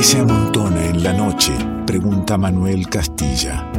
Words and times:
¿Qué 0.00 0.04
se 0.04 0.20
amontona 0.20 0.86
en 0.86 1.02
la 1.02 1.12
noche? 1.12 1.52
Pregunta 1.86 2.38
Manuel 2.38 2.88
Castilla. 2.88 3.70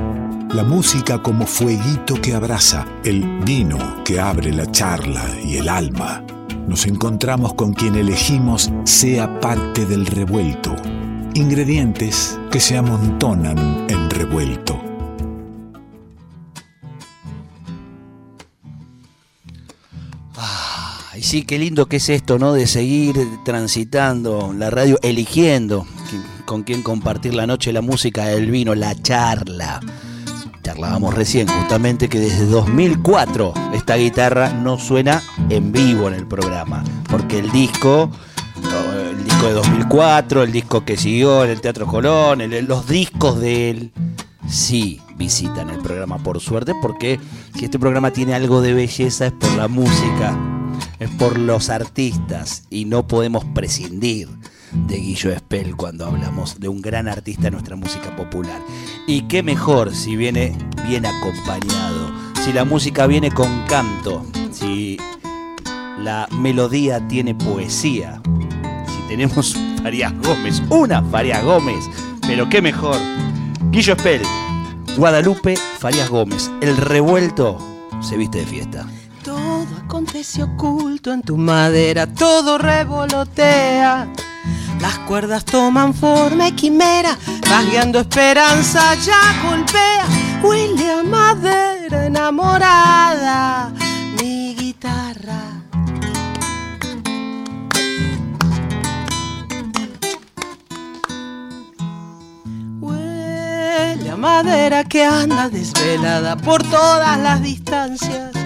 La 0.54 0.64
música 0.64 1.20
como 1.20 1.48
fueguito 1.48 2.14
que 2.22 2.36
abraza, 2.36 2.86
el 3.04 3.40
vino 3.40 4.04
que 4.06 4.20
abre 4.20 4.54
la 4.54 4.72
charla 4.72 5.26
y 5.44 5.56
el 5.56 5.68
alma. 5.68 6.24
Nos 6.68 6.86
encontramos 6.86 7.56
con 7.56 7.74
quien 7.74 7.96
elegimos 7.96 8.72
sea 8.84 9.40
parte 9.40 9.88
del 9.88 10.06
revuelto. 10.06 10.76
Ingredientes 11.34 12.40
que 12.52 12.60
se 12.60 12.78
amontonan 12.78 13.90
en 13.90 14.08
revuelto. 14.12 14.80
Sí, 21.20 21.44
qué 21.44 21.58
lindo 21.58 21.88
que 21.88 21.98
es 21.98 22.10
esto, 22.10 22.38
¿no? 22.38 22.52
De 22.54 22.68
seguir 22.68 23.16
transitando 23.46 24.54
la 24.54 24.70
radio, 24.70 25.00
eligiendo 25.02 25.88
con 26.52 26.64
quién 26.64 26.84
compartir 26.84 27.34
la 27.34 27.48
noche, 27.48 27.72
la 27.72 27.80
música, 27.80 28.30
el 28.30 28.52
vino, 28.52 28.76
la 28.76 28.94
charla. 28.94 29.80
Charlábamos 30.62 31.14
recién 31.14 31.48
justamente 31.48 32.10
que 32.10 32.20
desde 32.20 32.46
2004 32.46 33.54
esta 33.72 33.96
guitarra 33.96 34.52
no 34.52 34.78
suena 34.78 35.24
en 35.48 35.72
vivo 35.72 36.10
en 36.10 36.14
el 36.14 36.28
programa, 36.28 36.84
porque 37.10 37.40
el 37.40 37.54
disco, 37.54 38.12
el 39.10 39.24
disco 39.24 39.46
de 39.46 39.54
2004, 39.54 40.44
el 40.44 40.52
disco 40.52 40.84
que 40.84 40.98
siguió 40.98 41.46
en 41.46 41.52
el 41.52 41.62
Teatro 41.62 41.88
Colón, 41.88 42.42
los 42.68 42.86
discos 42.86 43.40
de 43.40 43.70
él, 43.70 43.92
sí 44.50 45.00
visitan 45.16 45.70
el 45.70 45.80
programa 45.80 46.18
por 46.18 46.42
suerte, 46.42 46.74
porque 46.82 47.18
si 47.56 47.64
este 47.64 47.80
programa 47.80 48.12
tiene 48.12 48.34
algo 48.34 48.60
de 48.60 48.74
belleza 48.74 49.28
es 49.28 49.32
por 49.32 49.54
la 49.54 49.70
música 49.70 50.38
es 51.00 51.10
por 51.12 51.40
los 51.40 51.70
artistas 51.70 52.64
y 52.70 52.86
no 52.86 53.08
podemos 53.08 53.44
prescindir 53.44 54.30
de 54.74 54.98
Guillo 54.98 55.32
Espel 55.32 55.76
cuando 55.76 56.06
hablamos 56.06 56.60
de 56.60 56.68
un 56.68 56.82
gran 56.82 57.08
artista 57.08 57.44
de 57.44 57.52
nuestra 57.52 57.76
música 57.76 58.16
popular. 58.16 58.62
Y 59.08 59.24
qué 59.24 59.44
mejor 59.44 59.94
si 59.94 60.16
viene 60.16 60.56
bien 60.88 61.06
acompañado, 61.06 62.12
si 62.44 62.54
la 62.54 62.66
música 62.66 63.08
viene 63.08 63.32
con 63.32 63.66
canto, 63.68 64.26
si 64.52 64.98
la 66.00 66.28
melodía 66.32 67.06
tiene 67.08 67.36
poesía, 67.36 68.22
si 68.88 69.08
tenemos 69.08 69.56
Farias 69.84 70.14
Gómez, 70.24 70.62
una 70.70 71.02
Farias 71.04 71.44
Gómez, 71.44 71.90
pero 72.28 72.50
qué 72.50 72.62
mejor. 72.62 72.98
Guillo 73.72 73.94
Espel, 73.94 74.22
Guadalupe 74.98 75.56
Farias 75.80 76.10
Gómez, 76.10 76.52
el 76.62 76.78
revuelto 76.78 77.58
se 78.02 78.18
viste 78.18 78.40
de 78.40 78.46
fiesta. 78.46 78.86
Todo 79.24 79.68
acontece 79.86 80.42
oculto 80.42 81.14
en 81.14 81.22
tu 81.22 81.38
madera, 81.38 82.08
todo 82.08 82.58
revolotea. 82.58 84.12
Las 84.82 84.98
cuerdas 85.00 85.46
toman 85.46 85.94
forma 85.94 86.48
y 86.48 86.54
quimera, 86.54 87.16
rasgueando 87.42 88.00
esperanza 88.00 88.96
ya 88.96 89.22
golpea. 89.48 90.06
Huele 90.42 90.92
a 90.92 91.04
madera 91.04 92.08
enamorada, 92.08 93.72
mi 94.20 94.56
guitarra. 94.56 95.62
Huele 102.80 104.10
a 104.10 104.18
madera 104.18 104.84
que 104.86 105.06
anda 105.06 105.48
desvelada 105.50 106.38
por 106.38 106.64
todas 106.64 107.20
las 107.20 107.40
distancias 107.44 108.41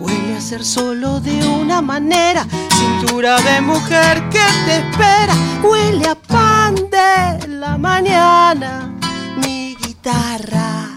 Huele 0.00 0.36
a 0.36 0.40
ser 0.40 0.64
solo 0.64 1.20
de 1.20 1.46
una 1.48 1.82
manera, 1.82 2.46
cintura 2.70 3.40
de 3.40 3.60
mujer 3.60 4.28
que 4.30 4.46
te 4.64 4.76
espera. 4.78 5.34
Huele 5.62 6.06
a 6.06 6.14
pan 6.14 6.74
de 6.76 7.48
la 7.48 7.76
mañana, 7.76 8.94
mi 9.42 9.76
guitarra. 9.76 10.96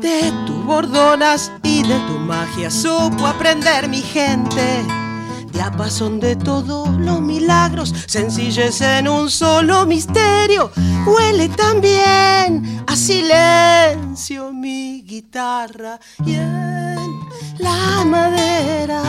De 0.00 0.32
tus 0.46 0.64
bordonas 0.66 1.50
y 1.62 1.82
de 1.82 1.98
tu 2.08 2.18
magia 2.18 2.70
supo 2.70 3.26
aprender 3.26 3.88
mi 3.88 4.02
gente 4.02 5.01
son 5.92 6.20
de 6.20 6.36
todos 6.36 6.88
los 6.88 7.20
milagros, 7.20 7.94
sencillez 8.06 8.80
en 8.80 9.08
un 9.08 9.30
solo 9.30 9.84
misterio. 9.84 10.70
Huele 11.06 11.50
también 11.50 12.82
a 12.86 12.96
silencio 12.96 14.52
mi 14.52 15.02
guitarra 15.02 15.98
y 16.24 16.36
en 16.36 16.96
la 17.58 18.04
madera 18.04 19.02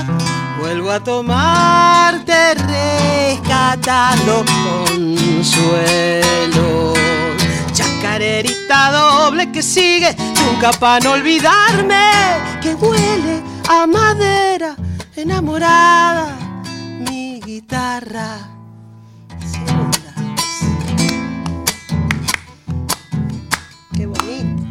vuelvo 0.60 0.92
a 0.92 1.02
tomarte 1.02 2.56
rescatando 2.56 4.44
consuelo. 4.90 6.94
Chacarerita 7.72 8.92
doble 8.92 9.52
que 9.52 9.64
sigue, 9.64 10.16
nunca 10.46 10.72
para 10.72 11.00
no 11.00 11.14
olvidarme 11.14 12.12
que 12.62 12.76
huele 12.76 13.42
a 13.70 13.88
madera 13.88 14.76
enamorada 15.16 16.38
mi 17.00 17.40
guitarra. 17.40 18.50
Qué 23.96 24.06
bonito. 24.06 24.64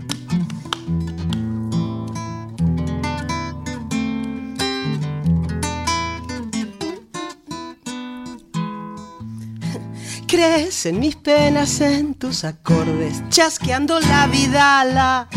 Crees 10.26 10.86
en 10.86 10.98
mis 10.98 11.16
penas, 11.16 11.80
en 11.80 12.14
tus 12.14 12.44
acordes, 12.44 13.22
chasqueando 13.28 14.00
la 14.00 14.26
vida, 14.26 14.84
la 14.84 15.28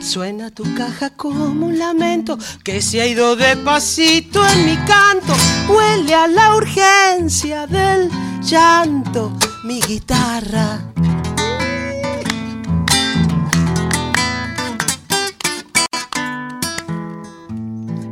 Suena 0.00 0.50
tu 0.50 0.62
caja 0.74 1.10
como 1.10 1.46
un 1.46 1.78
lamento 1.78 2.38
que 2.62 2.80
se 2.80 3.00
ha 3.00 3.06
ido 3.06 3.36
despacito 3.36 4.46
en 4.46 4.64
mi 4.64 4.76
canto. 4.78 5.34
Huele 5.68 6.14
a 6.14 6.26
la 6.26 6.54
urgencia 6.54 7.66
del 7.66 8.10
llanto, 8.40 9.32
mi 9.64 9.80
guitarra. 9.80 10.80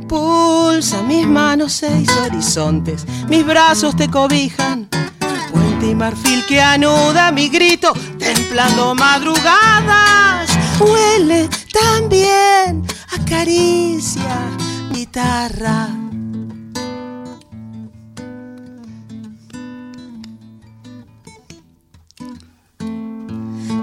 Pulsa 0.07 1.01
mis 1.03 1.25
manos 1.25 1.73
seis 1.73 2.09
horizontes, 2.23 3.05
mis 3.27 3.45
brazos 3.45 3.95
te 3.95 4.09
cobijan. 4.09 4.87
Puente 5.51 5.87
y 5.89 5.95
marfil 5.95 6.45
que 6.45 6.61
anuda 6.61 7.31
mi 7.31 7.49
grito, 7.49 7.93
templando 8.19 8.93
madrugadas. 8.93 10.49
Huele 10.79 11.49
también 11.79 12.85
acaricia 13.11 14.35
guitarra. 14.91 15.89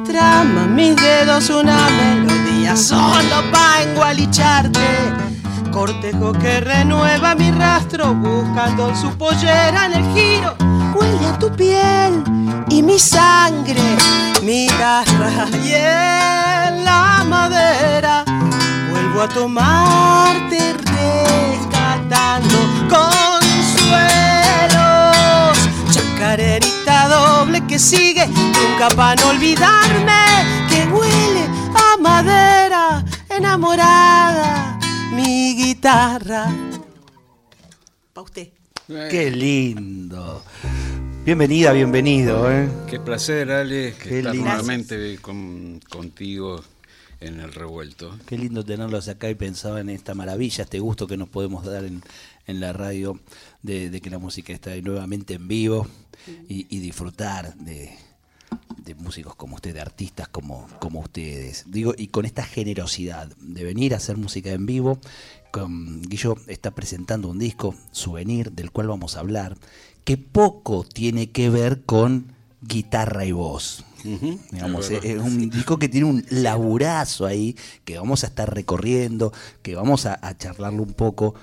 Trama 0.04 0.66
mis 0.66 0.96
dedos 0.96 1.50
una 1.50 1.88
melodía 1.90 2.76
solo 2.76 3.50
pa' 3.52 3.82
engualicharte. 3.82 4.80
Cortejo 5.72 6.32
que 6.32 6.60
renueva 6.60 7.34
mi 7.34 7.50
rastro 7.50 8.14
buscando 8.14 8.94
su 8.94 9.10
pollera 9.18 9.86
en 9.86 9.92
el 9.94 10.14
giro. 10.14 10.54
Huele 10.94 11.26
a 11.26 11.38
tu 11.38 11.50
piel 11.50 12.22
y 12.68 12.82
mi 12.82 12.98
sangre, 12.98 13.82
mi 14.42 14.68
garra 14.68 15.48
y 15.64 15.72
en 15.72 16.33
la 16.94 17.24
madera 17.24 18.24
vuelvo 18.90 19.22
a 19.22 19.28
tomarte 19.28 20.58
rescatando 20.94 22.58
consuelos. 22.94 24.34
Chacarerita 25.94 26.96
doble 27.08 27.58
que 27.66 27.78
sigue, 27.78 28.26
nunca 28.26 28.88
para 28.94 29.20
no 29.20 29.30
olvidarme 29.30 30.22
que 30.70 30.80
huele 30.94 31.44
a 31.86 31.96
madera 32.00 33.04
enamorada 33.28 34.78
mi 35.12 35.54
guitarra. 35.56 36.42
Pa' 38.12 38.22
usted. 38.22 38.48
Qué 39.10 39.30
lindo. 39.30 40.44
Bienvenida, 41.24 41.72
bienvenido. 41.72 42.52
¿eh? 42.52 42.68
Qué 42.86 43.00
placer, 43.00 43.50
Ale, 43.50 43.88
estar 43.88 44.34
nuevamente 44.34 45.18
contigo 45.88 46.62
en 47.26 47.40
el 47.40 47.52
revuelto. 47.52 48.18
Qué 48.26 48.38
lindo 48.38 48.64
tenerlos 48.64 49.08
acá 49.08 49.30
y 49.30 49.34
pensaba 49.34 49.80
en 49.80 49.88
esta 49.88 50.14
maravilla, 50.14 50.64
este 50.64 50.78
gusto 50.78 51.06
que 51.06 51.16
nos 51.16 51.28
podemos 51.28 51.64
dar 51.64 51.84
en, 51.84 52.02
la 52.46 52.72
radio 52.72 53.18
de, 53.62 54.00
que 54.00 54.10
la 54.10 54.18
música 54.18 54.52
está 54.52 54.76
nuevamente 54.76 55.34
en 55.34 55.48
vivo 55.48 55.86
y, 56.48 56.78
disfrutar 56.78 57.54
de, 57.56 57.96
músicos 58.98 59.34
como 59.34 59.56
usted, 59.56 59.74
de 59.74 59.80
artistas 59.80 60.28
como, 60.28 60.68
como 60.78 61.00
ustedes. 61.00 61.64
Digo, 61.66 61.94
y 61.96 62.08
con 62.08 62.26
esta 62.26 62.44
generosidad 62.44 63.34
de 63.38 63.64
venir 63.64 63.94
a 63.94 63.96
hacer 63.96 64.16
música 64.16 64.50
en 64.50 64.66
vivo. 64.66 64.98
Con, 65.50 66.02
Guillo 66.02 66.36
está 66.48 66.72
presentando 66.72 67.28
un 67.28 67.38
disco, 67.38 67.74
Souvenir, 67.92 68.52
del 68.52 68.70
cual 68.72 68.88
vamos 68.88 69.16
a 69.16 69.20
hablar, 69.20 69.56
que 70.04 70.18
poco 70.18 70.84
tiene 70.84 71.30
que 71.30 71.48
ver 71.48 71.82
con 71.84 72.34
guitarra 72.60 73.24
y 73.24 73.32
voz. 73.32 73.84
Digamos, 74.04 74.90
es, 74.90 75.18
un 75.18 75.50
disco 75.50 75.78
que 75.78 75.88
tiene 75.88 76.06
un 76.06 76.24
laburazo 76.30 77.26
ahí, 77.26 77.56
que 77.84 77.98
vamos 77.98 78.22
a 78.22 78.28
estar 78.28 78.54
recorriendo, 78.54 79.32
que 79.62 79.74
vamos 79.74 80.06
a, 80.06 80.18
a 80.20 80.36
charlarlo 80.36 80.82
un 80.82 80.92
poco, 80.92 81.34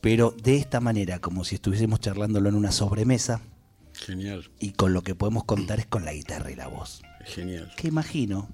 pero 0.00 0.34
de 0.42 0.56
esta 0.56 0.80
manera, 0.80 1.18
como 1.18 1.44
si 1.44 1.56
estuviésemos 1.56 2.00
charlándolo 2.00 2.48
en 2.48 2.54
una 2.54 2.72
sobremesa, 2.72 3.40
Genial. 4.00 4.50
Y 4.58 4.72
con 4.72 4.94
lo 4.94 5.02
que 5.02 5.14
podemos 5.14 5.44
contar 5.44 5.78
es 5.78 5.86
con 5.86 6.04
la 6.04 6.12
guitarra 6.12 6.50
y 6.50 6.56
la 6.56 6.68
voz. 6.68 7.02
Genial. 7.26 7.70
Que 7.76 7.88
imagino 7.88 8.48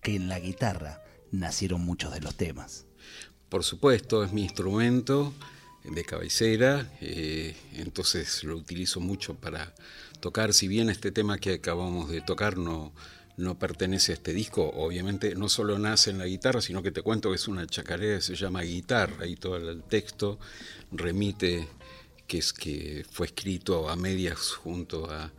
que 0.00 0.16
en 0.16 0.28
la 0.28 0.40
guitarra 0.40 1.02
nacieron 1.30 1.82
muchos 1.82 2.12
de 2.14 2.20
los 2.20 2.34
temas. 2.34 2.86
Por 3.48 3.64
supuesto, 3.64 4.24
es 4.24 4.32
mi 4.32 4.42
instrumento 4.42 5.34
de 5.84 6.04
cabecera, 6.04 6.90
eh, 7.00 7.56
entonces 7.74 8.44
lo 8.44 8.56
utilizo 8.56 9.00
mucho 9.00 9.34
para 9.34 9.74
tocar. 10.20 10.52
Si 10.52 10.68
bien 10.68 10.90
este 10.90 11.10
tema 11.10 11.38
que 11.38 11.54
acabamos 11.54 12.10
de 12.10 12.20
tocar 12.20 12.56
no, 12.56 12.92
no 13.38 13.58
pertenece 13.58 14.12
a 14.12 14.14
este 14.16 14.32
disco, 14.32 14.68
obviamente 14.74 15.34
no 15.36 15.48
solo 15.48 15.78
nace 15.78 16.10
en 16.10 16.18
la 16.18 16.26
guitarra, 16.26 16.60
sino 16.60 16.82
que 16.82 16.90
te 16.90 17.02
cuento 17.02 17.30
que 17.30 17.36
es 17.36 17.46
una 17.46 17.66
chacarera 17.66 18.20
se 18.20 18.34
llama 18.34 18.62
Guitarra, 18.62 19.26
y 19.26 19.36
todo 19.36 19.56
el 19.56 19.82
texto 19.84 20.38
remite 20.90 21.68
que, 22.26 22.38
es, 22.38 22.52
que 22.52 23.06
fue 23.10 23.26
escrito 23.26 23.88
a 23.88 23.96
medias 23.96 24.52
junto 24.52 25.10
a, 25.10 25.32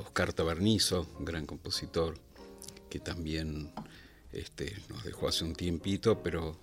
Oscar 0.00 0.32
Tabernizo, 0.32 1.06
un 1.20 1.24
gran 1.24 1.46
compositor, 1.46 2.18
que 2.90 2.98
también 2.98 3.70
este, 4.32 4.76
nos 4.88 5.04
dejó 5.04 5.28
hace 5.28 5.44
un 5.44 5.54
tiempito, 5.54 6.20
pero 6.20 6.58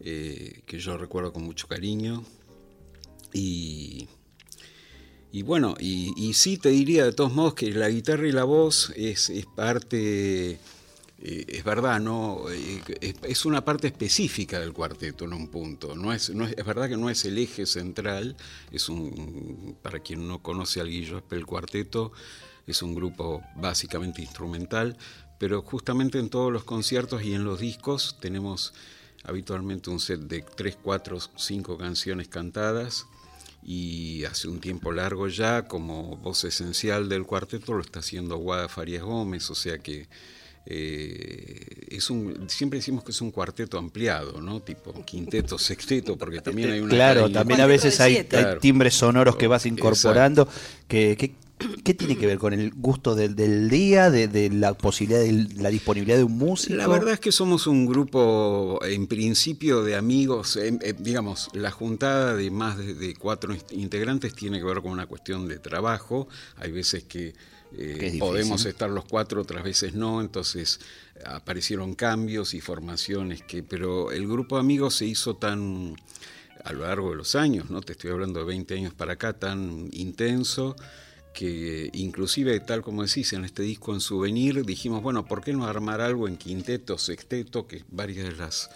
eh, 0.00 0.62
que 0.64 0.78
yo 0.78 0.96
recuerdo 0.96 1.34
con 1.34 1.42
mucho 1.42 1.68
cariño. 1.68 2.24
Y, 3.34 4.08
y 5.34 5.42
bueno, 5.42 5.74
y, 5.80 6.12
y, 6.16 6.34
sí 6.34 6.58
te 6.58 6.68
diría 6.68 7.04
de 7.04 7.12
todos 7.12 7.32
modos 7.32 7.54
que 7.54 7.72
la 7.72 7.88
guitarra 7.88 8.28
y 8.28 8.30
la 8.30 8.44
voz 8.44 8.92
es, 8.94 9.30
es 9.30 9.46
parte 9.46 10.60
eh, 11.18 11.44
es 11.48 11.64
verdad, 11.64 11.98
no 11.98 12.44
eh, 12.50 13.14
es, 13.20 13.44
una 13.44 13.64
parte 13.64 13.88
específica 13.88 14.60
del 14.60 14.72
cuarteto 14.72 15.24
en 15.24 15.32
un 15.32 15.48
punto. 15.48 15.96
No 15.96 16.12
es, 16.12 16.30
no 16.30 16.46
es, 16.46 16.54
verdad 16.54 16.88
que 16.88 16.96
no 16.96 17.10
es 17.10 17.24
el 17.24 17.36
eje 17.38 17.66
central. 17.66 18.36
Es 18.70 18.88
un, 18.88 19.76
para 19.82 19.98
quien 19.98 20.28
no 20.28 20.40
conoce 20.40 20.80
al 20.80 20.88
Guillo 20.88 21.24
el 21.32 21.46
cuarteto 21.46 22.12
es 22.68 22.80
un 22.82 22.94
grupo 22.94 23.42
básicamente 23.56 24.22
instrumental, 24.22 24.96
pero 25.40 25.62
justamente 25.62 26.20
en 26.20 26.30
todos 26.30 26.52
los 26.52 26.62
conciertos 26.62 27.24
y 27.24 27.34
en 27.34 27.42
los 27.42 27.58
discos 27.58 28.18
tenemos 28.20 28.72
habitualmente 29.24 29.90
un 29.90 29.98
set 29.98 30.20
de 30.20 30.42
3, 30.42 30.78
4, 30.80 31.18
5 31.36 31.76
canciones 31.76 32.28
cantadas 32.28 33.08
y 33.64 34.24
hace 34.24 34.48
un 34.48 34.60
tiempo 34.60 34.92
largo 34.92 35.26
ya 35.28 35.66
como 35.66 36.16
voz 36.16 36.44
esencial 36.44 37.08
del 37.08 37.24
cuarteto 37.24 37.72
lo 37.72 37.80
está 37.80 38.00
haciendo 38.00 38.36
Guada 38.36 38.68
Farías 38.68 39.02
Gómez, 39.02 39.48
o 39.50 39.54
sea 39.54 39.78
que 39.78 40.06
eh, 40.66 41.86
es 41.88 42.08
un, 42.08 42.48
siempre 42.48 42.78
decimos 42.78 43.04
que 43.04 43.12
es 43.12 43.20
un 43.20 43.30
cuarteto 43.30 43.78
ampliado, 43.78 44.40
¿no? 44.40 44.60
Tipo 44.60 45.04
quinteto, 45.04 45.58
sexteto, 45.58 46.16
porque 46.16 46.40
también 46.40 46.72
hay 46.72 46.80
una. 46.80 46.94
Claro, 46.94 47.30
también 47.30 47.60
a 47.60 47.66
veces 47.66 48.00
hay, 48.00 48.26
timbres 48.60 48.94
sonoros 48.94 49.36
que 49.36 49.46
vas 49.46 49.66
incorporando. 49.66 50.48
Que, 50.88 51.34
¿Qué 51.84 51.94
tiene 51.94 52.16
que 52.16 52.26
ver 52.26 52.38
con 52.38 52.52
el 52.52 52.72
gusto 52.72 53.14
del, 53.14 53.68
día, 53.68 54.10
de, 54.10 54.50
la 54.50 54.74
posibilidad, 54.74 55.20
de 55.20 55.48
la 55.56 55.70
disponibilidad 55.70 56.18
de 56.18 56.24
un 56.24 56.36
músico? 56.36 56.74
La 56.74 56.88
verdad 56.88 57.14
es 57.14 57.20
que 57.20 57.32
somos 57.32 57.66
un 57.66 57.86
grupo, 57.86 58.80
en 58.84 59.06
principio, 59.06 59.82
de 59.82 59.94
amigos. 59.96 60.56
Eh, 60.56 60.94
digamos, 60.98 61.50
la 61.52 61.70
juntada 61.70 62.34
de 62.34 62.50
más 62.50 62.76
de 62.76 63.14
cuatro 63.14 63.54
integrantes 63.70 64.34
tiene 64.34 64.58
que 64.58 64.64
ver 64.64 64.82
con 64.82 64.90
una 64.90 65.06
cuestión 65.06 65.46
de 65.46 65.58
trabajo. 65.58 66.28
Hay 66.56 66.72
veces 66.72 67.04
que 67.04 67.34
eh, 67.76 68.16
podemos 68.18 68.64
estar 68.66 68.90
los 68.90 69.04
cuatro, 69.04 69.40
otras 69.40 69.64
veces 69.64 69.94
no, 69.94 70.20
entonces 70.20 70.80
aparecieron 71.24 71.94
cambios 71.94 72.54
y 72.54 72.60
formaciones, 72.60 73.42
que, 73.42 73.62
pero 73.62 74.12
el 74.12 74.28
grupo 74.28 74.56
de 74.56 74.60
amigos 74.60 74.96
se 74.96 75.06
hizo 75.06 75.36
tan, 75.36 75.96
a 76.62 76.72
lo 76.72 76.86
largo 76.86 77.10
de 77.10 77.16
los 77.16 77.34
años, 77.34 77.70
¿no? 77.70 77.80
te 77.80 77.92
estoy 77.92 78.10
hablando 78.10 78.40
de 78.40 78.46
20 78.46 78.74
años 78.74 78.94
para 78.94 79.14
acá, 79.14 79.32
tan 79.32 79.88
intenso, 79.92 80.76
que 81.34 81.90
inclusive, 81.92 82.58
tal 82.60 82.80
como 82.80 83.02
decís, 83.02 83.32
en 83.34 83.44
este 83.44 83.62
disco 83.64 83.92
en 83.92 84.00
Souvenir, 84.00 84.64
dijimos, 84.64 85.02
bueno, 85.02 85.26
¿por 85.26 85.42
qué 85.42 85.52
no 85.52 85.66
armar 85.66 86.00
algo 86.00 86.28
en 86.28 86.36
quinteto, 86.36 86.96
sexteto, 86.96 87.66
que 87.66 87.84
varias 87.90 88.28
de 88.28 88.36
las 88.36 88.70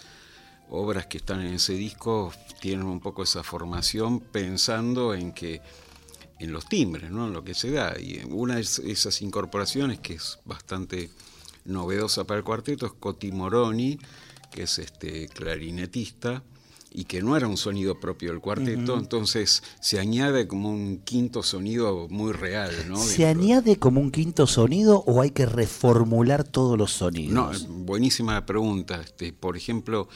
obras 0.69 1.07
que 1.07 1.17
están 1.17 1.41
en 1.41 1.55
ese 1.55 1.73
disco 1.73 2.31
tienen 2.59 2.85
un 2.85 2.99
poco 2.99 3.23
esa 3.23 3.43
formación 3.43 4.19
pensando 4.19 5.15
en 5.15 5.31
que 5.31 5.61
en 6.37 6.51
los 6.51 6.67
timbres, 6.67 7.09
¿no? 7.09 7.27
en 7.27 7.33
lo 7.33 7.43
que 7.43 7.53
se 7.53 7.71
da. 7.71 7.99
Y 7.99 8.21
una 8.29 8.57
de 8.57 8.61
esas 8.61 9.21
incorporaciones 9.21 9.99
que 9.99 10.13
es 10.13 10.39
bastante 10.45 11.09
novedosa 11.65 12.25
para 12.25 12.39
el 12.39 12.43
cuarteto 12.43 12.85
es 12.85 12.93
Coti 12.93 13.31
Moroni, 13.31 13.97
que 14.51 14.63
es 14.63 14.79
este 14.79 15.27
clarinetista 15.29 16.43
y 16.91 17.05
que 17.05 17.21
no 17.21 17.37
era 17.37 17.47
un 17.47 17.57
sonido 17.57 17.99
propio 17.99 18.31
del 18.31 18.41
cuarteto, 18.41 18.97
entonces 18.97 19.63
se 19.79 19.99
añade 19.99 20.47
como 20.47 20.69
un 20.69 20.99
quinto 20.99 21.43
sonido 21.43 22.07
muy 22.09 22.33
real. 22.33 22.71
¿no? 22.87 22.97
¿Se 22.97 23.25
añade 23.27 23.77
como 23.77 24.01
un 24.01 24.11
quinto 24.11 24.47
sonido 24.47 25.03
o 25.05 25.21
hay 25.21 25.31
que 25.31 25.45
reformular 25.45 26.43
todos 26.43 26.77
los 26.77 26.91
sonidos? 26.91 27.67
No, 27.67 27.73
buenísima 27.83 28.45
pregunta. 28.45 28.99
Este, 29.01 29.33
por 29.33 29.55
ejemplo, 29.55 30.09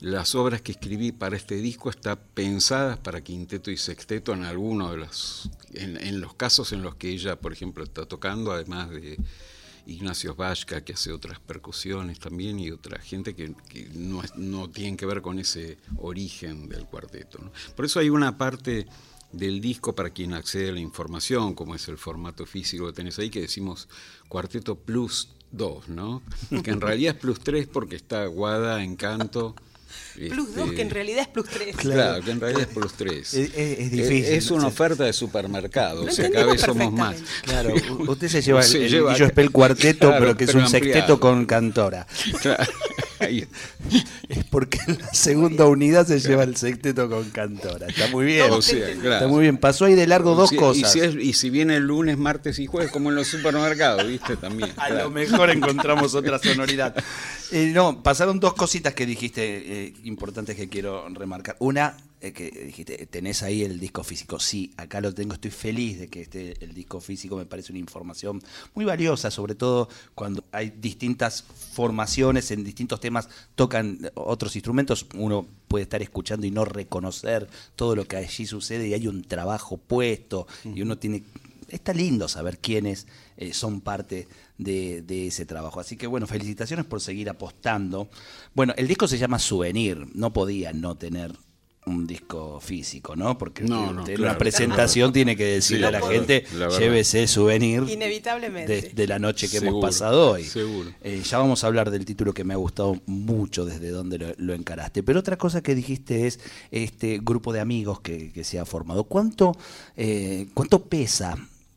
las 0.00 0.34
obras 0.34 0.62
que 0.62 0.72
escribí 0.72 1.12
para 1.12 1.36
este 1.36 1.56
disco 1.56 1.90
están 1.90 2.18
pensadas 2.34 2.98
para 2.98 3.22
quinteto 3.22 3.70
y 3.70 3.76
sexteto 3.76 4.32
en 4.32 4.44
algunos 4.44 4.90
de 4.92 4.96
los, 4.96 5.50
en, 5.72 6.20
los 6.20 6.34
casos 6.34 6.72
en 6.72 6.82
los 6.82 6.94
que 6.94 7.10
ella, 7.10 7.36
por 7.36 7.52
ejemplo, 7.52 7.84
está 7.84 8.06
tocando, 8.06 8.52
además 8.52 8.90
de 8.90 9.18
Ignacio 9.86 10.34
Vashka, 10.34 10.82
que 10.82 10.94
hace 10.94 11.12
otras 11.12 11.40
percusiones 11.40 12.18
también, 12.18 12.58
y 12.58 12.70
otra 12.70 13.00
gente 13.00 13.34
que, 13.34 13.54
no, 13.94 14.22
no 14.36 14.70
que 14.70 15.06
ver 15.06 15.22
con 15.22 15.38
ese 15.38 15.78
origen 15.98 16.68
del 16.68 16.86
cuarteto. 16.86 17.38
Por 17.76 17.84
eso 17.84 18.00
hay 18.00 18.08
una 18.08 18.38
parte 18.38 18.86
del 19.32 19.60
disco 19.60 19.94
para 19.94 20.10
quien 20.10 20.32
accede 20.32 20.70
a 20.70 20.72
la 20.72 20.80
información, 20.80 21.54
como 21.54 21.74
es 21.74 21.88
el 21.88 21.98
formato 21.98 22.46
físico 22.46 22.86
que 22.86 22.92
tenés 22.92 23.18
ahí, 23.18 23.30
que 23.30 23.40
decimos 23.40 23.88
cuarteto 24.28 24.76
plus 24.76 25.28
2, 25.52 25.88
¿no? 25.88 26.22
que 26.62 26.70
en 26.70 26.80
realidad 26.80 27.14
es 27.14 27.20
plus 27.20 27.40
3 27.40 27.66
porque 27.66 27.96
está 27.96 28.26
Guada, 28.26 28.82
Encanto 28.82 29.54
Plus 30.14 30.54
2, 30.54 30.72
que 30.72 30.82
en 30.82 30.90
realidad 30.90 31.22
es 31.22 31.28
plus 31.28 31.48
3. 31.48 31.76
Claro, 31.76 32.24
que 32.24 32.30
en 32.30 32.40
realidad 32.40 32.62
es 32.62 32.74
plus 32.74 32.94
3. 32.94 33.34
Es, 33.34 33.90
difícil. 33.90 34.24
Es, 34.24 34.50
una 34.50 34.68
oferta 34.68 35.04
de 35.04 35.12
supermercado, 35.12 36.04
o 36.04 36.10
sea, 36.10 36.30
cada 36.30 36.46
vez 36.46 36.60
somos 36.60 36.92
más. 36.92 37.16
Claro, 37.42 37.74
usted 38.08 38.28
se 38.28 38.42
lleva 38.42 38.64
el, 38.64 38.76
el 38.76 39.28
Spell 39.28 39.50
cuarteto, 39.52 40.14
pero 40.18 40.36
que 40.36 40.44
es 40.44 40.54
un 40.54 40.68
sexteto 40.68 41.18
con 41.18 41.46
cantora. 41.46 42.06
Claro. 42.40 42.64
Es 44.28 44.44
porque 44.50 44.78
en 44.86 44.98
la 44.98 45.12
segunda 45.14 45.66
unidad 45.66 46.06
se 46.06 46.20
lleva 46.20 46.42
el 46.42 46.56
sexteto 46.56 47.08
con 47.08 47.30
cantora. 47.30 47.86
Está 47.86 48.08
muy 48.08 48.26
bien. 48.26 48.52
Está 48.52 49.26
muy 49.28 49.42
bien. 49.42 49.56
Pasó 49.56 49.86
ahí 49.86 49.94
de 49.94 50.06
largo 50.06 50.34
dos 50.34 50.52
cosas. 50.52 50.94
Y 50.96 51.32
si, 51.32 51.50
viene 51.50 51.76
el 51.76 51.84
lunes, 51.84 52.18
martes 52.18 52.58
y 52.58 52.66
jueves, 52.66 52.90
como 52.90 53.10
en 53.10 53.16
los 53.16 53.28
supermercados, 53.28 54.06
¿viste? 54.06 54.36
También. 54.36 54.72
A 54.76 54.90
lo 54.90 55.10
mejor 55.10 55.50
encontramos 55.50 56.14
otra 56.14 56.38
sonoridad. 56.38 56.94
Eh, 57.50 57.70
no, 57.74 58.02
pasaron 58.02 58.40
dos 58.40 58.54
cositas 58.54 58.94
que 58.94 59.06
dijiste 59.06 59.42
eh, 59.86 59.94
importantes 60.04 60.56
que 60.56 60.68
quiero 60.68 61.08
remarcar. 61.08 61.56
Una, 61.58 61.96
eh, 62.20 62.32
que 62.32 62.50
dijiste, 62.50 63.06
tenés 63.06 63.42
ahí 63.42 63.62
el 63.62 63.78
disco 63.78 64.02
físico. 64.04 64.38
Sí, 64.38 64.72
acá 64.76 65.00
lo 65.00 65.12
tengo, 65.12 65.34
estoy 65.34 65.50
feliz 65.50 65.98
de 65.98 66.08
que 66.08 66.22
esté 66.22 66.64
el 66.64 66.72
disco 66.72 67.00
físico, 67.00 67.36
me 67.36 67.46
parece 67.46 67.72
una 67.72 67.80
información 67.80 68.42
muy 68.74 68.84
valiosa, 68.84 69.30
sobre 69.30 69.54
todo 69.54 69.88
cuando 70.14 70.44
hay 70.52 70.70
distintas 70.70 71.42
formaciones, 71.42 72.50
en 72.50 72.64
distintos 72.64 73.00
temas 73.00 73.28
tocan 73.54 74.10
otros 74.14 74.56
instrumentos, 74.56 75.06
uno 75.14 75.46
puede 75.68 75.82
estar 75.82 76.00
escuchando 76.02 76.46
y 76.46 76.50
no 76.50 76.64
reconocer 76.64 77.48
todo 77.76 77.96
lo 77.96 78.06
que 78.06 78.16
allí 78.16 78.46
sucede 78.46 78.88
y 78.88 78.94
hay 78.94 79.06
un 79.06 79.22
trabajo 79.22 79.76
puesto 79.76 80.46
y 80.64 80.82
uno 80.82 80.98
tiene... 80.98 81.24
Está 81.68 81.92
lindo 81.92 82.28
saber 82.28 82.58
quiénes 82.58 83.06
eh, 83.36 83.52
son 83.52 83.80
parte 83.80 84.28
de, 84.58 85.02
de, 85.02 85.26
ese 85.26 85.46
trabajo. 85.46 85.80
Así 85.80 85.96
que 85.96 86.06
bueno, 86.06 86.26
felicitaciones 86.26 86.84
por 86.86 87.00
seguir 87.00 87.28
apostando. 87.30 88.08
Bueno, 88.54 88.74
el 88.76 88.88
disco 88.88 89.08
se 89.08 89.18
llama 89.18 89.38
Souvenir, 89.38 90.06
no 90.14 90.32
podía 90.32 90.72
no 90.72 90.96
tener 90.96 91.32
un 91.86 92.06
disco 92.06 92.60
físico, 92.60 93.14
¿no? 93.14 93.36
Porque 93.36 93.64
en 93.64 93.72
una 93.72 94.38
presentación 94.38 95.12
tiene 95.12 95.36
que 95.36 95.44
decirle 95.44 95.86
a 95.86 95.90
la 95.90 96.00
gente, 96.00 96.44
llévese 96.78 97.26
souvenir 97.26 97.84
Inevitablemente. 97.88 98.92
De, 98.94 99.06
la 99.06 99.18
noche 99.18 99.48
que 99.48 99.58
hemos 99.58 99.82
pasado 99.82 100.32
hoy. 100.32 100.48
Eh, 101.02 101.22
ya 101.24 101.38
vamos 101.38 101.62
a 101.62 101.66
hablar 101.66 101.90
del 101.90 102.04
título 102.04 102.32
que 102.32 102.44
me 102.44 102.54
ha 102.54 102.56
gustado 102.56 103.00
mucho 103.06 103.64
desde 103.66 103.90
donde 103.90 104.34
lo, 104.36 104.54
encaraste. 104.54 105.02
Pero 105.02 105.20
otra 105.20 105.36
cosa 105.36 105.62
que 105.62 105.74
dijiste 105.74 106.26
es 106.26 106.40
este 106.70 107.20
grupo 107.22 107.52
de 107.52 107.60
amigos 107.60 108.00
que, 108.00 108.32
se 108.44 108.58
ha 108.58 108.64
formado. 108.64 109.04
¿Cuánto, 109.04 109.56
eh, 109.96 110.48
¿Cuánto 110.54 110.84
pesa 110.84 111.36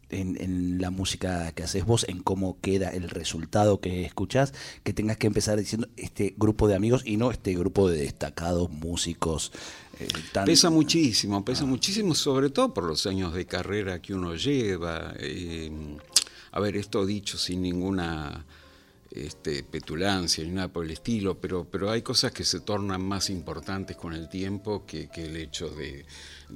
en, 0.10 0.80
la 0.80 0.90
música 0.90 1.52
que 1.54 1.64
haces 1.64 1.86
vos, 1.86 2.06
en 2.08 2.22
cómo 2.22 2.60
queda 2.62 2.90
el 2.90 3.10
resultado 3.10 3.80
que 3.80 4.06
escuchás, 4.06 4.54
que 4.84 4.94
tengas 4.94 5.18
que 5.18 5.28
empezar 5.28 5.60
diciendo 5.60 5.88
este 5.98 6.34
grupo 6.38 6.68
de 6.68 6.76
amigos 6.76 7.04
y 7.06 7.18
no 7.18 7.32
este 7.32 7.54
grupo 7.54 7.90
de 7.90 8.00
destacados 8.00 8.70
músicos. 8.70 9.52
Eh, 10.00 10.08
pesa 10.46 10.70
muchísimo, 10.70 11.44
pesa 11.44 11.64
ah. 11.64 11.68
muchísimo, 11.68 12.16
sobre 12.16 12.50
todo 12.50 12.74
por 12.74 12.84
los 12.84 13.06
años 13.08 13.34
de 13.34 13.46
carrera 13.46 14.02
que 14.02 14.14
uno 14.14 14.36
lleva. 14.36 15.14
Eh, 15.20 15.72
a 16.52 16.60
ver, 16.60 16.78
esto 16.78 17.06
dicho 17.06 17.38
sin 17.38 17.62
ninguna 17.62 18.46
este, 19.12 19.64
petulancia 19.64 20.44
ni 20.44 20.52
nada 20.52 20.68
por 20.68 20.86
el 20.86 20.92
estilo, 20.92 21.40
pero, 21.40 21.66
pero 21.70 21.90
hay 21.90 22.02
cosas 22.02 22.32
que 22.32 22.44
se 22.44 22.60
tornan 22.60 23.02
más 23.02 23.30
importantes 23.30 23.98
con 23.98 24.14
el 24.14 24.30
tiempo 24.30 24.86
que, 24.86 25.10
el 25.16 25.36
hecho 25.38 25.70
de, 25.70 26.06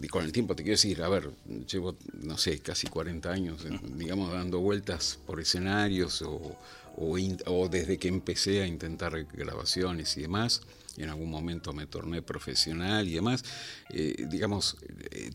Con 0.09 0.23
el 0.23 0.31
tiempo 0.31 0.55
te 0.55 0.63
quiero 0.63 0.75
decir, 0.75 1.01
a 1.01 1.09
ver, 1.09 1.31
llevo, 1.71 1.95
no 2.13 2.37
sé, 2.37 2.59
casi 2.59 2.87
40 2.87 3.31
años, 3.31 3.65
digamos, 3.95 4.31
dando 4.31 4.59
vueltas 4.59 5.19
por 5.25 5.39
escenarios 5.39 6.21
o, 6.21 6.57
o, 6.97 7.69
desde 7.69 7.97
que 7.97 8.07
empecé 8.07 8.61
a 8.61 8.67
intentar 8.67 9.25
grabaciones 9.33 10.17
y 10.17 10.21
demás 10.21 10.61
y 10.97 11.03
en 11.03 11.09
algún 11.09 11.29
momento 11.29 11.71
me 11.71 11.87
torné 11.87 12.21
profesional 12.21 13.07
y 13.07 13.13
demás, 13.13 13.45
eh, 13.89 14.25
digamos, 14.29 14.77
eh, 15.11 15.31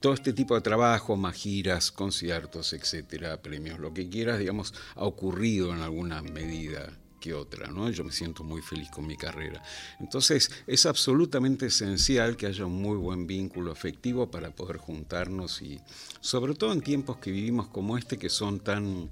todo 0.00 0.14
este 0.14 0.32
tipo 0.32 0.54
de 0.54 0.62
trabajo, 0.62 1.16
más 1.16 1.36
giras, 1.36 1.92
conciertos, 1.92 2.72
etcétera, 2.72 3.40
premios, 3.42 3.78
lo 3.78 3.92
que 3.92 4.08
quieras, 4.08 4.38
digamos, 4.38 4.72
ha 4.96 5.04
ocurrido 5.04 5.74
en 5.74 5.82
alguna 5.82 6.22
medida 6.22 6.90
que 7.20 7.34
otra, 7.34 7.70
¿no? 7.70 7.90
Yo 7.90 8.02
me 8.02 8.12
siento 8.12 8.42
muy 8.42 8.62
feliz 8.62 8.88
con 8.90 9.06
mi 9.06 9.14
carrera. 9.14 9.62
Entonces, 10.00 10.50
es 10.66 10.86
absolutamente 10.86 11.66
esencial 11.66 12.38
que 12.38 12.46
haya 12.46 12.64
un 12.64 12.80
muy 12.80 12.96
buen 12.96 13.26
vínculo 13.26 13.70
afectivo 13.70 14.30
para 14.30 14.50
poder 14.50 14.78
juntarnos 14.78 15.60
y, 15.60 15.78
sobre 16.22 16.54
todo 16.54 16.72
en 16.72 16.80
tiempos 16.80 17.18
que 17.18 17.30
vivimos 17.30 17.68
como 17.68 17.98
este, 17.98 18.18
que 18.18 18.30
son 18.30 18.60
tan 18.60 19.10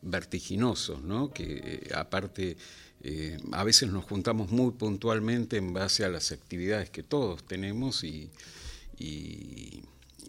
vertiginosos, 0.00 1.02
¿no? 1.02 1.30
Que 1.30 1.60
eh, 1.62 1.90
aparte 1.94 2.56
eh, 3.02 3.36
a 3.52 3.64
veces 3.64 3.90
nos 3.90 4.06
juntamos 4.06 4.50
muy 4.50 4.70
puntualmente 4.70 5.58
en 5.58 5.74
base 5.74 6.06
a 6.06 6.08
las 6.08 6.32
actividades 6.32 6.88
que 6.88 7.02
todos 7.02 7.44
tenemos 7.46 8.02
y 8.02 8.30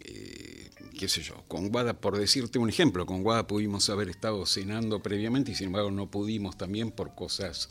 eh, 0.04 0.70
qué 0.98 1.08
sé 1.08 1.22
yo, 1.22 1.44
con 1.48 1.68
Guada, 1.68 2.00
por 2.00 2.18
decirte 2.18 2.58
un 2.58 2.68
ejemplo, 2.68 3.06
con 3.06 3.22
Guada 3.22 3.46
pudimos 3.46 3.88
haber 3.90 4.08
estado 4.08 4.46
cenando 4.46 5.02
previamente 5.02 5.52
y 5.52 5.54
sin 5.54 5.68
embargo 5.68 5.90
no 5.90 6.10
pudimos 6.10 6.56
también 6.56 6.90
por 6.90 7.14
cosas 7.14 7.68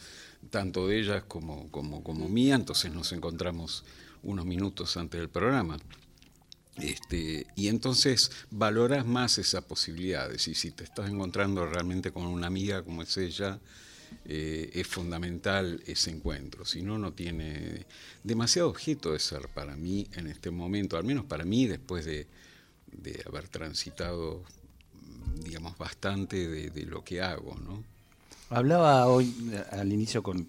tanto 0.49 0.87
de 0.87 0.99
ellas 0.99 1.23
como, 1.27 1.69
como, 1.71 2.03
como 2.03 2.27
mía, 2.27 2.55
entonces 2.55 2.91
nos 2.91 3.11
encontramos 3.11 3.83
unos 4.23 4.45
minutos 4.45 4.97
antes 4.97 5.19
del 5.19 5.29
programa. 5.29 5.77
Este, 6.77 7.45
y 7.55 7.67
entonces 7.67 8.31
valoras 8.49 9.05
más 9.05 9.37
esas 9.37 9.63
posibilidades 9.63 10.47
y 10.47 10.55
si 10.55 10.71
te 10.71 10.83
estás 10.83 11.09
encontrando 11.09 11.65
realmente 11.67 12.11
con 12.11 12.25
una 12.25 12.47
amiga 12.47 12.83
como 12.83 13.03
es 13.03 13.15
ella, 13.17 13.59
eh, 14.25 14.71
es 14.73 14.87
fundamental 14.87 15.81
ese 15.85 16.11
encuentro, 16.11 16.65
si 16.65 16.81
no, 16.81 16.97
no 16.97 17.13
tiene 17.13 17.85
demasiado 18.23 18.69
objeto 18.69 19.13
de 19.13 19.19
ser 19.19 19.49
para 19.49 19.75
mí 19.75 20.07
en 20.13 20.27
este 20.27 20.51
momento, 20.51 20.97
al 20.97 21.03
menos 21.03 21.25
para 21.25 21.45
mí 21.45 21.67
después 21.67 22.05
de, 22.05 22.27
haber 23.25 23.47
transitado, 23.47 24.43
digamos, 25.43 25.77
bastante 25.77 26.47
de, 26.47 26.85
lo 26.85 27.03
que 27.03 27.21
hago, 27.21 27.55
¿no? 27.57 27.83
Hablaba 28.49 29.07
hoy 29.07 29.33
al 29.71 29.91
inicio 29.91 30.21
con, 30.21 30.47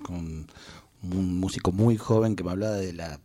un 1.03 1.41
músico 1.41 1.73
muy 1.73 1.97
joven 1.97 2.37
que 2.37 2.45
me 2.45 2.51
hablaba 2.51 2.77
de 2.77 2.93
la, 2.93 3.21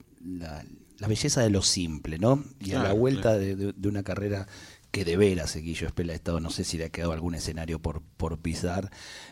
belleza 1.07 1.41
de 1.41 1.49
lo 1.49 1.61
simple, 1.61 2.17
¿no? 2.17 2.43
Y 2.59 2.73
a 2.73 2.83
la 2.83 2.93
vuelta 2.93 3.37
de, 3.37 3.73
una 3.87 4.03
carrera 4.03 4.47
que 4.91 5.05
de 5.05 5.17
veras 5.17 5.55
Guillo 5.55 5.87
Espela 5.87 6.13
Estado, 6.13 6.39
no 6.39 6.49
sé 6.49 6.63
si 6.63 6.77
le 6.77 6.85
ha 6.85 6.89
quedado 6.89 7.11
algún 7.11 7.35
escenario 7.35 7.79
por, 7.79 8.01
por 8.17 8.39
pisar, 8.39 8.89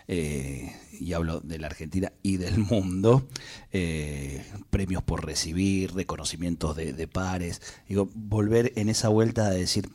eh, 0.08 0.76
y 1.00 1.14
hablo 1.14 1.40
de 1.40 1.58
la 1.58 1.68
Argentina 1.68 2.14
y 2.22 2.38
del 2.38 2.58
mundo, 2.60 3.28
eh, 3.72 4.46
premios 4.70 5.04
por 5.04 5.26
recibir, 5.26 5.94
reconocimientos 5.94 6.76
de, 6.76 7.08
pares, 7.08 7.62
digo, 7.88 8.10
volver 8.14 8.74
en 8.76 8.90
esa 8.90 9.10
vuelta 9.10 9.48
a 9.48 9.52
decir, 9.52 9.90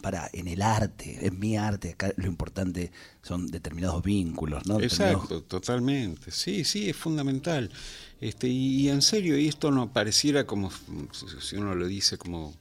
para, 0.00 0.30
en 0.32 0.48
el 0.48 0.62
arte, 0.62 1.26
en 1.26 1.38
mi 1.38 1.56
arte, 1.56 1.90
acá 1.90 2.12
lo 2.16 2.26
importante 2.26 2.92
son 3.22 3.48
determinados 3.48 4.02
vínculos, 4.02 4.66
¿no? 4.66 4.80
Exacto, 4.80 5.42
totalmente, 5.42 6.30
sí, 6.30 6.64
sí, 6.64 6.88
es 6.88 6.96
fundamental. 6.96 7.70
Este, 8.20 8.48
y, 8.48 8.82
y 8.82 8.88
en 8.90 9.02
serio, 9.02 9.36
y 9.36 9.48
esto 9.48 9.70
no 9.70 9.92
pareciera 9.92 10.46
como, 10.46 10.70
si 11.40 11.56
uno 11.56 11.74
lo 11.74 11.86
dice 11.86 12.16
como 12.16 12.54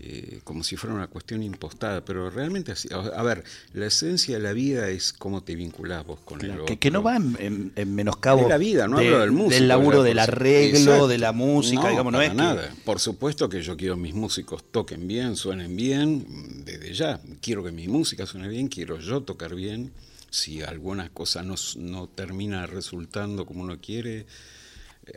eh, 0.00 0.40
como 0.44 0.64
si 0.64 0.76
fuera 0.76 0.94
una 0.94 1.06
cuestión 1.06 1.42
impostada, 1.42 2.04
pero 2.04 2.28
realmente 2.28 2.72
así. 2.72 2.88
A, 2.92 3.22
ver, 3.22 3.44
la 3.72 3.86
esencia 3.86 4.36
de 4.36 4.42
la 4.42 4.52
vida 4.52 4.88
es 4.88 5.12
cómo 5.12 5.42
te 5.42 5.54
vinculás 5.54 6.04
vos 6.04 6.20
con 6.24 6.44
el 6.44 6.60
otro. 6.60 6.78
Que, 6.78 6.90
no 6.90 7.02
va 7.02 7.16
en, 7.16 7.72
menoscabo 7.86 8.42
de 8.42 8.48
la 8.48 8.58
vida, 8.58 8.88
no 8.88 8.98
hablo 8.98 9.20
del 9.20 9.32
músico. 9.32 9.54
Del 9.54 9.68
laburo, 9.68 10.02
del 10.02 10.18
arreglo, 10.18 11.08
de 11.08 11.18
la 11.18 11.32
música, 11.32 11.88
digamos, 11.88 12.12
no 12.12 12.20
es 12.20 12.34
nada. 12.34 12.74
Por 12.84 13.00
supuesto 13.00 13.48
que 13.48 13.62
yo 13.62 13.76
quiero 13.76 13.94
que 13.94 14.02
mis 14.02 14.14
músicos 14.14 14.64
toquen 14.70 15.06
bien, 15.06 15.36
suenen 15.36 15.74
bien, 15.76 16.26
desde 16.64 16.92
ya. 16.92 17.20
Quiero 17.40 17.62
que 17.64 17.72
mi 17.72 17.88
música 17.88 18.26
suene 18.26 18.48
bien, 18.48 18.68
quiero 18.68 18.98
yo 18.98 19.22
tocar 19.22 19.54
bien. 19.54 19.92
Si 20.28 20.62
alguna 20.62 21.08
cosa 21.10 21.42
no, 21.42 21.54
no 21.76 22.08
termina 22.08 22.66
resultando 22.66 23.46
como 23.46 23.62
uno 23.62 23.78
quiere, 23.80 24.26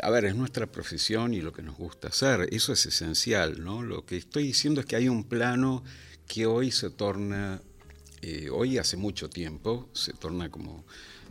a 0.01 0.09
ver, 0.09 0.25
es 0.25 0.35
nuestra 0.35 0.67
profesión 0.67 1.33
y 1.33 1.41
lo 1.41 1.53
que 1.53 1.61
nos 1.61 1.77
gusta 1.77 2.09
hacer, 2.09 2.49
eso 2.51 2.73
es 2.73 2.85
esencial, 2.85 3.63
¿no? 3.63 3.83
Lo 3.83 4.05
que 4.05 4.17
estoy 4.17 4.43
diciendo 4.43 4.81
es 4.81 4.85
que 4.85 4.95
hay 4.95 5.09
un 5.09 5.23
plano 5.23 5.83
que 6.27 6.45
hoy 6.45 6.71
se 6.71 6.89
torna, 6.89 7.61
eh, 8.21 8.49
hoy 8.49 8.77
hace 8.77 8.97
mucho 8.97 9.29
tiempo, 9.29 9.89
se 9.93 10.13
torna 10.13 10.49
como, 10.49 10.85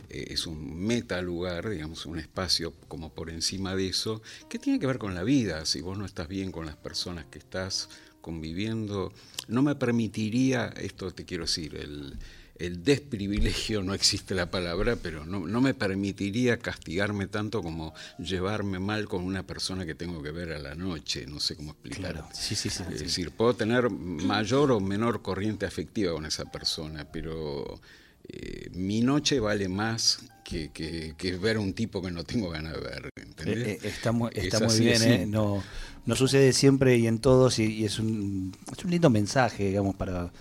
eh, 0.09 0.27
es 0.29 0.47
un 0.47 0.75
meta 0.85 1.21
lugar, 1.21 1.69
digamos, 1.69 2.05
un 2.05 2.19
espacio 2.19 2.73
como 2.87 3.13
por 3.13 3.29
encima 3.29 3.75
de 3.75 3.87
eso, 3.87 4.21
que 4.49 4.59
tiene 4.59 4.79
que 4.79 4.87
ver 4.87 4.97
con 4.97 5.13
la 5.13 5.23
vida, 5.23 5.65
si 5.65 5.81
vos 5.81 5.97
no 5.97 6.05
estás 6.05 6.27
bien 6.27 6.51
con 6.51 6.65
las 6.65 6.75
personas 6.75 7.25
que 7.25 7.39
estás 7.39 7.89
conviviendo, 8.21 9.13
no 9.47 9.61
me 9.61 9.75
permitiría, 9.75 10.67
esto 10.77 11.11
te 11.11 11.25
quiero 11.25 11.45
decir, 11.45 11.75
el 11.75 12.17
el 12.59 12.83
desprivilegio, 12.83 13.83
no 13.83 13.93
existe 13.93 14.33
la 14.35 14.49
palabra, 14.49 14.95
pero 14.95 15.25
no, 15.25 15.61
me 15.61 15.73
permitiría 15.73 16.57
castigarme 16.57 17.27
tanto 17.27 17.61
como 17.61 17.93
llevarme 18.17 18.79
mal 18.79 19.07
con 19.07 19.23
una 19.23 19.43
persona 19.43 19.85
que 19.85 19.95
tengo 19.95 20.21
que 20.21 20.31
ver 20.31 20.53
a 20.53 20.59
la 20.59 20.75
noche, 20.75 21.25
no 21.27 21.39
sé 21.39 21.55
cómo 21.55 21.71
explicarlo. 21.71 22.27
Sí, 22.33 22.55
sí, 22.55 22.69
sí, 22.69 22.83
es 22.91 22.99
decir, 22.99 23.31
puedo 23.31 23.53
tener 23.53 23.89
mayor 23.89 24.71
o 24.71 24.79
menor 24.79 25.21
corriente 25.21 25.65
afectiva 25.65 26.13
con 26.13 26.25
esa 26.25 26.45
persona, 26.45 27.05
pero 27.11 27.79
eh, 28.27 28.69
mi 28.73 29.01
noche 29.01 29.39
vale 29.39 29.69
más 29.69 30.19
que, 30.43 30.69
que, 30.71 31.37
ver 31.37 31.57
a 31.57 31.59
un 31.59 31.73
tipo 31.73 32.01
que 32.01 32.11
no 32.11 32.23
tengo 32.23 32.49
ganas 32.49 32.73
de 32.73 32.79
ver. 32.79 33.09
¿entendés? 33.15 33.67
Eh, 33.67 33.79
eh, 33.83 33.87
está 33.89 34.11
muy, 34.11 34.31
bien, 34.79 35.29
No, 35.29 35.61
no 36.05 36.15
sucede 36.15 36.53
siempre 36.53 36.97
y 36.97 37.07
en 37.07 37.19
todos 37.19 37.59
y, 37.59 37.85
es, 37.85 37.99
un, 37.99 38.55
es 38.71 38.83
un 38.83 38.91
lindo 38.91 39.09
mensaje, 39.09 39.65
digamos, 39.65 39.95
para 39.95 40.31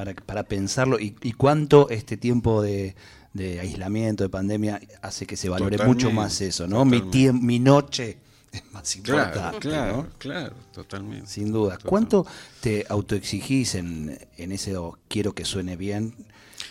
para, 0.00 0.14
para 0.14 0.44
pensarlo 0.44 0.98
y, 0.98 1.12
cuánto 1.34 1.90
este 1.90 2.16
tiempo 2.16 2.62
de, 2.62 2.94
aislamiento, 3.60 4.24
de 4.24 4.30
pandemia, 4.30 4.80
hace 5.02 5.26
que 5.26 5.36
se 5.36 5.50
valore 5.50 5.76
mucho 5.84 6.10
más 6.10 6.40
eso, 6.40 6.66
¿no? 6.66 6.86
Mi, 6.86 7.02
mi 7.32 7.58
noche 7.58 8.16
es 8.52 8.62
más 8.72 8.96
importante. 8.96 9.58
Claro, 9.68 10.08
claro, 10.16 10.56
totalmente. 10.72 11.26
Sin 11.26 11.52
duda. 11.52 11.78
¿Cuánto 11.84 12.26
te 12.62 12.86
autoexigís 12.88 13.74
en, 13.74 14.18
en 14.38 14.52
ese 14.52 14.74
quiero 15.06 15.34
que 15.34 15.44
suene 15.44 15.76
bien? 15.76 16.14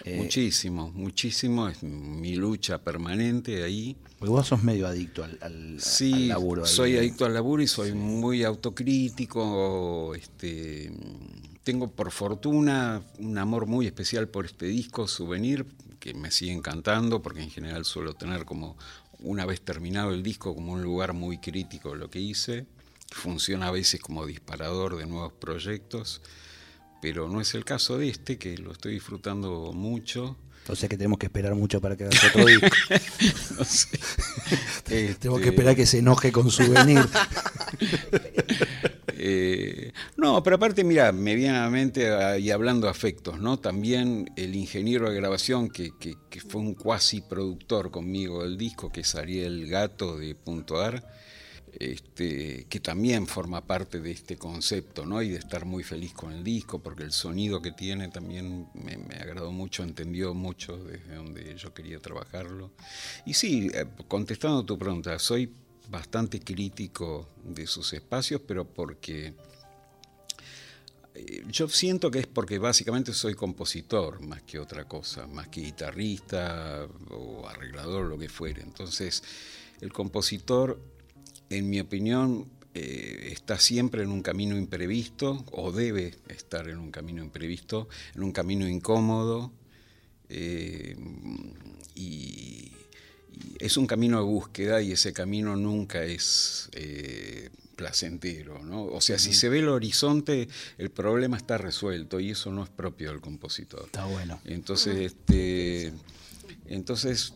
Eh, 0.06 0.18
muchísimo, 0.24 0.90
muchísimo. 0.90 1.70
Es 1.70 1.84
mi 1.84 2.34
lucha 2.34 2.80
permanente 2.80 3.64
ahí. 3.64 3.96
Porque 4.18 4.32
vos 4.32 4.48
sos 4.48 4.64
medio 4.64 4.88
adicto 4.88 5.24
al, 5.24 5.38
al, 5.42 5.80
sí, 5.80 6.26
laburo. 6.30 6.66
soy 6.66 6.98
adicto 6.98 7.26
al 7.26 7.36
laburo 7.36 7.62
y 7.62 7.68
soy 7.68 7.94
muy 7.94 8.44
autocrítico. 8.44 10.16
Este, 10.16 10.92
tengo 11.70 11.92
por 11.92 12.10
fortuna 12.10 13.04
un 13.20 13.38
amor 13.38 13.68
muy 13.68 13.86
especial 13.86 14.28
por 14.28 14.48
este 14.48 14.66
disco, 14.66 15.08
Souvenir, 15.08 15.68
que 16.00 16.16
me 16.16 16.32
sigue 16.32 16.52
encantando 16.52 17.22
porque 17.22 17.44
en 17.44 17.52
general 17.52 17.86
suelo 17.86 18.16
tener 18.16 18.44
como 18.44 18.76
una 19.20 19.46
vez 19.46 19.62
terminado 19.62 20.12
el 20.12 20.24
disco 20.24 20.56
como 20.56 20.74
un 20.74 20.82
lugar 20.82 21.14
muy 21.14 21.38
crítico 21.38 21.92
de 21.92 21.98
lo 21.98 22.10
que 22.10 22.20
hice. 22.20 22.66
Funciona 23.12 23.68
a 23.68 23.72
veces 23.72 24.02
como 24.02 24.26
disparador 24.26 24.98
de 24.98 25.06
nuevos 25.06 25.32
proyectos, 25.34 26.24
pero 27.04 27.30
no 27.30 27.40
es 27.40 27.54
el 27.54 27.66
caso 27.66 28.00
de 28.00 28.10
este, 28.10 28.40
que 28.40 28.58
lo 28.58 28.72
estoy 28.72 28.94
disfrutando 28.94 29.72
mucho. 29.72 30.38
O 30.70 30.76
sea 30.76 30.90
que 30.90 30.98
tenemos 30.98 31.20
que 31.20 31.28
esperar 31.28 31.54
mucho 31.54 31.80
para 31.80 31.96
que 31.96 32.06
haga 32.06 32.18
otro 32.30 32.48
disco. 32.48 32.68
no 33.60 33.64
sé. 33.64 33.90
tenemos 35.20 35.40
que 35.40 35.50
esperar 35.50 35.76
que 35.76 35.86
se 35.86 36.00
enoje 36.00 36.32
con 36.32 36.50
Souvenir. 36.50 37.08
Eh, 39.18 39.92
no, 40.18 40.42
pero 40.44 40.58
aparte, 40.58 40.84
mira, 40.84 41.12
medianamente, 41.12 42.10
ah, 42.10 42.38
y 42.38 42.52
hablando 42.52 42.88
de 42.88 42.92
afectos, 42.92 43.40
¿no? 43.40 43.58
También 43.58 44.32
el 44.36 44.56
ingeniero 44.56 45.10
de 45.10 45.16
grabación, 45.16 45.70
que, 45.70 45.92
fue 46.48 46.62
un 46.62 46.74
cuasi 46.74 47.22
productor 47.22 47.92
conmigo 47.92 48.44
del 48.44 48.58
disco, 48.58 48.92
que 48.92 49.02
es 49.02 49.16
Ariel 49.16 49.68
Gato 49.68 50.18
de 50.18 50.36
Punto 50.36 50.80
Ar, 50.82 51.06
este, 51.80 52.66
que 52.68 52.80
también 52.80 53.28
forma 53.28 53.66
parte 53.66 54.00
de 54.00 54.12
este 54.12 54.38
concepto, 54.38 55.06
¿no? 55.06 55.22
Y 55.22 55.30
de 55.30 55.38
estar 55.38 55.66
muy 55.66 55.84
feliz 55.84 56.14
con 56.14 56.32
el 56.32 56.44
disco, 56.44 56.80
porque 56.80 57.04
el 57.04 57.12
sonido 57.12 57.62
que 57.62 57.72
tiene 57.72 58.08
también 58.08 58.68
me, 58.74 59.16
agradó 59.16 59.52
mucho, 59.52 59.84
entendió 59.84 60.34
mucho 60.34 60.78
desde 60.78 61.16
donde 61.16 61.56
yo 61.56 61.74
quería 61.74 62.00
trabajarlo. 62.00 62.72
Y 63.26 63.34
sí, 63.34 63.70
eh, 63.74 63.86
contestando 64.08 64.60
a 64.60 64.66
tu 64.66 64.78
pregunta, 64.78 65.20
soy 65.20 65.52
bastante 65.90 66.40
crítico 66.40 67.30
de 67.44 67.66
sus 67.68 67.94
espacios, 67.94 68.42
pero 68.46 68.66
porque 68.66 69.34
eh, 71.16 71.44
yo 71.50 71.68
siento 71.68 72.12
que 72.12 72.20
es 72.20 72.28
porque 72.28 72.60
básicamente 72.60 73.14
soy 73.14 73.34
compositor 73.34 74.22
más 74.22 74.44
que 74.44 74.60
otra 74.60 74.86
cosa, 74.86 75.28
más 75.28 75.48
que 75.48 75.62
guitarrista 75.62 76.88
o 77.10 77.48
arreglador, 77.48 78.06
lo 78.06 78.18
que 78.18 78.30
fuere. 78.30 78.62
Entonces, 78.62 79.24
el 79.82 79.92
compositor 79.92 80.80
en 81.50 81.70
mi 81.70 81.80
opinión, 81.80 82.48
eh, 82.74 83.30
está 83.32 83.58
siempre 83.58 84.04
en 84.04 84.12
un 84.12 84.22
camino 84.22 84.56
imprevisto, 84.56 85.44
o 85.52 85.72
debe 85.72 86.16
estar 86.28 86.70
en 86.70 86.78
un 86.78 86.92
camino 86.92 87.24
imprevisto, 87.24 87.90
en 88.16 88.24
un 88.24 88.32
camino 88.32 88.68
incómodo, 88.68 89.52
eh, 90.30 90.96
y, 91.96 92.72
es 93.60 93.78
un 93.78 93.88
camino 93.88 94.18
de 94.18 94.24
búsqueda 94.24 94.82
y 94.82 94.92
ese 94.92 95.14
camino 95.14 95.56
nunca 95.56 96.04
es 96.04 96.70
eh, 96.74 97.50
placentero. 97.76 98.64
¿no? 98.64 98.86
O 98.86 99.02
sea, 99.02 99.20
si 99.20 99.34
se 99.34 99.50
ve 99.50 99.60
el 99.60 99.70
horizonte, 99.70 100.48
el 100.78 100.90
problema 100.90 101.38
está 101.38 101.58
resuelto 101.58 102.20
y 102.20 102.32
eso 102.32 102.52
no 102.52 102.64
es 102.64 102.70
propio 102.70 103.12
del 103.12 103.22
compositor. 103.22 103.86
Está 103.86 104.06
bueno. 104.06 104.40
Entonces, 104.46 104.98
este, 104.98 105.94
entonces 106.66 107.34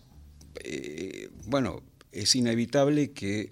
bueno, 1.46 1.84
es 2.12 2.36
inevitable 2.36 3.12
que 3.12 3.52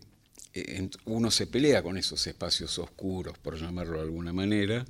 eh, 0.54 0.90
uno 1.06 1.32
se 1.32 1.48
pelea 1.48 1.82
con 1.82 1.98
esos 1.98 2.26
espacios 2.28 2.78
oscuros, 2.80 3.38
por 3.38 3.58
llamarlo 3.58 3.98
de 3.98 4.04
alguna 4.04 4.34
manera, 4.34 4.86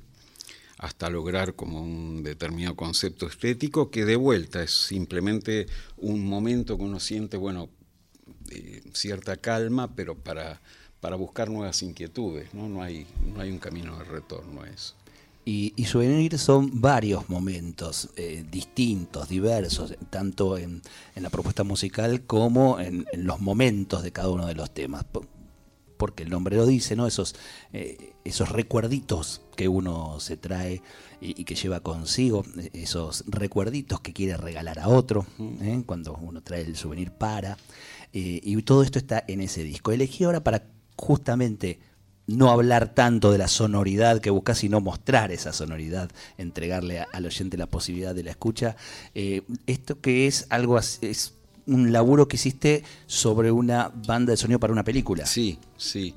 hasta 0.82 1.08
lograr 1.08 1.54
como 1.54 1.80
un 1.80 2.24
determinado 2.24 2.74
concepto 2.74 3.28
estético 3.28 3.88
que 3.88 4.04
de 4.04 4.16
vuelta 4.16 4.64
es 4.64 4.72
simplemente 4.72 5.66
un 5.96 6.26
momento 6.26 6.76
que 6.76 6.82
uno 6.82 6.98
siente, 6.98 7.36
bueno, 7.36 7.68
cierta 8.92 9.36
calma, 9.36 9.94
pero 9.94 10.16
para, 10.16 10.60
para 11.00 11.14
buscar 11.14 11.50
nuevas 11.50 11.84
inquietudes, 11.84 12.52
¿no? 12.52 12.68
No, 12.68 12.82
hay, 12.82 13.06
no 13.32 13.40
hay 13.40 13.52
un 13.52 13.58
camino 13.58 13.96
de 13.96 14.04
retorno 14.04 14.62
a 14.62 14.68
eso. 14.68 14.94
Y, 15.44 15.72
y 15.76 15.84
Souvenir 15.84 16.36
son 16.36 16.80
varios 16.80 17.28
momentos 17.28 18.10
eh, 18.16 18.44
distintos, 18.50 19.28
diversos, 19.28 19.94
tanto 20.10 20.58
en, 20.58 20.82
en, 21.14 21.22
la 21.22 21.30
propuesta 21.30 21.62
musical 21.62 22.22
como 22.22 22.80
en, 22.80 23.06
en, 23.12 23.24
los 23.24 23.40
momentos 23.40 24.02
de 24.02 24.10
cada 24.10 24.30
uno 24.30 24.46
de 24.46 24.54
los 24.56 24.74
temas 24.74 25.04
porque 26.02 26.24
el 26.24 26.30
nombre 26.30 26.56
lo 26.56 26.66
dice, 26.66 26.96
¿no? 26.96 27.06
Esos, 27.06 27.36
eh, 27.72 28.14
esos 28.24 28.48
recuerditos 28.48 29.40
que 29.54 29.68
uno 29.68 30.18
se 30.18 30.36
trae 30.36 30.82
y, 31.20 31.44
que 31.44 31.54
lleva 31.54 31.78
consigo, 31.78 32.44
esos 32.72 33.22
recuerditos 33.28 34.00
que 34.00 34.12
quiere 34.12 34.36
regalar 34.36 34.80
a 34.80 34.88
otro, 34.88 35.24
¿eh? 35.60 35.80
cuando 35.86 36.14
uno 36.20 36.42
trae 36.42 36.62
el 36.62 36.74
souvenir 36.74 37.12
para. 37.12 37.56
Eh, 38.12 38.40
y 38.42 38.60
todo 38.62 38.82
esto 38.82 38.98
está 38.98 39.22
en 39.28 39.42
ese 39.42 39.62
disco. 39.62 39.92
Elegí 39.92 40.24
ahora 40.24 40.42
para 40.42 40.64
justamente 40.96 41.78
no 42.26 42.50
hablar 42.50 42.94
tanto 42.94 43.30
de 43.30 43.38
la 43.38 43.46
sonoridad 43.46 44.20
que 44.20 44.30
buscas, 44.30 44.58
sino 44.58 44.80
mostrar 44.80 45.30
esa 45.30 45.52
sonoridad, 45.52 46.10
entregarle 46.36 47.06
al 47.12 47.26
oyente 47.26 47.56
la 47.56 47.66
posibilidad 47.66 48.12
de 48.12 48.24
la 48.24 48.32
escucha. 48.32 48.74
esto 49.14 50.00
que 50.00 50.26
es 50.26 50.46
algo 50.50 50.80
es 50.80 51.34
un 51.66 51.92
laburo 51.92 52.28
que 52.28 52.36
hiciste 52.36 52.84
sobre 53.06 53.50
una 53.50 53.92
banda 54.06 54.32
de 54.32 54.36
sonido 54.36 54.58
para 54.60 54.72
una 54.72 54.84
película. 54.84 55.26
Sí, 55.26 55.58
sí. 55.76 56.14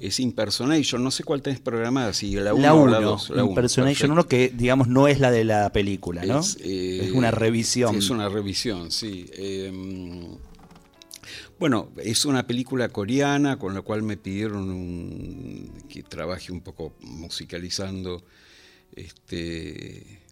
Es 0.00 0.18
Impersonation, 0.18 1.04
no 1.04 1.10
sé 1.12 1.22
cuál 1.22 1.40
tenés 1.40 1.60
programada, 1.60 2.12
si 2.12 2.34
la 2.34 2.52
1 2.52 2.74
o 2.74 2.86
la 2.88 3.00
2. 3.00 3.30
La 3.30 3.44
Impersonation 3.44 4.10
1, 4.10 4.26
que 4.26 4.48
digamos 4.48 4.88
no 4.88 5.06
es 5.06 5.20
la 5.20 5.30
de 5.30 5.44
la 5.44 5.70
película, 5.70 6.24
¿no? 6.24 6.40
Es, 6.40 6.58
eh, 6.60 7.12
una 7.14 7.30
revisión. 7.30 7.94
Es 7.96 8.10
una 8.10 8.28
revisión, 8.28 8.90
sí. 8.90 9.26
Em, 9.34 10.36
bueno, 11.60 11.92
es 11.96 12.24
una 12.24 12.44
película 12.44 12.88
coreana 12.88 13.56
con 13.56 13.72
la 13.72 13.82
cual 13.82 14.02
me 14.02 14.16
pidieron 14.16 15.70
que 15.88 16.02
trabaje 16.02 16.50
un 16.50 16.60
poco 16.60 16.94
musicalizando 17.00 18.24
este, 18.96 20.23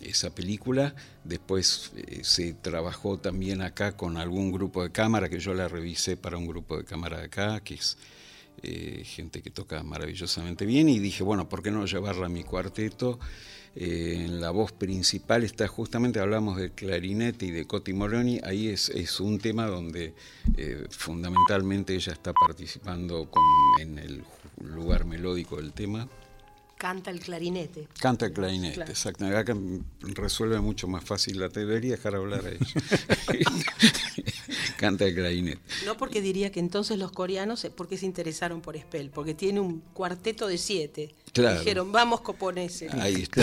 esa 0.00 0.34
película. 0.34 0.94
Después 1.24 1.92
eh, 1.96 2.20
se 2.22 2.54
trabajó 2.54 3.18
también 3.18 3.62
acá 3.62 3.96
con 3.96 4.16
algún 4.16 4.52
grupo 4.52 4.82
de 4.82 4.90
cámara, 4.90 5.28
que 5.28 5.38
yo 5.38 5.54
la 5.54 5.68
revisé 5.68 6.16
para 6.16 6.36
un 6.36 6.46
grupo 6.46 6.76
de 6.76 6.84
cámara 6.84 7.18
de 7.18 7.24
acá, 7.26 7.60
que 7.60 7.74
es 7.74 7.96
eh, 8.62 9.02
gente 9.04 9.42
que 9.42 9.50
toca 9.50 9.82
maravillosamente 9.82 10.66
bien, 10.66 10.88
y 10.88 10.98
dije, 10.98 11.22
bueno, 11.22 11.48
¿por 11.48 11.62
qué 11.62 11.70
no 11.70 11.84
llevarla 11.86 12.26
a 12.26 12.30
mi 12.30 12.44
cuarteto? 12.44 13.18
Eh, 13.76 14.24
en 14.24 14.40
la 14.40 14.50
voz 14.50 14.72
principal 14.72 15.44
está 15.44 15.68
justamente, 15.68 16.18
hablamos 16.18 16.56
del 16.56 16.72
clarinete 16.72 17.46
y 17.46 17.50
de 17.50 17.66
Coti 17.66 17.92
Moroni, 17.92 18.40
ahí 18.42 18.68
es, 18.68 18.88
es 18.88 19.20
un 19.20 19.38
tema 19.38 19.66
donde 19.66 20.14
fundamentalmente 20.90 21.94
ella 21.94 22.12
está 22.12 22.32
participando 22.32 23.30
en 23.80 23.98
el 23.98 24.24
lugar 24.60 25.04
melódico 25.04 25.56
del 25.56 25.72
tema. 25.72 26.08
Canta 26.78 27.10
el 27.10 27.18
clarinete. 27.18 27.88
Canta 28.00 28.26
el 28.26 28.32
clarinete. 28.32 28.84
Acá 29.36 29.56
resuelve 30.00 30.60
mucho 30.60 30.86
más 30.86 31.04
fácil 31.04 31.40
la 31.40 31.48
debería 31.48 31.96
dejar 31.96 32.14
hablar 32.14 32.46
a 32.46 32.50
ella. 32.50 33.44
Canta 34.76 35.04
el 35.04 35.14
clarinete. 35.16 35.60
No 35.84 35.96
porque 35.96 36.20
diría 36.20 36.52
que 36.52 36.60
entonces 36.60 36.96
los 36.96 37.10
coreanos, 37.10 37.66
porque 37.76 37.98
se 37.98 38.06
interesaron 38.06 38.60
por 38.60 38.78
Spell, 38.78 39.10
porque 39.10 39.34
tiene 39.34 39.58
un 39.58 39.80
cuarteto 39.92 40.46
de 40.46 40.56
siete. 40.56 41.16
Dijeron, 41.34 41.92
vamos 41.92 42.20
coponeses. 42.20 42.92
Ahí 43.00 43.22
está. 43.22 43.42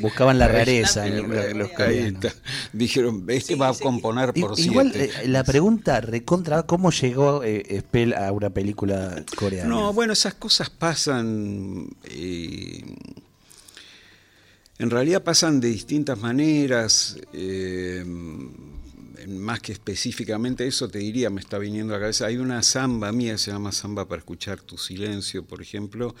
buscaban 0.00 0.38
la 0.38 0.48
rareza 0.48 1.06
los 1.06 1.70
coreanos. 1.70 2.32
Dijeron, 2.72 3.24
este 3.28 3.54
va 3.54 3.68
a 3.68 3.74
componer 3.74 4.32
por 4.32 4.56
siete. 4.56 4.70
Igual 4.70 4.92
eh, 4.94 5.10
la 5.26 5.44
pregunta 5.44 6.00
recontra, 6.00 6.64
¿cómo 6.64 6.90
llegó 6.90 7.42
eh, 7.44 7.80
Spell 7.80 8.14
a 8.14 8.32
una 8.32 8.50
película 8.50 9.24
coreana? 9.36 9.68
No, 9.68 9.92
bueno, 9.92 10.12
esas 10.12 10.34
cosas 10.34 10.70
pasan... 10.70 11.88
Eh, 12.04 12.82
en 14.78 14.90
realidad 14.90 15.22
pasan 15.22 15.60
de 15.60 15.68
distintas 15.68 16.18
maneras. 16.18 17.16
Eh, 17.32 18.04
más 19.28 19.60
que 19.60 19.72
específicamente 19.72 20.66
eso 20.66 20.88
te 20.88 20.98
diría, 20.98 21.30
me 21.30 21.40
está 21.40 21.58
viniendo 21.58 21.94
a 21.94 21.98
la 21.98 22.02
cabeza, 22.02 22.26
hay 22.26 22.38
una 22.38 22.62
samba 22.62 23.12
mía, 23.12 23.38
se 23.38 23.52
llama 23.52 23.72
Samba 23.72 24.08
para 24.08 24.18
escuchar 24.18 24.60
tu 24.60 24.78
silencio, 24.78 25.44
por 25.44 25.62
ejemplo, 25.62 26.14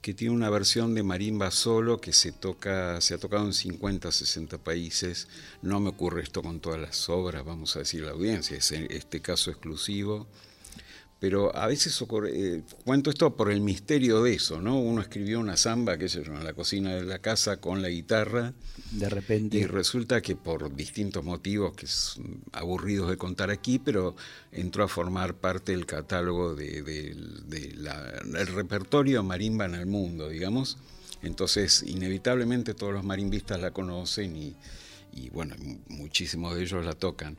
que 0.00 0.14
tiene 0.14 0.34
una 0.34 0.50
versión 0.50 0.94
de 0.94 1.02
marimba 1.02 1.50
solo 1.50 2.00
que 2.00 2.12
se 2.12 2.32
toca, 2.32 3.00
se 3.00 3.14
ha 3.14 3.18
tocado 3.18 3.44
en 3.44 3.52
50, 3.52 4.10
60 4.10 4.58
países. 4.58 5.28
No 5.62 5.80
me 5.80 5.90
ocurre 5.90 6.22
esto 6.22 6.42
con 6.42 6.60
todas 6.60 6.80
las 6.80 7.08
obras, 7.08 7.44
vamos 7.44 7.76
a 7.76 7.80
decir 7.80 8.02
la 8.02 8.12
audiencia, 8.12 8.56
es 8.56 8.70
este 8.72 9.20
caso 9.20 9.50
exclusivo 9.50 10.26
pero 11.20 11.54
a 11.56 11.66
veces 11.66 12.00
ocurre, 12.00 12.30
eh, 12.32 12.62
cuento 12.84 13.10
esto 13.10 13.34
por 13.34 13.50
el 13.50 13.60
misterio 13.60 14.22
de 14.22 14.34
eso, 14.34 14.60
¿no? 14.60 14.78
Uno 14.78 15.00
escribió 15.00 15.40
una 15.40 15.56
samba, 15.56 15.98
qué 15.98 16.08
sé 16.08 16.22
yo, 16.22 16.32
en 16.32 16.44
la 16.44 16.52
cocina 16.52 16.94
de 16.94 17.02
la 17.02 17.18
casa 17.18 17.56
con 17.56 17.82
la 17.82 17.88
guitarra. 17.88 18.54
De 18.92 19.08
repente. 19.08 19.58
Y 19.58 19.66
resulta 19.66 20.20
que 20.20 20.36
por 20.36 20.74
distintos 20.76 21.24
motivos, 21.24 21.74
que 21.74 21.88
son 21.88 22.40
aburridos 22.52 23.10
de 23.10 23.16
contar 23.16 23.50
aquí, 23.50 23.80
pero 23.80 24.14
entró 24.52 24.84
a 24.84 24.88
formar 24.88 25.34
parte 25.34 25.72
del 25.72 25.86
catálogo 25.86 26.54
del 26.54 27.48
de, 27.48 28.44
repertorio 28.44 29.24
marimba 29.24 29.64
en 29.64 29.74
el 29.74 29.86
mundo, 29.86 30.28
digamos. 30.28 30.78
Entonces, 31.22 31.82
inevitablemente 31.84 32.74
todos 32.74 32.92
los 32.92 33.02
marimbistas 33.02 33.60
la 33.60 33.72
conocen 33.72 34.36
y, 34.36 34.54
y 35.12 35.30
bueno, 35.30 35.56
muchísimos 35.88 36.54
de 36.54 36.62
ellos 36.62 36.84
la 36.84 36.92
tocan. 36.92 37.36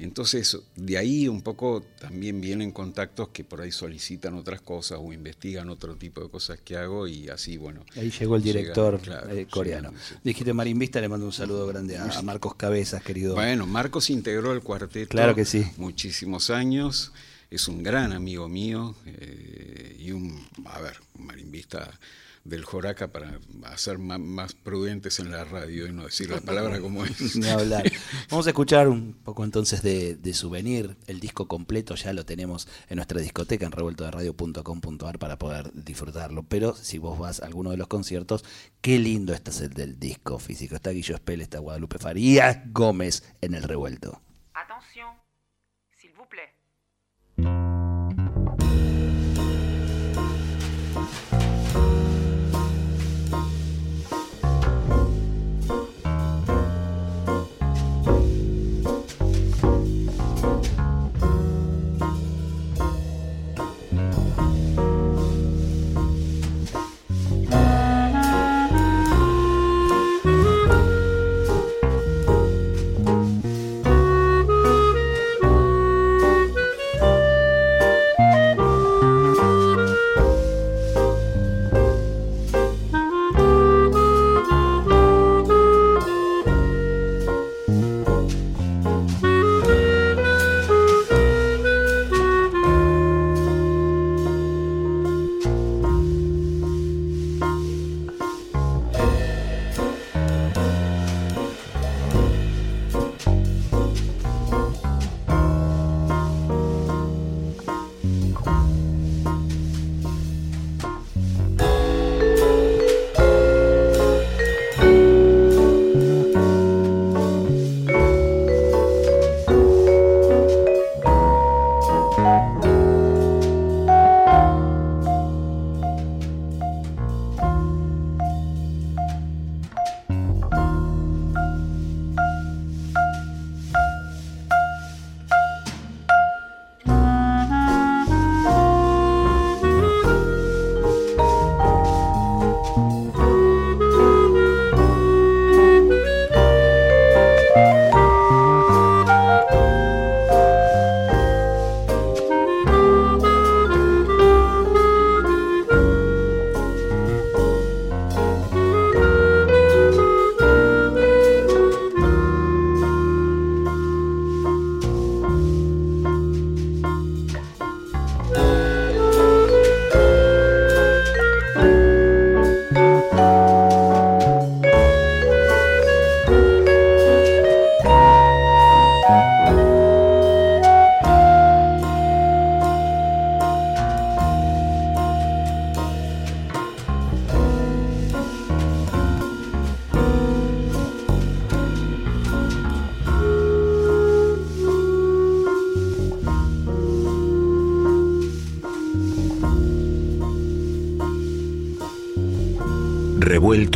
Entonces, 0.00 0.56
de 0.76 0.96
ahí 0.96 1.26
un 1.26 1.42
poco 1.42 1.82
también 2.00 2.40
vienen 2.40 2.70
contactos 2.70 3.30
que 3.30 3.42
por 3.42 3.60
ahí 3.60 3.72
solicitan 3.72 4.34
otras 4.34 4.60
cosas 4.60 4.98
o 5.02 5.12
investigan 5.12 5.68
otro 5.70 5.96
tipo 5.96 6.22
de 6.22 6.28
cosas 6.28 6.60
que 6.60 6.76
hago 6.76 7.08
y 7.08 7.28
así, 7.28 7.56
bueno. 7.56 7.84
Ahí 7.96 8.10
llegó 8.10 8.36
el 8.36 8.42
director 8.42 9.00
eh, 9.30 9.46
coreano. 9.50 9.92
Dijiste 10.22 10.52
Marimbista, 10.52 11.00
le 11.00 11.08
mando 11.08 11.26
un 11.26 11.32
saludo 11.32 11.66
grande 11.66 11.98
a, 11.98 12.22
Marcos 12.22 12.54
Cabezas, 12.54 13.02
querido. 13.02 13.34
Bueno, 13.34 13.66
Marcos 13.66 14.08
integró 14.10 14.52
el 14.52 14.60
cuarteto 14.60 15.08
claro 15.08 15.34
que 15.34 15.44
sí. 15.44 15.64
muchísimos 15.76 16.50
años, 16.50 17.12
es 17.50 17.66
un 17.66 17.82
gran 17.82 18.12
amigo 18.12 18.48
mío 18.48 18.94
eh, 19.04 19.96
y 19.98 20.12
un, 20.12 20.46
a 20.66 20.80
ver, 20.80 20.98
un 21.18 21.26
marimbista 21.26 21.98
del 22.48 22.64
Joraca 22.64 23.08
para 23.08 23.38
ser 23.76 23.98
más, 23.98 24.54
prudentes 24.54 25.18
en 25.18 25.30
la 25.30 25.44
radio 25.44 25.86
y 25.86 25.92
no 25.92 26.04
decir 26.04 26.30
la 26.30 26.40
palabra 26.44 26.80
como 26.80 27.04
es. 27.04 27.36
hablar. 27.46 27.90
Vamos 28.30 28.46
a 28.46 28.50
escuchar 28.50 28.88
un 28.88 29.14
poco 29.14 29.44
entonces 29.44 29.82
de, 29.82 30.16
de, 30.16 30.34
Souvenir, 30.34 30.96
el 31.06 31.20
disco 31.20 31.48
completo 31.48 31.94
ya 31.94 32.12
lo 32.12 32.24
tenemos 32.24 32.68
en 32.88 32.96
nuestra 32.96 33.20
discoteca 33.20 33.66
en 33.66 33.72
revueltoderadio.com.ar 33.72 35.18
para 35.18 35.38
poder 35.38 35.70
disfrutarlo. 35.72 36.42
Pero 36.42 36.74
si 36.74 36.98
vos 36.98 37.18
vas 37.18 37.40
a 37.40 37.46
alguno 37.46 37.70
de 37.70 37.76
los 37.76 37.88
conciertos, 37.88 38.44
qué 38.80 38.98
lindo 38.98 39.32
este 39.34 39.50
es 39.50 39.60
el 39.60 39.74
del 39.74 39.98
disco 39.98 40.38
físico. 40.38 40.74
Está 40.74 40.90
Guillo 40.90 41.14
Espel, 41.14 41.40
está 41.40 41.58
Guadalupe 41.58 41.98
Farías 41.98 42.58
Gómez 42.72 43.22
en 43.40 43.54
el 43.54 43.62
revuelto. 43.62 44.20
Atención, 44.54 45.14
s'il 46.00 46.12
vous 46.14 46.26
plaît. 46.28 46.52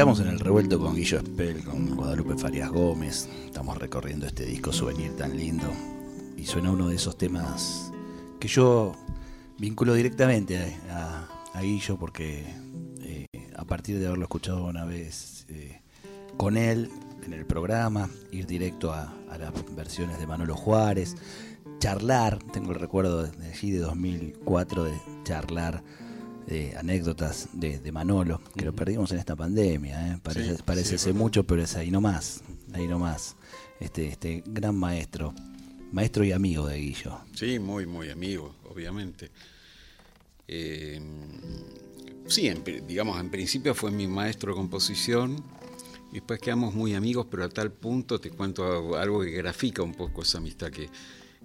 Estamos 0.00 0.20
en 0.20 0.28
el 0.28 0.40
revuelto 0.40 0.80
con 0.80 0.94
Guillo 0.94 1.18
Espel, 1.18 1.62
con 1.62 1.94
Guadalupe 1.94 2.34
Farias 2.34 2.70
Gómez. 2.70 3.28
Estamos 3.44 3.76
recorriendo 3.76 4.26
este 4.26 4.46
disco 4.46 4.72
souvenir 4.72 5.14
tan 5.14 5.36
lindo. 5.36 5.70
Y 6.38 6.46
suena 6.46 6.70
uno 6.70 6.88
de 6.88 6.96
esos 6.96 7.18
temas 7.18 7.92
que 8.40 8.48
yo 8.48 8.94
vinculo 9.58 9.92
directamente 9.92 10.78
a, 10.88 11.28
Guillo 11.60 11.98
porque 11.98 12.46
eh, 13.02 13.26
a 13.54 13.66
partir 13.66 13.98
de 13.98 14.06
haberlo 14.06 14.24
escuchado 14.24 14.64
una 14.64 14.86
vez 14.86 15.44
eh, 15.50 15.82
con 16.38 16.56
él 16.56 16.88
en 17.26 17.34
el 17.34 17.44
programa, 17.44 18.08
ir 18.32 18.46
directo 18.46 18.94
a, 18.94 19.12
las 19.38 19.52
versiones 19.76 20.18
de 20.18 20.26
Manolo 20.26 20.56
Juárez, 20.56 21.14
charlar, 21.78 22.38
tengo 22.54 22.72
el 22.72 22.80
recuerdo 22.80 23.24
de 23.24 23.50
allí 23.50 23.70
de 23.70 23.80
2004 23.80 24.84
de 24.84 24.94
charlar 25.24 25.82
de 26.46 26.76
anécdotas 26.76 27.48
de, 27.52 27.92
Manolo, 27.92 28.40
que 28.56 28.64
lo 28.64 28.74
perdimos 28.74 29.12
en 29.12 29.18
esta 29.18 29.36
pandemia, 29.36 30.08
¿eh? 30.08 30.18
parece, 30.22 30.62
parece 30.62 30.98
ser 30.98 31.14
mucho, 31.14 31.44
pero 31.44 31.62
es 31.62 31.76
ahí 31.76 31.90
nomás, 31.90 32.42
ahí 32.72 32.86
nomás, 32.86 33.36
este, 33.78 34.08
este 34.08 34.42
gran 34.46 34.76
maestro, 34.76 35.34
maestro 35.92 36.24
y 36.24 36.32
amigo 36.32 36.66
de 36.66 36.78
Guillo. 36.78 37.18
Sí, 37.34 37.58
muy, 37.58 37.86
muy 37.86 38.10
amigo, 38.10 38.56
obviamente. 38.68 39.30
Eh, 40.48 41.00
sí, 42.26 42.52
digamos, 42.86 43.20
en 43.20 43.30
principio 43.30 43.74
fue 43.74 43.90
mi 43.90 44.06
maestro 44.06 44.52
de 44.52 44.56
composición, 44.56 45.42
y 46.10 46.14
después 46.14 46.40
quedamos 46.40 46.74
muy 46.74 46.94
amigos, 46.94 47.26
pero 47.30 47.44
a 47.44 47.48
tal 47.48 47.70
punto 47.70 48.20
te 48.20 48.30
cuento 48.30 48.96
algo 48.96 49.20
que 49.20 49.30
grafica 49.30 49.82
un 49.82 49.94
poco 49.94 50.22
esa 50.22 50.38
amistad 50.38 50.70
que 50.70 50.88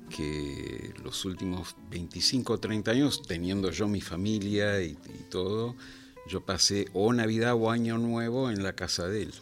que 0.10 0.94
los 1.04 1.26
últimos 1.26 1.76
25 1.90 2.54
o 2.54 2.58
30 2.60 2.92
años, 2.92 3.22
teniendo 3.28 3.72
yo 3.72 3.88
mi 3.88 4.02
familia 4.02 4.82
y, 4.82 4.98
todo, 5.30 5.76
yo 6.28 6.42
pasé 6.42 6.88
o 6.94 7.12
Navidad 7.14 7.54
o 7.56 7.72
Año 7.72 7.98
Nuevo 7.98 8.50
en 8.50 8.64
la 8.64 8.74
casa 8.74 9.08
de 9.08 9.24
él. 9.24 9.34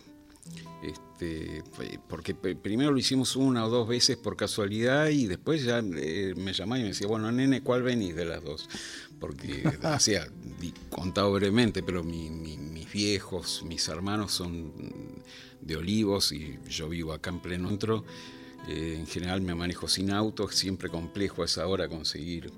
Este, 0.84 1.64
porque 2.10 2.36
primero 2.36 2.92
lo 2.92 2.98
hicimos 2.98 3.38
una 3.38 3.66
o 3.66 3.70
dos 3.70 3.88
veces 3.88 4.18
por 4.18 4.36
casualidad 4.36 5.08
y 5.08 5.28
después 5.28 5.64
ya 5.64 5.80
eh, 5.80 6.34
me 6.36 6.52
llamaba 6.52 6.80
y 6.80 6.82
me 6.82 6.90
decía, 6.90 7.08
bueno, 7.08 7.32
nene, 7.32 7.62
¿cuál 7.62 7.84
venís 7.84 8.16
de 8.16 8.26
las 8.26 8.44
dos? 8.44 8.70
Porque 9.20 9.64
hacía, 9.84 10.28
contado 10.90 11.32
brevemente, 11.32 11.84
pero 11.84 12.04
mis 12.04 12.92
viejos, 12.92 13.64
mis 13.66 13.88
hermanos 13.88 14.34
son 14.34 14.74
de 15.62 15.78
Olivos 15.78 16.34
y 16.34 16.60
yo 16.70 16.90
vivo 16.90 17.14
acá 17.14 17.30
en 17.30 17.40
pleno 17.40 17.70
entro 17.70 18.04
eh, 18.68 18.96
en 19.00 19.08
general 19.08 19.42
me 19.42 19.56
manejo 19.56 19.88
sin 19.88 20.12
auto, 20.12 20.50
es 20.50 20.56
siempre 20.56 20.90
complejo 20.90 21.42
a 21.42 21.46
esa 21.46 21.68
hora 21.68 21.88
conseguir. 21.88 22.52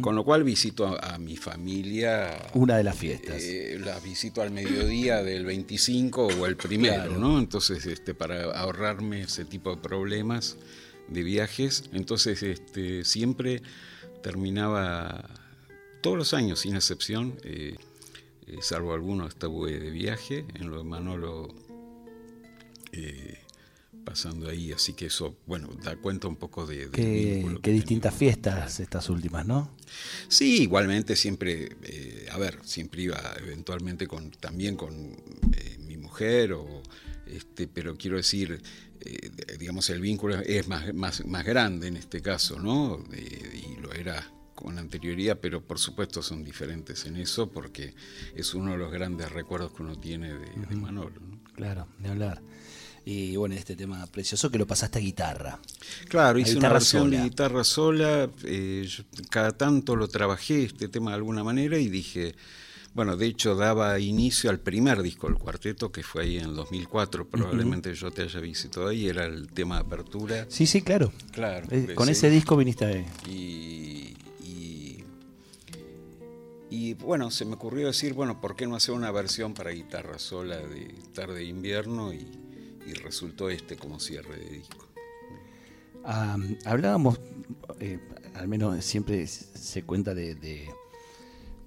Con 0.00 0.14
lo 0.14 0.24
cual 0.24 0.44
visito 0.44 0.86
a, 0.86 1.18
mi 1.18 1.36
familia. 1.36 2.46
Una 2.54 2.76
de 2.76 2.84
las 2.84 2.96
fiestas. 2.96 3.42
Eh, 3.42 3.76
la 3.84 3.98
visito 3.98 4.40
al 4.40 4.52
mediodía 4.52 5.24
del 5.24 5.44
25 5.44 6.26
o 6.26 6.46
el 6.46 6.56
primero, 6.56 7.18
¿no? 7.18 7.40
Entonces, 7.40 7.84
este, 7.86 8.14
para 8.14 8.52
ahorrarme 8.52 9.22
ese 9.22 9.44
tipo 9.44 9.74
de 9.74 9.82
problemas 9.82 10.56
de 11.08 11.22
viajes, 11.24 11.90
entonces 11.92 12.42
este, 12.44 13.04
siempre 13.04 13.60
terminaba, 14.22 15.28
todos 16.02 16.16
los 16.16 16.34
años 16.34 16.60
sin 16.60 16.76
excepción, 16.76 17.34
eh, 17.42 17.76
salvo 18.60 18.94
algunos, 18.94 19.30
estuve 19.30 19.80
de 19.80 19.90
viaje, 19.90 20.44
en 20.54 20.70
lo 20.70 20.78
de 20.78 20.84
Manolo 20.84 21.48
pasando 24.08 24.48
ahí, 24.48 24.72
así 24.72 24.94
que 24.94 25.04
eso, 25.06 25.36
bueno, 25.46 25.68
da 25.84 25.94
cuenta 25.96 26.28
un 26.28 26.36
poco 26.36 26.64
de... 26.64 26.88
qué, 26.90 27.72
distintas 27.72 28.14
fiestas 28.14 28.80
estas 28.80 29.10
últimas, 29.10 29.46
¿no? 29.46 29.70
Sí, 30.28 30.62
igualmente 30.62 31.14
siempre, 31.14 31.76
eh, 31.82 32.26
a 32.32 32.38
ver, 32.38 32.58
siempre 32.64 33.02
iba 33.02 33.20
eventualmente 33.36 34.06
con 34.06 34.30
también 34.30 34.76
con 34.76 34.94
eh, 34.94 35.76
mi 35.80 35.98
mujer, 35.98 36.54
o, 36.54 36.82
este, 37.26 37.68
pero 37.68 37.98
quiero 37.98 38.16
decir, 38.16 38.62
eh, 39.02 39.30
digamos, 39.58 39.90
el 39.90 40.00
vínculo 40.00 40.40
es 40.40 40.66
más, 40.68 40.94
más, 40.94 41.26
más 41.26 41.44
grande 41.44 41.88
en 41.88 41.98
este 41.98 42.22
caso, 42.22 42.58
¿no? 42.58 43.04
y 43.12 43.78
lo 43.78 43.92
era 43.92 44.26
con 44.54 44.78
anterioridad, 44.78 45.38
pero 45.38 45.62
por 45.62 45.78
supuesto 45.78 46.22
son 46.22 46.42
diferentes 46.42 47.04
en 47.04 47.16
eso 47.16 47.50
porque 47.50 47.94
es 48.34 48.54
uno 48.54 48.72
de 48.72 48.78
los 48.78 48.90
grandes 48.90 49.30
recuerdos 49.30 49.74
que 49.74 49.82
uno 49.82 50.00
tiene 50.00 50.32
de, 50.32 50.76
Manolo. 50.76 51.20
Claro, 51.54 51.88
de 51.98 52.08
hablar. 52.08 52.40
Y 53.10 53.36
bueno, 53.36 53.54
este 53.54 53.74
tema 53.74 54.06
precioso 54.08 54.50
que 54.50 54.58
lo 54.58 54.66
pasaste 54.66 54.98
a 54.98 55.00
guitarra. 55.00 55.58
Claro, 56.08 56.38
hice 56.38 56.58
una 56.58 56.68
versión 56.68 57.08
de 57.08 57.22
guitarra 57.22 57.64
sola, 57.64 58.28
eh, 58.44 58.86
cada 59.30 59.52
tanto 59.52 59.96
lo 59.96 60.08
trabajé 60.08 60.64
este 60.64 60.88
tema 60.88 61.12
de 61.12 61.16
alguna 61.16 61.42
manera 61.42 61.78
y 61.78 61.88
dije, 61.88 62.34
bueno, 62.92 63.16
de 63.16 63.24
hecho 63.24 63.54
daba 63.54 63.98
inicio 63.98 64.50
al 64.50 64.60
primer 64.60 65.00
disco 65.00 65.26
del 65.26 65.38
cuarteto 65.38 65.90
que 65.90 66.02
fue 66.02 66.24
ahí 66.24 66.36
en 66.36 66.50
el 66.50 66.54
2004, 66.54 67.26
probablemente 67.26 67.94
yo 67.94 68.10
te 68.10 68.24
haya 68.24 68.40
visitado 68.40 68.88
ahí, 68.88 69.08
era 69.08 69.24
el 69.24 69.48
tema 69.52 69.76
de 69.76 69.86
apertura. 69.86 70.44
Sí, 70.50 70.66
sí, 70.66 70.82
claro. 70.82 71.10
Claro. 71.32 71.66
Eh, 71.70 71.94
con 71.94 72.10
ese 72.10 72.28
disco 72.28 72.58
viniste 72.58 72.84
ahí. 72.84 73.06
Y, 73.26 74.16
y, 74.46 75.04
y, 76.68 76.92
bueno, 76.92 77.30
se 77.30 77.46
me 77.46 77.54
ocurrió 77.54 77.86
decir, 77.86 78.12
bueno, 78.12 78.38
¿por 78.38 78.54
qué 78.54 78.66
no 78.66 78.76
hacer 78.76 78.94
una 78.94 79.10
versión 79.10 79.54
para 79.54 79.70
guitarra 79.70 80.18
sola 80.18 80.58
de 80.58 80.94
tarde 81.14 81.36
de 81.36 81.44
invierno? 81.44 82.12
Y, 82.12 82.26
y 82.88 82.94
resultó 82.94 83.50
este 83.50 83.76
como 83.76 84.00
cierre 84.00 84.36
de 84.36 84.50
disco. 84.50 84.86
hablábamos, 86.64 87.20
eh, 87.80 87.98
al 88.34 88.48
menos 88.48 88.82
siempre 88.84 89.26
se 89.26 89.82
cuenta 89.82 90.14
de, 90.14 90.68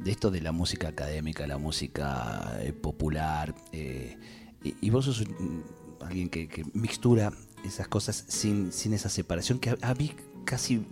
esto 0.06 0.32
de 0.32 0.42
la 0.42 0.52
música 0.52 0.88
académica, 0.88 1.46
la 1.46 1.58
música 1.58 2.58
eh, 2.62 2.74
popular, 2.74 3.54
eh, 3.72 4.18
y, 4.64 4.90
vos 4.90 5.06
sos 5.06 5.24
alguien 6.02 6.30
que, 6.30 6.64
mixtura 6.74 7.32
esas 7.66 7.88
cosas 7.88 8.26
sin, 8.28 8.72
sin 8.72 8.94
esa 8.94 9.10
separación, 9.10 9.60
que 9.60 9.76
a, 9.82 9.94
mí 9.94 10.12
casi 10.46 10.84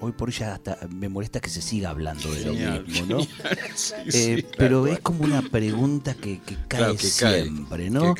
hoy 0.00 0.12
por 0.12 0.28
hoy 0.28 0.34
ya 0.34 0.54
hasta 0.54 0.78
me 0.88 1.08
molesta 1.08 1.40
que 1.40 1.50
se 1.50 1.60
siga 1.60 1.90
hablando 1.90 2.32
de 2.32 2.44
lo 2.44 2.54
mismo, 2.54 3.06
¿no? 3.06 3.26
pero 4.56 4.86
es 4.86 5.00
como 5.00 5.24
una 5.24 5.42
pregunta 5.42 6.14
que, 6.14 6.40
cae 6.68 6.96
siempre, 6.98 7.90
¿no? 7.90 8.14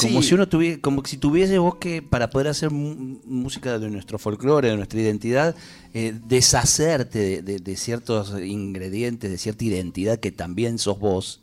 Como 0.00 0.22
si 0.22 0.34
uno 0.34 0.48
tuviese, 0.48 0.80
como 0.80 1.04
si 1.04 1.16
tuviese 1.16 1.58
vos 1.58 1.76
que, 1.76 2.02
para 2.02 2.30
poder 2.30 2.48
hacer 2.48 2.70
música 2.70 3.78
de 3.78 3.90
nuestro 3.90 4.18
folclore, 4.18 4.70
de 4.70 4.76
nuestra 4.76 5.00
identidad, 5.00 5.54
eh, 5.94 6.14
deshacerte 6.26 7.42
de, 7.42 7.76
ciertos 7.76 8.32
ingredientes, 8.40 9.30
de 9.30 9.38
cierta 9.38 9.64
identidad 9.64 10.18
que 10.18 10.32
también 10.32 10.78
sos 10.78 10.98
vos 10.98 11.40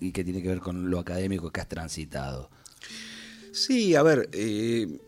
y, 0.00 0.12
que, 0.12 0.24
tiene 0.24 0.42
que 0.42 0.48
ver 0.48 0.60
con 0.60 0.90
lo 0.90 0.98
académico 0.98 1.50
que 1.50 1.60
has 1.60 1.68
transitado. 1.68 2.50
Sí, 3.52 3.94
a 3.94 4.02
ver, 4.02 4.28
eh, 4.32 4.98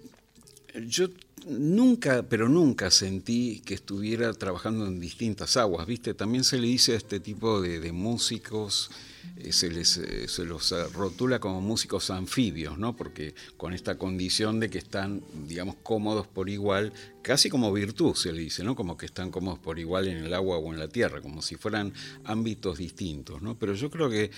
yo 0.87 1.09
nunca, 1.47 2.23
pero 2.23 2.49
nunca 2.49 2.91
sentí 2.91 3.61
que 3.65 3.75
estuviera 3.75 4.33
trabajando 4.33 4.87
en 4.87 5.01
distintas 5.01 5.57
aguas, 5.57 5.87
¿viste? 5.87 6.15
También 6.15 6.45
se 6.45 6.59
le 6.59 6.67
dice 6.67 6.93
a 6.93 6.97
este 6.97 7.21
tipo 7.21 7.61
de 7.61 7.93
músicos 7.93 8.91
eh, 9.37 9.53
se, 9.53 9.71
les, 9.71 9.97
eh, 9.97 10.29
se 10.29 10.45
los 10.45 10.75
rotula 10.93 11.39
como 11.39 11.61
músicos 11.61 12.11
anfibios, 12.11 12.77
¿no? 12.77 12.95
porque 12.95 13.35
con 13.57 13.73
esta 13.73 13.97
condición 13.97 14.61
de 14.61 14.69
que 14.69 14.79
están, 14.79 15.23
digamos, 15.49 15.77
cómodos 15.83 16.27
por 16.27 16.49
igual, 16.49 16.93
casi 17.23 17.49
como 17.49 17.73
virtud 17.73 18.15
se 18.15 18.33
le 18.33 18.43
dice, 18.43 18.63
¿no? 18.63 18.75
como 18.75 18.97
que 18.97 19.07
están 19.07 19.31
cómodos 19.31 19.59
por 19.59 19.79
igual 19.79 20.09
en 20.09 20.19
el 20.19 20.35
agua 20.35 20.59
o 20.59 20.73
en 20.73 20.79
la 20.79 20.89
tierra, 20.89 21.21
como 21.21 21.41
si 21.41 21.57
fueran 21.57 21.93
ámbitos 22.25 22.79
distintos. 22.79 23.43
¿no? 23.43 23.57
Pero 23.57 23.75
yo 23.75 23.91
creo 23.91 24.11
que, 24.11 24.31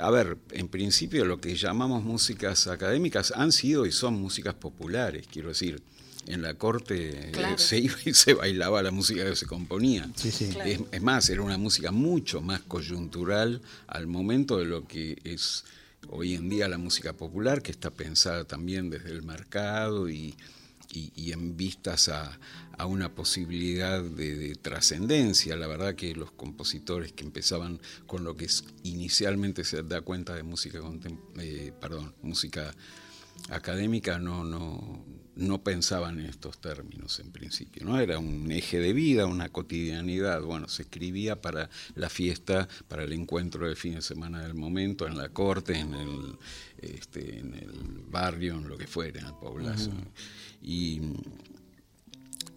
a 0.00 0.10
ver, 0.10 0.36
en 0.50 0.68
principio 0.68 1.24
lo 1.24 1.40
que 1.40 1.54
llamamos 1.56 2.02
músicas 2.02 2.66
académicas 2.66 3.32
han 3.34 3.52
sido 3.52 3.86
y 3.86 3.92
son 3.92 4.20
músicas 4.20 4.54
populares, 4.54 5.26
quiero 5.30 5.48
decir 5.48 5.82
en 6.26 6.42
la 6.42 6.54
corte 6.54 7.30
eh, 7.30 7.54
se 7.56 7.78
iba 7.78 7.96
y 8.04 8.14
se 8.14 8.34
bailaba 8.34 8.82
la 8.82 8.90
música 8.90 9.24
que 9.24 9.36
se 9.36 9.46
componía. 9.46 10.08
Es, 10.24 11.02
más, 11.02 11.28
era 11.30 11.42
una 11.42 11.58
música 11.58 11.90
mucho 11.92 12.40
más 12.40 12.60
coyuntural 12.62 13.60
al 13.86 14.06
momento 14.06 14.58
de 14.58 14.64
lo 14.64 14.86
que 14.86 15.18
es 15.24 15.64
hoy 16.08 16.34
en 16.34 16.48
día 16.48 16.68
la 16.68 16.78
música 16.78 17.12
popular, 17.12 17.62
que 17.62 17.72
está 17.72 17.90
pensada 17.90 18.44
también 18.44 18.90
desde 18.90 19.10
el 19.10 19.22
mercado 19.22 20.08
y, 20.08 20.34
y, 20.92 21.32
en 21.32 21.56
vistas 21.56 22.08
a, 22.08 22.38
una 22.86 23.14
posibilidad 23.14 24.02
de, 24.02 24.54
trascendencia. 24.56 25.56
La 25.56 25.66
verdad 25.66 25.94
que 25.94 26.14
los 26.14 26.30
compositores 26.32 27.12
que 27.12 27.24
empezaban 27.24 27.80
con 28.06 28.24
lo 28.24 28.36
que 28.36 28.48
inicialmente 28.82 29.64
se 29.64 29.82
da 29.82 30.02
cuenta 30.02 30.34
de 30.34 30.42
música, 30.42 30.80
eh, 31.38 31.72
perdón, 31.80 32.14
música 32.22 32.74
académica 33.48 34.18
no, 34.18 34.44
no, 34.44 35.04
no 35.36 35.62
pensaban 35.62 36.18
en 36.18 36.26
estos 36.26 36.58
términos 36.58 37.20
en 37.20 37.30
principio, 37.30 37.84
¿no? 37.84 37.98
Era 38.00 38.18
un 38.18 38.50
eje 38.50 38.80
de 38.80 38.92
vida, 38.92 39.26
una 39.26 39.50
cotidianidad. 39.50 40.40
Bueno, 40.42 40.66
se 40.68 40.82
escribía 40.82 41.40
para 41.40 41.68
la 41.94 42.08
fiesta, 42.08 42.68
para 42.88 43.04
el 43.04 43.12
encuentro 43.12 43.68
de 43.68 43.76
fin 43.76 43.94
de 43.94 44.02
semana 44.02 44.42
del 44.42 44.54
momento, 44.54 45.06
en 45.06 45.16
la 45.16 45.28
corte, 45.28 45.78
en 45.78 45.94
el, 45.94 46.38
este, 46.78 47.38
en 47.38 47.54
el 47.54 48.02
barrio, 48.08 48.54
en 48.54 48.68
lo 48.68 48.78
que 48.78 48.86
fuera, 48.86 49.20
en 49.20 49.26
el 49.26 49.34
poblazo. 49.34 49.90
y, 50.62 51.00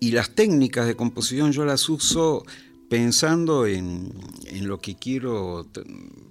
las 0.02 0.32
técnicas 0.32 0.88
de 0.88 0.96
composición 0.96 1.52
yo 1.52 1.65
las 1.65 1.88
uso 1.89 2.46
pensando 2.89 3.68
en, 3.68 4.12
lo 4.62 4.80
que 4.80 4.96
quiero 4.96 5.68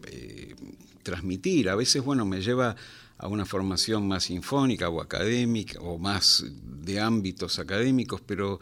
eh, 0.07 0.55
transmitir. 1.03 1.69
A 1.69 1.77
veces, 1.77 2.03
bueno, 2.03 2.25
me 2.27 2.41
lleva 2.41 2.77
a 3.19 3.29
una 3.29 3.45
formación 3.45 4.07
más 4.07 4.25
sinfónica 4.25 4.89
o 4.89 5.01
académica 5.01 5.81
o 5.81 5.99
más 5.99 6.45
de 6.63 7.01
ámbitos 7.01 7.59
académicos, 7.59 8.21
pero 8.21 8.61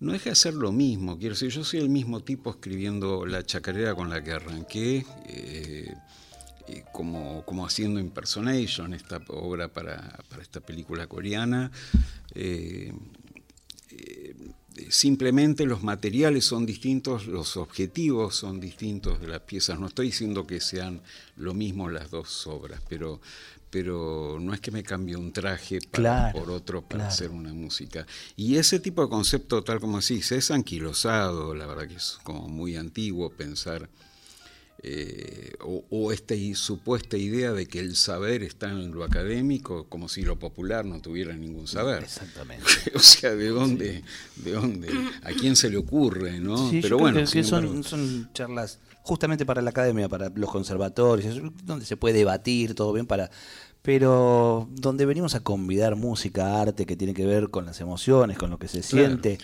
no 0.00 0.12
deja 0.12 0.30
de 0.30 0.36
ser 0.36 0.54
lo 0.54 0.72
mismo. 0.72 1.16
Quiero 1.16 1.34
decir, 1.34 1.50
yo 1.50 1.62
soy 1.62 1.80
el 1.80 1.88
mismo 1.88 2.20
tipo 2.20 2.50
escribiendo 2.50 3.24
la 3.24 3.44
chacarera 3.44 3.94
con 3.94 4.10
la 4.10 4.22
que 4.22 4.32
arranqué, 4.32 5.06
eh, 5.28 5.94
eh, 6.66 6.84
como, 6.92 7.44
como, 7.44 7.64
haciendo 7.64 8.00
Impersonation, 8.00 8.94
esta 8.94 9.20
obra 9.28 9.68
para, 9.68 10.18
esta 10.40 10.60
película 10.60 11.06
coreana. 11.06 11.70
Eh, 12.34 12.92
simplemente 14.92 15.64
los 15.64 15.82
materiales 15.82 16.44
son 16.44 16.66
distintos, 16.66 17.26
los 17.26 17.56
objetivos 17.56 18.36
son 18.36 18.60
distintos 18.60 19.18
de 19.22 19.26
las 19.26 19.40
piezas. 19.40 19.80
No 19.80 19.86
estoy 19.86 20.08
diciendo 20.08 20.46
que 20.46 20.60
sean 20.60 21.00
lo 21.36 21.54
mismo 21.54 21.88
las 21.88 22.10
dos 22.10 22.46
obras, 22.46 22.82
pero, 22.90 23.18
pero 23.70 24.36
no 24.38 24.52
es 24.52 24.60
que 24.60 24.70
me 24.70 24.82
cambie 24.82 25.16
un 25.16 25.32
traje 25.32 25.78
por 25.90 26.50
otro 26.50 26.82
para 26.82 27.08
hacer 27.08 27.30
una 27.30 27.54
música. 27.54 28.06
Y 28.36 28.56
ese 28.56 28.80
tipo 28.80 29.00
de 29.00 29.08
concepto, 29.08 29.64
tal 29.64 29.80
como 29.80 29.98
decís, 29.98 30.30
es 30.30 30.50
anquilosado, 30.50 31.54
la 31.54 31.66
verdad 31.66 31.88
que 31.88 31.96
es 31.96 32.18
como 32.22 32.48
muy 32.48 32.76
antiguo 32.76 33.30
pensar, 33.30 33.88
eh, 34.84 35.52
o, 35.60 36.10
esta 36.12 36.34
supuesta 36.54 37.16
idea 37.16 37.52
de 37.52 37.66
que 37.66 37.78
el 37.78 37.94
saber 37.94 38.42
está 38.42 38.68
en 38.68 38.90
lo 38.90 39.04
académico, 39.04 39.86
como 39.88 40.08
si 40.08 40.22
lo 40.22 40.38
popular 40.38 40.84
no 40.84 41.00
tuviera 41.00 41.34
ningún 41.34 41.68
saber. 41.68 42.02
Exactamente. 42.02 42.66
o 42.94 42.98
sea, 42.98 43.34
¿de 43.34 43.48
dónde, 43.48 44.02
de 44.36 44.52
dónde, 44.52 44.88
a 45.22 45.30
quién 45.32 45.54
se 45.54 45.70
le 45.70 45.76
ocurre, 45.76 46.40
no? 46.40 46.70
pero 46.82 46.98
bueno, 46.98 47.24
son, 47.26 47.84
son 47.84 48.30
charlas 48.34 48.80
justamente 49.02 49.46
para 49.46 49.62
la 49.62 49.70
academia, 49.70 50.08
para 50.08 50.30
los 50.34 50.50
conservatorios, 50.50 51.40
donde 51.64 51.84
se 51.84 51.96
puede 51.96 52.18
debatir 52.18 52.74
todo 52.74 52.92
bien 52.92 53.06
para 53.06 53.30
pero 53.82 54.68
donde 54.70 55.06
venimos 55.06 55.34
a 55.34 55.40
convidar 55.40 55.96
música, 55.96 56.60
arte 56.60 56.86
que 56.86 56.94
tiene 56.96 57.14
que 57.14 57.26
ver 57.26 57.50
con 57.50 57.66
las 57.66 57.80
emociones, 57.80 58.38
con 58.38 58.48
lo 58.48 58.58
que 58.58 58.68
se 58.68 58.80
siente. 58.80 59.38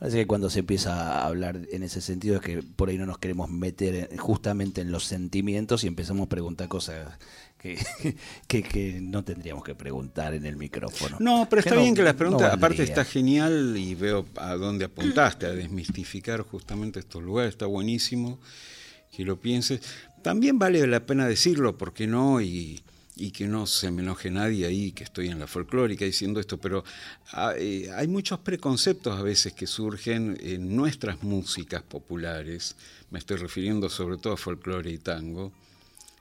Parece 0.00 0.18
que 0.18 0.26
cuando 0.26 0.50
se 0.50 0.58
empieza 0.60 1.20
a 1.20 1.26
hablar 1.26 1.60
en 1.70 1.84
ese 1.84 2.00
sentido 2.00 2.36
es 2.36 2.42
que 2.42 2.60
por 2.62 2.88
ahí 2.88 2.98
no 2.98 3.06
nos 3.06 3.18
queremos 3.18 3.48
meter 3.48 4.10
justamente 4.18 4.80
en 4.80 4.90
los 4.90 5.04
sentimientos 5.04 5.84
y 5.84 5.86
empezamos 5.86 6.26
a 6.26 6.28
preguntar 6.28 6.66
cosas 6.66 7.16
que, 8.48 8.62
que, 8.62 8.98
no 9.00 9.24
tendríamos 9.24 9.62
que 9.62 9.76
preguntar 9.76 10.34
en 10.34 10.44
el 10.44 10.56
micrófono. 10.56 11.16
No, 11.20 11.46
pero 11.48 11.60
está 11.60 11.76
bien 11.76 11.94
que 11.94 12.02
las 12.02 12.14
preguntas, 12.14 12.52
aparte 12.52 12.82
está 12.82 13.04
genial 13.04 13.76
y 13.76 13.94
veo 13.94 14.26
a 14.36 14.54
dónde 14.56 14.86
apuntaste, 14.86 15.46
a 15.46 15.50
desmistificar 15.50 16.42
justamente 16.42 16.98
estos 16.98 17.22
lugares, 17.22 17.50
está 17.50 17.66
buenísimo 17.66 18.40
que 19.16 19.24
lo 19.24 19.40
pienses. 19.40 19.80
También 20.22 20.58
vale 20.58 20.84
la 20.88 21.06
pena 21.06 21.28
decirlo, 21.28 21.78
porque 21.78 22.06
no? 22.06 22.40
Y 22.40 22.82
y 23.16 23.30
que 23.30 23.46
no 23.46 23.66
se 23.66 23.90
me 23.90 24.02
enoje 24.02 24.30
nadie 24.30 24.66
ahí 24.66 24.92
que 24.92 25.04
estoy 25.04 25.28
en 25.28 25.38
la 25.38 25.46
folclórica 25.46 26.04
diciendo 26.04 26.40
esto, 26.40 26.58
pero 26.58 26.84
ah, 27.32 27.54
eh, 27.56 27.88
hay 27.94 28.08
muchos 28.08 28.40
preconceptos 28.40 29.18
a 29.18 29.22
veces 29.22 29.52
que 29.52 29.66
surgen 29.66 30.36
en 30.40 30.74
nuestras 30.74 31.22
músicas 31.22 31.82
populares, 31.82 32.74
me 33.10 33.18
estoy 33.18 33.36
refiriendo 33.36 33.88
sobre 33.88 34.16
todo 34.16 34.32
a 34.32 34.36
folclore 34.36 34.90
y 34.90 34.98
tango, 34.98 35.52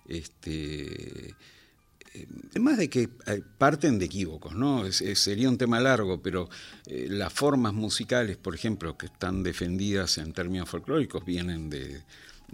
este, 0.08 1.34
eh, 2.14 2.28
de 2.54 2.90
que 2.90 3.10
eh, 3.26 3.42
parten 3.58 3.98
de 3.98 4.06
equívocos, 4.06 4.54
¿no? 4.54 4.92
sería 4.92 5.50
un 5.50 5.58
tema 5.58 5.80
largo, 5.80 6.22
pero 6.22 6.48
las 6.86 7.34
formas 7.34 7.74
musicales, 7.74 8.38
por 8.38 8.54
ejemplo, 8.54 8.96
que 8.98 9.08
están 9.08 9.42
defendidas 9.42 10.20
en 10.20 10.32
términos 10.32 10.70
folclóricos, 10.70 11.26
vienen 11.26 11.72
de, 11.72 12.04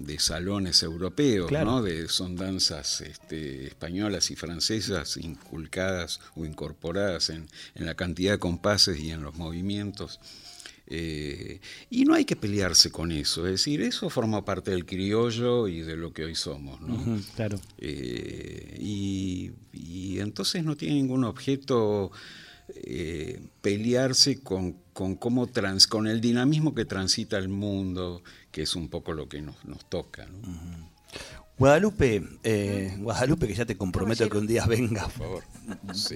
de 0.05 0.19
salones 0.19 0.83
europeos, 0.83 1.51
¿no? 1.51 1.81
De, 1.81 2.07
son 2.07 2.35
danzas 2.35 3.01
este, 3.01 3.67
españolas 3.67 4.31
y 4.31 4.35
francesas 4.35 5.17
inculcadas 5.17 6.19
o 6.35 6.45
incorporadas 6.45 7.29
en, 7.29 7.47
la 7.75 7.95
cantidad 7.95 8.33
de 8.33 8.39
compases 8.39 8.99
y 8.99 9.11
en 9.11 9.21
los 9.23 9.35
movimientos. 9.35 10.19
Eh, 10.87 11.59
y 11.91 12.05
no 12.05 12.15
hay 12.15 12.25
que 12.25 12.35
pelearse 12.35 12.89
con 12.89 13.11
eso, 13.11 13.45
es 13.45 13.51
decir, 13.51 13.81
eso 13.81 14.09
forma 14.09 14.43
parte 14.43 14.71
del 14.71 14.87
criollo 14.87 15.67
y 15.67 15.81
de 15.81 15.95
lo 15.95 16.13
que 16.13 16.25
hoy 16.25 16.33
somos, 16.33 16.81
¿no? 16.81 17.21
claro. 17.35 17.59
Eh, 17.77 18.75
y, 18.79 19.51
entonces 20.19 20.63
no 20.63 20.75
tiene 20.75 20.95
ningún 20.95 21.23
objeto 21.23 22.11
eh, 22.75 23.39
pelearse 23.61 24.41
con, 24.41 24.75
con, 24.99 25.15
cómo 25.15 25.47
trans, 25.47 25.87
con 25.87 26.07
el 26.07 26.19
dinamismo 26.19 26.75
que 26.75 26.83
transita 26.83 27.37
el 27.37 27.47
mundo, 27.47 28.21
que 28.51 28.63
es 28.63 28.75
un 28.75 28.89
poco 28.89 29.13
lo 29.13 29.29
que 29.29 29.41
nos, 29.41 29.63
nos 29.63 29.85
toca. 29.85 30.27
Guadalupe, 31.57 32.21
eh, 32.43 32.97
Guadalupe, 32.99 33.47
que 33.47 33.53
ya 33.53 33.65
te 33.65 33.77
comprometo 33.77 34.29
que 34.29 34.37
un 34.37 34.45
día 34.45 34.65
venga. 34.65 35.03
Por 35.03 35.11
favor. 35.11 35.43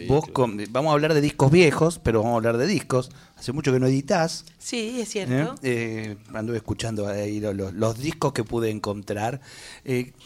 Vos 0.10 0.26
vamos 0.70 0.90
a 0.90 0.94
hablar 0.94 1.14
de 1.14 1.22
discos 1.22 1.50
viejos, 1.50 2.00
pero 2.00 2.20
vamos 2.20 2.34
a 2.34 2.38
hablar 2.40 2.58
de 2.58 2.68
discos. 2.68 3.10
Hace 3.38 3.54
mucho 3.54 3.72
que 3.72 3.80
no 3.80 3.88
editas. 3.88 4.44
Sí, 4.60 5.00
es 5.00 5.08
cierto. 5.08 5.56
¿Eh? 5.64 6.18
Eh, 6.18 6.18
anduve 6.34 6.58
escuchando 6.58 7.08
ahí 7.08 7.40
los, 7.40 7.98
discos 8.00 8.34
que 8.34 8.44
pude 8.44 8.70
encontrar. 8.70 9.40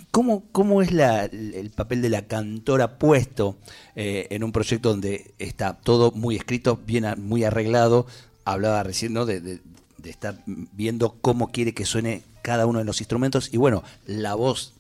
¿cómo, 0.10 0.46
¿cómo, 0.52 0.82
es 0.82 0.90
el 0.92 1.70
papel 1.76 2.02
de 2.02 2.10
la 2.10 2.24
cantora 2.24 2.98
puesto 2.98 3.58
en 3.94 4.44
un 4.44 4.52
proyecto 4.52 4.90
donde 4.90 5.36
está 5.38 5.78
todo 5.78 6.12
muy 6.12 6.36
escrito, 6.36 6.80
bien 6.84 7.06
muy 7.20 7.44
arreglado? 7.44 8.08
Hablaba 8.52 8.84
recién 8.84 9.14
¿no? 9.14 9.26
de, 9.26 9.40
de 9.40 10.10
estar 10.10 10.42
viendo 10.46 11.18
cómo 11.22 11.52
quiere 11.52 11.74
que 11.74 11.86
suene 11.86 12.24
cada 12.42 12.66
uno 12.66 12.80
de 12.80 12.86
los 12.86 13.02
instrumentos. 13.02 13.50
Y 13.52 13.58
bueno, 13.58 13.84
la 14.06 14.36
voz 14.36 14.74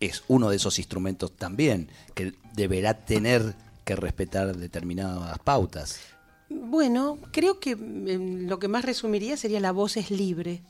es 0.00 0.22
uno 0.28 0.50
de 0.50 0.56
esos 0.56 0.78
instrumentos 0.78 1.32
también, 1.32 1.88
que 2.14 2.34
deberá 2.54 2.94
tener 2.94 3.54
que 3.84 3.96
respetar 3.96 4.56
determinadas 4.56 5.38
pautas. 5.38 6.00
Bueno, 6.48 7.18
creo 7.32 7.58
que 7.58 7.70
em, 7.70 8.46
lo 8.48 8.58
que 8.58 8.68
más 8.68 8.84
resumiría 8.84 9.36
sería 9.36 9.60
la 9.60 9.72
voz 9.72 9.96
es 9.96 10.10
libre. 10.10 10.62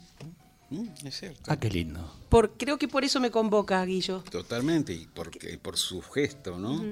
Mm, 0.71 0.87
es 1.05 1.19
cierto. 1.19 1.43
Ah, 1.47 1.59
qué 1.59 1.71
lindo. 1.71 2.13
Por, 2.29 2.53
creo 2.57 2.79
que 2.79 2.89
por 2.89 3.05
eso 3.05 3.21
me 3.21 3.31
convoca, 3.31 3.85
Guillo. 3.85 4.23
Totalmente, 4.31 4.93
y 4.93 5.07
porque, 5.07 5.59
por 5.59 5.77
su 5.77 6.01
gesto, 6.03 6.59
¿no? 6.59 6.83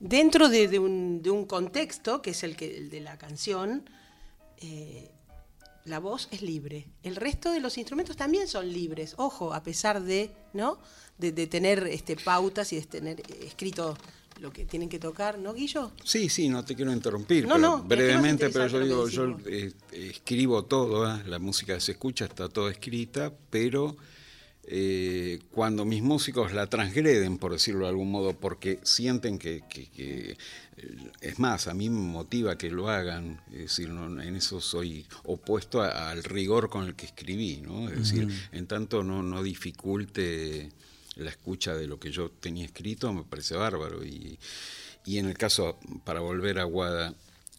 Dentro 0.00 0.48
de, 0.48 0.78
un, 0.78 1.22
de, 1.22 1.30
un, 1.30 1.44
contexto, 1.46 2.22
que 2.22 2.30
es 2.30 2.42
el, 2.42 2.56
que, 2.56 2.76
el 2.76 2.90
de 2.90 3.00
la 3.00 3.18
canción, 3.18 3.84
eh, 4.62 5.10
la 5.84 5.98
voz 5.98 6.28
es 6.30 6.42
libre. 6.42 6.86
El 7.02 7.16
resto 7.16 7.50
de 7.50 7.60
los 7.60 7.76
instrumentos 7.76 8.16
también 8.16 8.46
son 8.46 8.72
libres, 8.72 9.14
ojo, 9.16 9.52
a 9.52 9.62
pesar 9.62 10.02
de, 10.02 10.30
¿no? 10.52 10.78
De, 11.18 11.46
tener 11.46 11.86
este, 11.86 12.16
pautas 12.16 12.72
y 12.72 12.76
de 12.76 12.86
tener 12.86 13.22
escrito 13.42 13.96
lo 14.40 14.52
que 14.52 14.64
tienen 14.64 14.88
que 14.88 14.98
tocar, 14.98 15.38
¿no, 15.38 15.54
Guillo? 15.54 15.92
Sí, 16.04 16.28
sí, 16.28 16.48
no 16.48 16.64
te 16.64 16.74
quiero 16.74 16.92
interrumpir, 16.92 17.46
no, 17.46 17.82
brevemente, 17.82 18.48
pero 18.50 18.66
yo 18.66 18.80
digo, 18.80 19.08
yo 19.08 19.36
eh, 19.46 19.72
escribo 19.92 20.64
todo, 20.64 21.08
¿eh? 21.08 21.22
la 21.26 21.38
música 21.38 21.78
se 21.78 21.92
escucha, 21.92 22.24
está 22.24 22.48
toda 22.48 22.70
escrita, 22.70 23.32
pero 23.50 23.96
eh, 24.64 25.40
cuando 25.50 25.84
mis 25.84 26.02
músicos 26.02 26.52
la 26.52 26.68
transgreden, 26.68 27.38
por 27.38 27.52
decirlo 27.52 27.84
de 27.84 27.90
algún 27.90 28.10
modo, 28.10 28.34
porque 28.34 28.78
sienten 28.84 29.38
que, 29.38 29.64
eh, 29.96 30.36
es 31.20 31.38
más, 31.38 31.66
a 31.66 31.74
mí 31.74 31.90
me 31.90 32.00
motiva 32.00 32.56
que 32.56 32.70
lo 32.70 32.88
hagan, 32.88 33.40
es 33.50 33.58
decir, 33.58 33.88
en 33.88 34.36
eso 34.36 34.60
soy 34.60 35.04
opuesto 35.24 35.82
al 35.82 36.22
rigor 36.22 36.70
con 36.70 36.86
el 36.86 36.94
que 36.94 37.06
escribí, 37.06 37.60
¿no? 37.60 37.88
es 37.88 37.98
decir, 37.98 38.28
en 38.52 38.66
tanto 38.66 39.02
no, 39.02 39.22
no 39.22 39.42
dificulte 39.42 40.70
la 41.16 41.30
escucha 41.30 41.74
de 41.74 41.86
lo 41.86 41.98
que 41.98 42.10
yo 42.10 42.30
tenía 42.30 42.64
escrito, 42.64 43.12
me 43.12 43.24
parece 43.24 43.56
bárbaro. 43.56 44.04
Y, 44.04 44.38
y 45.04 45.18
en 45.18 45.26
el 45.26 45.36
caso, 45.36 45.78
para 46.04 46.20
volver 46.20 46.58
a 46.58 46.64
Guada, 46.64 47.14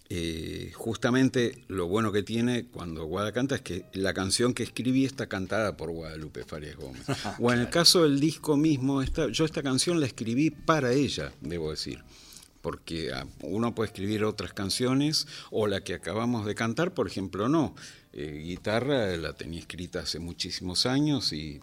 eh, 0.09 0.71
justamente 0.75 1.63
lo 1.67 1.87
bueno 1.87 2.11
que 2.11 2.23
tiene 2.23 2.65
cuando 2.65 3.05
Guada 3.05 3.31
canta 3.31 3.55
es 3.55 3.61
que 3.61 3.85
la 3.93 4.13
canción 4.13 4.53
que 4.53 4.63
escribí 4.63 5.05
está 5.05 5.27
cantada 5.27 5.77
por 5.77 5.91
Guadalupe 5.91 6.43
Farias 6.43 6.75
Gómez. 6.75 7.03
o 7.39 7.51
en 7.51 7.59
el 7.59 7.69
caso 7.69 8.03
del 8.03 8.19
disco 8.19 8.57
mismo, 8.57 9.01
esta, 9.01 9.29
yo 9.29 9.45
esta 9.45 9.63
canción 9.63 9.99
la 9.99 10.05
escribí 10.05 10.49
para 10.49 10.91
ella, 10.93 11.31
debo 11.41 11.71
decir. 11.71 12.03
porque 12.61 13.11
ah, 13.13 13.25
uno 13.41 13.75
puede 13.75 13.87
escribir 13.87 14.23
otras 14.23 14.53
canciones 14.53 15.27
o 15.51 15.67
la 15.67 15.83
que 15.83 15.93
acabamos 15.93 16.45
de 16.45 16.55
cantar, 16.55 16.93
por 16.93 17.07
ejemplo, 17.07 17.49
no. 17.49 17.75
Eh, 18.15 18.43
guitarra 18.45 19.17
la 19.17 19.33
tenía 19.33 19.59
escrita 19.59 20.01
hace 20.01 20.19
muchísimos 20.19 20.85
años 20.85 21.33
y, 21.33 21.59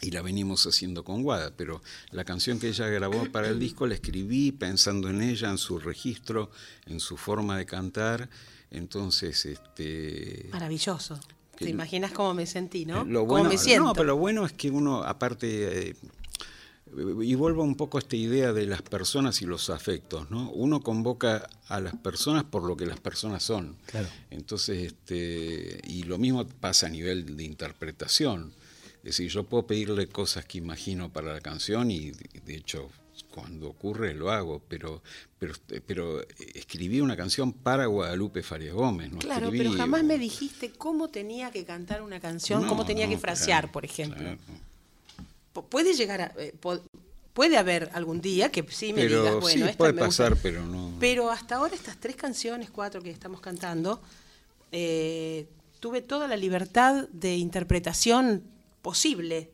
y, 0.00 0.10
la 0.10 0.22
venimos 0.22 0.66
haciendo 0.66 1.04
con 1.04 1.22
Guada, 1.22 1.52
pero 1.56 1.82
la 2.10 2.24
canción 2.24 2.58
que 2.58 2.68
ella 2.68 2.86
grabó 2.88 3.30
para 3.30 3.48
el 3.48 3.58
disco 3.58 3.86
la 3.86 3.94
escribí 3.94 4.52
pensando 4.52 5.08
en 5.08 5.22
ella, 5.22 5.50
en 5.50 5.58
su 5.58 5.78
registro, 5.78 6.50
en 6.86 7.00
su 7.00 7.16
forma 7.16 7.56
de 7.58 7.66
cantar. 7.66 8.28
Entonces, 8.70 9.46
este. 9.46 10.48
Maravilloso. 10.52 11.18
¿Te 11.58 11.70
imaginas 11.70 12.12
cómo 12.12 12.34
me 12.34 12.46
sentí, 12.46 12.84
no? 12.84 13.04
Lo 13.04 13.24
bueno, 13.24 13.48
me 13.48 13.56
siento? 13.56 13.84
No, 13.84 13.92
pero 13.94 14.08
lo 14.08 14.16
bueno 14.16 14.44
es 14.44 14.52
que 14.52 14.70
uno, 14.70 15.02
aparte, 15.02 15.88
eh, 15.88 15.96
y 16.96 17.34
vuelvo 17.34 17.62
un 17.62 17.76
poco 17.76 17.98
a 17.98 18.00
esta 18.00 18.16
idea 18.16 18.52
de 18.52 18.66
las 18.66 18.82
personas 18.82 19.42
y 19.42 19.46
los 19.46 19.70
afectos, 19.70 20.30
¿no? 20.30 20.50
Uno 20.50 20.80
convoca 20.80 21.48
a 21.68 21.80
las 21.80 21.96
personas 21.96 22.44
por 22.44 22.62
lo 22.62 22.76
que 22.76 22.86
las 22.86 23.00
personas 23.00 23.42
son. 23.42 23.76
Claro. 23.86 24.08
Entonces, 24.30 24.92
este, 24.92 25.80
y 25.84 26.04
lo 26.04 26.18
mismo 26.18 26.46
pasa 26.46 26.86
a 26.86 26.90
nivel 26.90 27.36
de 27.36 27.44
interpretación. 27.44 28.52
Es 29.06 29.16
decir, 29.16 29.30
yo 29.30 29.44
puedo 29.44 29.66
pedirle 29.66 30.08
cosas 30.08 30.44
que 30.44 30.58
imagino 30.58 31.12
para 31.12 31.32
la 31.32 31.40
canción 31.40 31.90
y 31.90 32.10
de 32.10 32.54
hecho 32.54 32.90
cuando 33.30 33.68
ocurre 33.68 34.14
lo 34.14 34.30
hago, 34.30 34.62
pero, 34.68 35.02
pero, 35.38 35.54
pero 35.86 36.20
escribí 36.54 37.00
una 37.00 37.16
canción 37.16 37.52
para 37.52 37.86
Guadalupe 37.86 38.42
Faria 38.42 38.72
Gómez. 38.72 39.12
¿no? 39.12 39.18
Claro, 39.18 39.50
pero 39.50 39.72
jamás 39.72 40.04
me 40.04 40.18
dijiste 40.18 40.72
cómo 40.72 41.08
tenía 41.08 41.50
que 41.50 41.64
cantar 41.64 42.02
una 42.02 42.20
canción, 42.20 42.66
cómo 42.66 42.84
tenía 42.84 43.08
que 43.08 43.16
frasear, 43.16 43.70
por 43.72 43.84
ejemplo 43.84 44.36
puede 45.62 45.94
llegar 45.94 46.20
a... 46.20 46.32
Eh, 46.38 46.54
puede 47.32 47.58
haber 47.58 47.90
algún 47.92 48.20
día 48.20 48.50
que 48.50 48.64
sí 48.70 48.92
me 48.94 49.06
digas, 49.06 49.40
bueno, 49.40 49.66
puede 49.76 49.92
pasar, 49.92 50.36
pero 50.42 50.64
no. 50.64 50.94
Pero 50.98 51.30
hasta 51.30 51.56
ahora 51.56 51.74
estas 51.74 51.98
tres 51.98 52.16
canciones, 52.16 52.70
cuatro 52.70 53.02
que 53.02 53.10
estamos 53.10 53.42
cantando, 53.42 54.00
eh, 54.72 55.46
tuve 55.78 56.00
toda 56.00 56.28
la 56.28 56.36
libertad 56.36 57.06
de 57.12 57.36
interpretación 57.36 58.42
posible, 58.86 59.50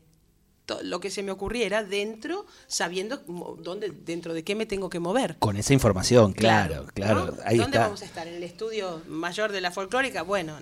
lo 0.83 0.99
que 0.99 1.09
se 1.09 1.23
me 1.23 1.31
ocurriera 1.31 1.83
dentro, 1.83 2.45
sabiendo 2.67 3.17
dónde, 3.57 3.89
dentro 3.89 4.35
de 4.35 4.43
qué 4.43 4.53
me 4.53 4.67
tengo 4.67 4.91
que 4.91 4.99
mover. 4.99 5.37
Con 5.39 5.57
esa 5.57 5.73
información, 5.73 6.33
claro, 6.33 6.85
claro. 6.93 7.35
¿Dónde 7.57 7.79
vamos 7.79 8.03
a 8.03 8.05
estar? 8.05 8.27
¿En 8.27 8.35
el 8.35 8.43
estudio 8.43 9.01
mayor 9.07 9.51
de 9.51 9.59
la 9.59 9.71
folclórica? 9.71 10.21
Bueno, 10.21 10.59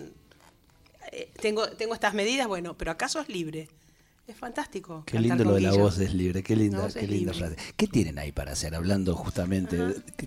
eh, 1.11 1.29
tengo, 1.41 1.67
tengo 1.71 1.93
estas 1.93 2.13
medidas, 2.13 2.47
bueno, 2.47 2.77
pero 2.77 2.91
acaso 2.91 3.19
es 3.19 3.27
libre. 3.27 3.67
Es 4.25 4.37
fantástico. 4.37 5.03
Qué 5.05 5.19
lindo 5.19 5.43
lo 5.43 5.55
de 5.55 5.61
la 5.61 5.73
voz 5.73 5.99
es 5.99 6.13
libre, 6.13 6.43
qué 6.43 6.55
linda, 6.55 6.87
qué 6.87 7.07
linda 7.07 7.33
frase. 7.33 7.57
¿Qué 7.75 7.87
tienen 7.87 8.19
ahí 8.19 8.31
para 8.31 8.53
hacer? 8.53 8.73
Hablando 8.73 9.17
justamente 9.17 9.77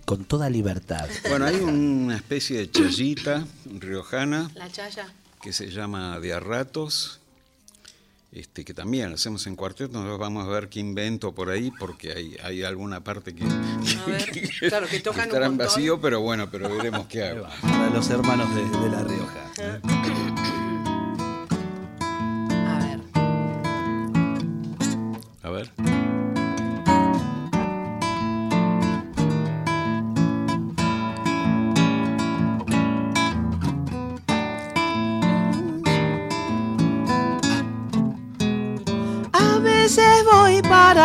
con 0.04 0.26
toda 0.26 0.50
libertad. 0.50 1.08
Bueno, 1.30 1.46
hay 1.46 1.56
una 1.56 2.16
especie 2.16 2.58
de 2.58 2.70
chayita 2.70 3.46
riojana. 3.64 4.50
La 4.54 4.70
chaya. 4.70 5.10
Que 5.40 5.54
se 5.54 5.70
llama 5.70 6.20
de 6.20 6.34
a 6.34 6.40
ratos. 6.40 7.20
Este, 8.34 8.64
que 8.64 8.74
también 8.74 9.10
lo 9.10 9.14
hacemos 9.14 9.46
en 9.46 9.54
cuarteto, 9.54 10.02
nos 10.02 10.18
vamos 10.18 10.44
a 10.44 10.50
ver 10.50 10.68
qué 10.68 10.80
invento 10.80 11.32
por 11.32 11.50
ahí, 11.50 11.70
porque 11.78 12.12
hay, 12.12 12.36
hay 12.42 12.64
alguna 12.64 13.04
parte 13.04 13.32
que, 13.32 13.44
claro, 14.68 14.88
que 14.88 14.98
tocan 14.98 15.28
estará 15.28 15.46
en 15.46 15.56
vacío, 15.56 16.00
pero 16.00 16.20
bueno, 16.20 16.50
pero 16.50 16.68
veremos 16.68 17.06
qué 17.06 17.22
hago. 17.22 17.46
Para 17.62 17.90
los 17.90 18.10
hermanos 18.10 18.52
de, 18.52 18.62
de 18.80 18.88
La 18.90 19.04
Rioja. 19.04 19.80
A 25.44 26.13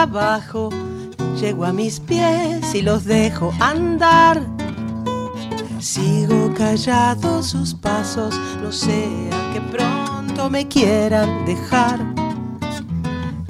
abajo, 0.03 0.69
llego 1.39 1.65
a 1.65 1.73
mis 1.73 1.99
pies 1.99 2.73
y 2.73 2.81
los 2.81 3.05
dejo 3.05 3.53
andar. 3.59 4.41
Sigo 5.79 6.53
callado 6.53 7.41
sus 7.41 7.73
pasos, 7.73 8.35
no 8.61 8.71
sea 8.71 9.51
que 9.53 9.61
pronto 9.71 10.49
me 10.49 10.67
quieran 10.67 11.45
dejar 11.45 11.99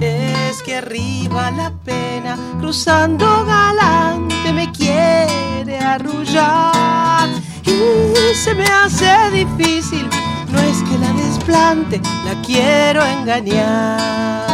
es 0.00 0.62
que 0.62 0.76
arriba 0.76 1.50
la 1.50 1.70
pena, 1.84 2.36
cruzando 2.60 3.44
galante, 3.44 4.52
me 4.52 4.70
quiere 4.72 5.78
arrullar. 5.78 7.28
Y 7.64 8.34
se 8.34 8.54
me 8.54 8.64
hace 8.64 9.30
difícil, 9.30 10.08
no 10.50 10.58
es 10.58 10.82
que 10.82 10.98
la 10.98 11.12
desplante, 11.12 12.00
la 12.24 12.40
quiero 12.42 13.04
engañar. 13.04 14.49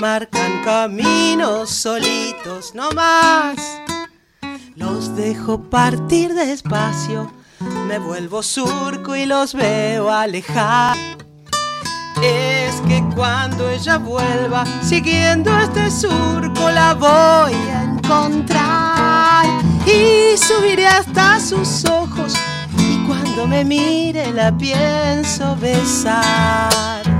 Marcan 0.00 0.62
caminos 0.64 1.68
solitos 1.68 2.74
no 2.74 2.90
más. 2.92 3.58
Los 4.76 5.14
dejo 5.14 5.68
partir 5.68 6.32
despacio, 6.32 7.30
me 7.86 7.98
vuelvo 7.98 8.42
surco 8.42 9.14
y 9.14 9.26
los 9.26 9.52
veo 9.52 10.10
alejar. 10.10 10.96
Es 12.22 12.80
que 12.88 13.04
cuando 13.14 13.68
ella 13.68 13.98
vuelva, 13.98 14.64
siguiendo 14.82 15.54
este 15.58 15.90
surco, 15.90 16.70
la 16.70 16.94
voy 16.94 17.52
a 17.52 17.82
encontrar 17.82 19.44
y 19.84 20.38
subiré 20.38 20.86
hasta 20.86 21.38
sus 21.40 21.84
ojos. 21.84 22.32
Y 22.78 23.06
cuando 23.06 23.46
me 23.46 23.64
mire, 23.64 24.32
la 24.32 24.56
pienso 24.56 25.56
besar. 25.56 27.15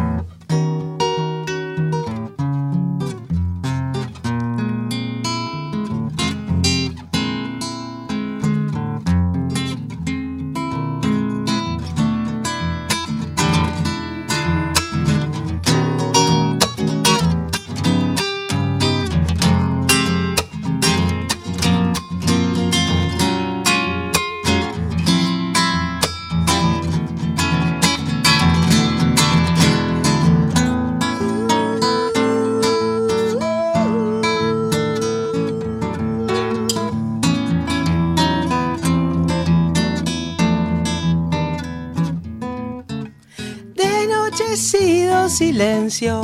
Silencio, 45.57 46.21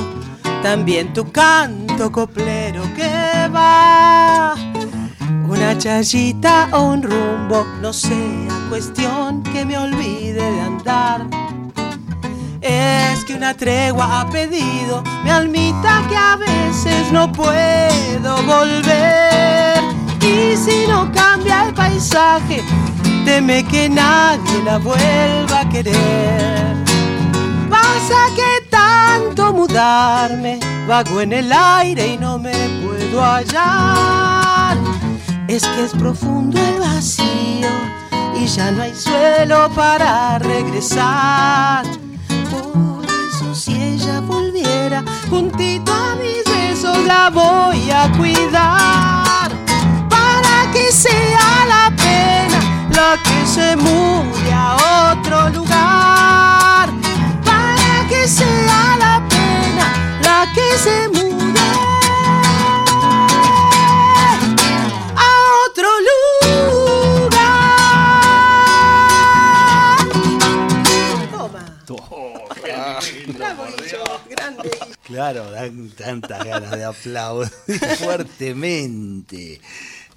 también 0.62 1.14
tu 1.14 1.32
canto 1.32 2.12
coplero 2.12 2.82
que 2.94 3.48
va. 3.48 4.54
Una 5.48 5.78
chayita 5.78 6.68
o 6.72 6.82
un 6.92 7.02
rumbo, 7.02 7.64
no 7.80 7.94
sea 7.94 8.52
cuestión 8.68 9.42
que 9.42 9.64
me 9.64 9.78
olvide 9.78 10.34
de 10.34 10.60
andar. 10.60 11.26
Es 12.60 13.24
que 13.24 13.34
una 13.34 13.54
tregua 13.54 14.20
ha 14.20 14.28
pedido 14.28 15.02
mi 15.24 15.30
almita 15.30 16.04
que 16.10 16.16
a 16.16 16.36
veces 16.36 17.10
no 17.10 17.32
puedo 17.32 18.36
volver. 18.42 19.80
Y 20.20 20.54
si 20.58 20.86
no 20.86 21.10
cambia 21.10 21.68
el 21.68 21.72
paisaje, 21.72 22.62
teme 23.24 23.64
que 23.64 23.88
nadie 23.88 24.62
la 24.62 24.76
vuelva 24.76 25.60
a 25.60 25.68
querer. 25.70 26.76
Pasa 27.70 28.26
que 28.36 28.51
mudarme, 29.52 30.58
vago 30.88 31.20
en 31.20 31.32
el 31.32 31.52
aire 31.52 32.14
y 32.14 32.18
no 32.18 32.38
me 32.38 32.52
puedo 32.82 33.22
hallar. 33.22 34.76
Es 35.48 35.64
que 35.64 35.84
es 35.84 35.92
profundo 35.92 36.58
el 36.58 36.80
vacío 36.80 37.68
y 38.34 38.46
ya 38.46 38.70
no 38.70 38.82
hay 38.82 38.94
suelo 38.94 39.70
para 39.74 40.38
regresar. 40.38 41.84
Por 42.50 43.04
eso 43.04 43.54
si 43.54 43.74
ella 43.74 44.20
volviera 44.20 45.04
juntito 45.28 45.92
a 45.92 46.16
mis 46.16 46.42
besos 46.44 46.98
la 47.06 47.30
voy 47.30 47.90
a 47.90 48.10
cuidar 48.16 49.50
para 50.08 50.72
que 50.72 50.90
sea 50.90 51.66
la 51.68 51.92
pena 51.96 52.32
se 53.52 53.76
mude 53.76 54.01
Claro, 75.22 75.52
dan 75.52 75.88
tantas 75.90 76.44
ganas 76.44 76.72
de 76.72 76.82
aplaudir 76.82 77.48
fuertemente. 77.98 79.60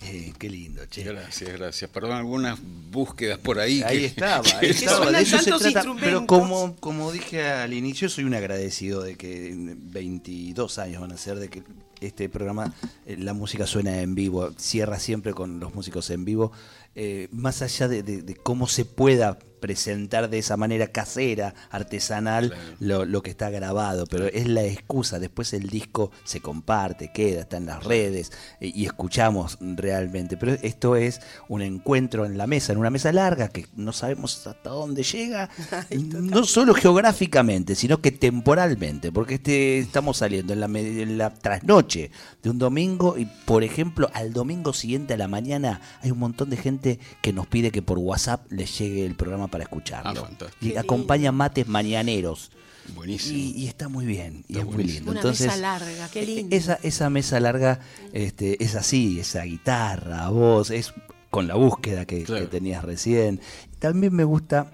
Eh, 0.02 0.34
qué 0.40 0.50
lindo, 0.50 0.84
che. 0.88 1.04
Gracias, 1.04 1.52
gracias. 1.54 1.92
Perdón, 1.92 2.14
algunas 2.14 2.58
búsquedas 2.90 3.38
por 3.38 3.60
ahí. 3.60 3.84
Ahí 3.84 4.00
que- 4.00 4.06
estaba, 4.08 4.42
que- 4.44 4.66
ahí 4.66 4.70
estaba. 4.72 5.12
De 5.12 5.22
eso 5.22 5.38
se 5.38 5.72
trata. 5.72 5.96
Pero 6.00 6.26
como, 6.26 6.76
como 6.78 7.12
dije 7.12 7.44
al 7.48 7.74
inicio, 7.74 8.10
soy 8.10 8.24
un 8.24 8.34
agradecido 8.34 9.04
de 9.04 9.16
que 9.16 9.54
22 9.56 10.80
años 10.80 11.02
van 11.02 11.12
a 11.12 11.18
ser 11.18 11.38
de 11.38 11.50
que 11.50 11.62
este 12.02 12.28
programa, 12.28 12.74
eh, 13.06 13.16
la 13.20 13.34
música 13.34 13.68
suena 13.68 14.02
en 14.02 14.16
vivo, 14.16 14.54
cierra 14.58 14.98
siempre 14.98 15.34
con 15.36 15.60
los 15.60 15.76
músicos 15.76 16.10
en 16.10 16.26
vivo, 16.26 16.52
eh, 16.96 17.28
más 17.32 17.62
allá 17.62 17.88
de, 17.88 18.02
de- 18.02 18.24
de 18.24 18.36
cómo 18.36 18.68
se 18.68 18.86
pueda 18.86 19.38
presentar 19.66 20.30
de 20.30 20.38
esa 20.38 20.58
manera 20.58 20.86
casera, 20.90 21.56
artesanal, 21.72 22.50
Claro. 22.52 22.64
lo, 22.80 23.06
lo 23.06 23.24
que 23.24 23.32
está 23.32 23.50
grabado, 23.50 24.06
pero 24.06 24.28
es 24.28 24.48
la 24.48 24.64
excusa, 24.64 25.18
después 25.18 25.54
el 25.54 25.72
disco 25.72 26.12
se 26.24 26.40
comparte, 26.40 27.12
queda, 27.12 27.42
está 27.42 27.58
en 27.58 27.66
las 27.66 27.84
redes 27.84 28.32
eh, 28.60 28.72
y 28.76 28.86
escuchamos 28.86 29.58
realmente, 29.60 30.38
pero 30.38 30.52
esto 30.62 30.96
es 30.96 31.20
un 31.50 31.64
encuentro 31.64 32.28
en 32.28 32.38
la 32.38 32.46
mesa, 32.46 32.74
en 32.74 32.78
una 32.78 32.92
mesa 32.92 33.12
larga 33.12 33.48
que 33.48 33.66
no 33.76 33.92
sabemos 33.92 34.46
hasta 34.46 34.70
dónde 34.70 35.02
llega, 35.02 35.50
no 35.90 36.44
solo 36.44 36.76
geográficamente, 36.76 37.74
sino 37.74 38.02
que 38.02 38.12
temporalmente, 38.12 39.12
porque 39.12 39.34
este 39.36 39.80
estamos 39.80 40.18
saliendo 40.18 40.54
en 40.54 40.60
la, 40.60 40.68
en 40.68 41.18
la 41.18 41.34
trasnoche 41.34 42.12
de 42.44 42.50
un 42.52 42.60
domingo 42.60 43.18
y 43.18 43.26
por 43.46 43.64
ejemplo 43.64 44.12
al 44.14 44.32
domingo 44.32 44.74
siguiente 44.74 45.16
a 45.16 45.18
la 45.18 45.28
mañana 45.28 45.82
hay 46.04 46.12
un 46.12 46.20
montón 46.20 46.52
de 46.52 46.58
gente 46.58 47.00
que 47.24 47.34
nos 47.34 47.48
pide 47.48 47.72
que 47.72 47.82
por 47.82 47.98
WhatsApp 47.98 48.46
les 48.52 48.78
llegue 48.78 49.08
el 49.08 49.16
programa 49.16 49.48
para 49.56 49.64
escucharlo. 49.64 50.22
Ah, 50.22 50.26
fantástico. 50.26 50.66
y 50.66 50.76
acompaña 50.76 51.32
mates 51.32 51.66
mañaneros. 51.68 52.52
Buenísimo. 52.94 53.38
Y, 53.38 53.52
y 53.64 53.68
está 53.68 53.88
muy 53.88 54.06
bien, 54.06 54.44
y 54.50 54.60
es 54.60 54.66
muy 54.66 54.84
lindo. 54.84 55.12
Una 55.12 55.22
Entonces, 55.22 55.48
mesa 55.48 55.58
larga, 55.58 56.10
qué 56.12 56.24
eh, 56.24 56.26
lindo. 56.26 56.56
Esa, 56.56 56.78
esa 56.84 57.10
mesa 57.10 57.40
larga 57.40 57.80
este, 58.14 58.62
es 58.64 58.76
así, 58.76 59.20
esa 59.20 59.44
guitarra, 59.44 60.28
voz, 60.30 60.70
es 60.72 60.94
con 61.30 61.48
la 61.48 61.56
búsqueda 61.56 62.06
que, 62.06 62.24
Claro. 62.24 62.44
que 62.44 62.48
tenías 62.48 62.84
recién. 62.84 63.40
También 63.80 64.14
me 64.14 64.24
gusta 64.24 64.72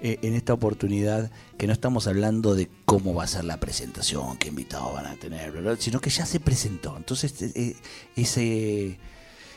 eh, 0.00 0.18
en 0.22 0.34
esta 0.34 0.52
oportunidad 0.52 1.30
que 1.56 1.66
no 1.66 1.72
estamos 1.72 2.06
hablando 2.06 2.54
de 2.54 2.68
cómo 2.84 3.14
va 3.14 3.24
a 3.24 3.28
ser 3.28 3.44
la 3.44 3.58
presentación, 3.58 4.36
qué 4.36 4.48
invitados 4.48 4.92
van 4.92 5.06
a 5.06 5.14
tener, 5.16 5.50
bla, 5.52 5.60
bla, 5.62 5.76
sino 5.78 6.00
que 6.00 6.10
ya 6.10 6.26
se 6.26 6.40
presentó. 6.40 6.96
Entonces, 6.98 7.40
eh, 7.40 7.52
eh, 7.54 7.76
ese, 8.14 8.98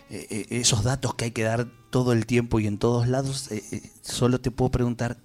eh, 0.10 0.28
eh, 0.30 0.46
esos 0.50 0.84
datos 0.84 1.16
que 1.16 1.26
hay 1.26 1.32
que 1.32 1.44
dar 1.44 1.68
todo 1.90 2.14
el 2.14 2.26
tiempo 2.26 2.60
y 2.60 2.68
en 2.68 2.78
todos 2.78 3.08
lados, 3.08 3.52
eh, 3.52 3.64
solo 4.02 4.40
te 4.40 4.52
puedo 4.52 4.72
preguntar, 4.72 5.18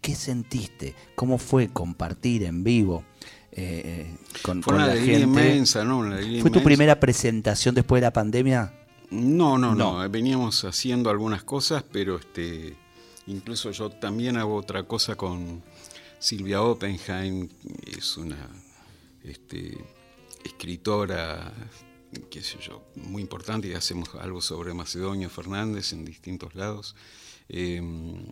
¿qué 0.00 0.14
sentiste? 0.14 0.94
¿Cómo 1.14 1.38
fue 1.38 1.68
compartir 1.68 2.44
en 2.44 2.64
vivo? 2.64 3.04
eh, 3.58 4.14
con, 4.42 4.62
Fue 4.62 4.72
con 4.72 4.74
una 4.76 4.86
la 4.86 4.92
alegría 4.92 5.18
gente? 5.20 5.40
inmensa, 5.40 5.82
¿no? 5.84 5.98
Una 5.98 6.16
alegría 6.16 6.42
¿Fue 6.42 6.50
tu 6.50 6.62
primera 6.62 7.00
presentación 7.00 7.74
después 7.74 8.00
de 8.00 8.06
la 8.06 8.12
pandemia? 8.12 8.72
No, 9.10 9.56
no, 9.56 9.74
No. 9.74 10.02
no, 10.02 10.10
Veníamos 10.10 10.64
haciendo 10.64 11.08
algunas 11.10 11.42
cosas, 11.42 11.82
pero 11.90 12.16
este, 12.18 12.76
incluso 13.26 13.70
yo 13.70 13.88
también 13.88 14.36
hago 14.36 14.56
otra 14.56 14.82
cosa 14.82 15.14
con 15.14 15.62
Silvia 16.18 16.60
Oppenheim, 16.60 17.48
es 17.96 18.16
una 18.18 18.36
este, 19.24 19.78
escritora, 20.44 21.52
qué 22.30 22.42
sé 22.42 22.58
yo, 22.60 22.82
muy 22.96 23.22
importante 23.22 23.68
y 23.68 23.74
hacemos 23.74 24.14
algo 24.14 24.40
sobre 24.40 24.74
Macedonio 24.74 25.30
Fernández 25.30 25.92
en 25.92 26.04
distintos 26.04 26.54
lados. 26.54 26.94
Em, 27.48 28.24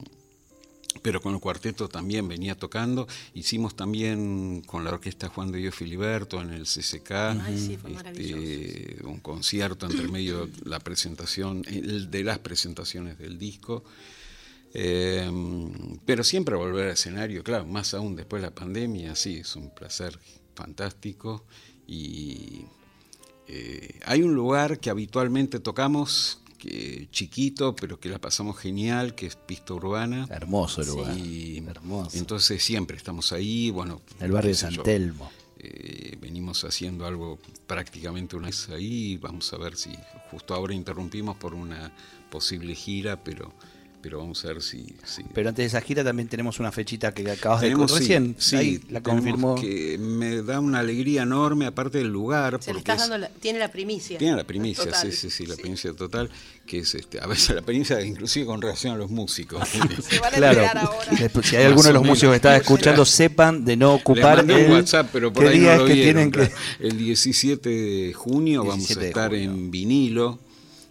pero 1.03 1.21
con 1.21 1.35
el 1.35 1.41
cuarteto 1.41 1.89
también 1.89 2.29
venía 2.29 2.57
tocando. 2.57 3.07
Hicimos 3.35 3.75
también 3.75 4.63
con 4.63 4.85
la 4.85 4.91
orquesta 4.91 5.29
Juan 5.29 5.51
de 5.51 5.59
Dios 5.59 5.75
Filiberto 5.75 6.41
en 6.41 6.51
el 6.51 6.65
CCK 6.65 7.11
Ay, 7.11 7.59
sí, 7.59 7.77
fue 7.77 7.93
este, 7.93 8.99
un 9.05 9.21
concierto 9.21 9.87
entre 9.87 10.09
medio 10.09 10.47
de 10.47 10.53
la 10.65 10.79
presentación, 10.79 11.63
el 11.67 12.11
de 12.11 12.25
las 12.25 12.39
presentaciones 12.39 13.19
del 13.19 13.39
disco. 13.39 13.85
Eh, 14.73 15.31
pero 16.05 16.25
siempre 16.25 16.57
volver 16.57 16.87
al 16.87 16.93
escenario, 16.93 17.45
claro, 17.45 17.65
más 17.65 17.95
aún 17.95 18.17
después 18.17 18.43
de 18.43 18.49
la 18.49 18.55
pandemia, 18.55 19.15
sí, 19.15 19.39
es 19.39 19.57
un 19.57 19.71
placer 19.75 20.19
fantástico. 20.55 21.45
Y 21.87 22.65
eh, 23.47 24.01
hay 24.05 24.23
un 24.23 24.35
lugar 24.35 24.79
que 24.81 24.91
habitualmente 24.91 25.61
tocamos, 25.61 26.41
que, 26.59 27.09
chiquito, 27.11 27.77
pero 27.77 28.01
que 28.01 28.09
la 28.09 28.21
pasamos 28.21 28.57
genial, 28.59 29.15
que 29.15 29.27
es 29.27 29.37
Pista 29.37 29.75
Urbana. 29.75 30.27
Hermoso 30.31 30.83
lugar. 30.83 31.17
Hermoso. 31.17 32.17
entonces 32.17 32.63
siempre 32.63 32.97
estamos 32.97 33.33
ahí, 33.33 33.71
bueno. 33.71 34.01
el 34.21 34.33
barrio 34.33 34.51
de 34.51 34.55
San 34.55 34.83
Telmo. 34.83 35.31
eh, 35.59 36.17
venimos 36.21 36.65
haciendo 36.65 37.07
algo 37.07 37.39
prácticamente 37.67 38.37
una 38.37 38.47
vez 38.47 38.69
ahí, 38.71 39.17
vamos 39.19 39.53
a 39.53 39.59
ver 39.59 39.77
si 39.77 39.91
justo 40.31 40.55
ahora 40.55 40.75
interrumpimos 40.75 41.37
por 41.37 41.55
una 41.55 41.93
posible 42.31 42.75
gira, 42.75 43.23
pero, 43.23 43.53
pero 44.05 44.19
vamos 44.19 44.45
a 44.45 44.49
ver 44.49 44.61
si... 44.61 44.85
si- 45.03 45.23
Pero 45.33 45.49
antes 45.49 45.63
de 45.63 45.67
esa 45.67 45.81
gira 45.81 46.05
también 46.05 46.29
tenemos 46.29 46.61
una 46.61 46.71
fechita 46.71 47.15
que 47.15 47.31
acabas 47.31 47.63
Tenemos, 47.63 47.91
de 47.91 47.95
sí, 47.97 48.01
recién. 48.01 48.37
sí, 48.39 48.57
ahí 48.57 48.81
la 48.91 49.01
confirmó. 49.03 49.55
Que 49.55 49.97
me 49.99 50.43
da 50.43 50.61
una 50.61 50.81
alegría 50.81 51.23
enorme, 51.23 51.65
aparte 51.65 51.97
del 51.97 52.09
lugar. 52.09 52.59
Se 52.61 52.71
le 52.71 52.75
porque 52.75 52.79
estás 52.93 53.03
es- 53.05 53.09
dando 53.09 53.17
la- 53.27 53.29
tiene 53.41 53.59
la 53.59 53.69
primicia. 53.73 54.19
Tiene 54.19 54.37
la 54.37 54.45
primicia, 54.45 54.85
Total. 54.85 55.11
sí, 55.11 55.17
sí, 55.17 55.31
sí, 55.31 55.47
la 55.47 55.57
primicia 55.57 55.95
total, 55.95 56.29
que 56.67 56.81
es 56.81 56.95
este, 56.95 57.19
a 57.19 57.27
veces 57.27 57.57
la 57.57 57.63
primicia 57.63 57.99
inclusive 58.03 58.45
con 58.45 58.61
relación 58.61 58.93
a 58.93 58.99
los 58.99 59.11
músicos. 59.11 59.67
Se 60.11 60.19
van 60.21 60.35
a 60.35 60.37
Claro, 60.53 60.81
ahora. 60.81 61.43
si 61.43 61.57
hay 61.57 61.65
alguno 61.65 61.85
de 61.89 61.95
los 61.95 62.05
músicos 62.05 62.33
que 62.33 62.37
está 62.37 62.57
escuchando, 62.59 63.05
sepan 63.07 63.65
de 63.65 63.77
no 63.79 63.95
ocupar 63.95 64.41
el, 64.51 64.71
WhatsApp, 64.71 65.09
pero 65.11 65.33
por 65.33 65.45
qué 65.45 65.49
ahí 65.51 65.61
no 65.61 65.77
lo 65.79 65.85
que 65.87 65.95
vieron, 65.95 66.31
tienen 66.31 66.49
que... 66.51 66.87
El 66.87 66.99
17 66.99 67.69
de 67.71 68.13
junio 68.13 68.65
vamos 68.65 68.87
17 68.87 69.01
a 69.01 69.03
de 69.03 69.09
estar 69.09 69.31
junio. 69.31 69.51
en 69.51 69.71
vinilo, 69.71 70.39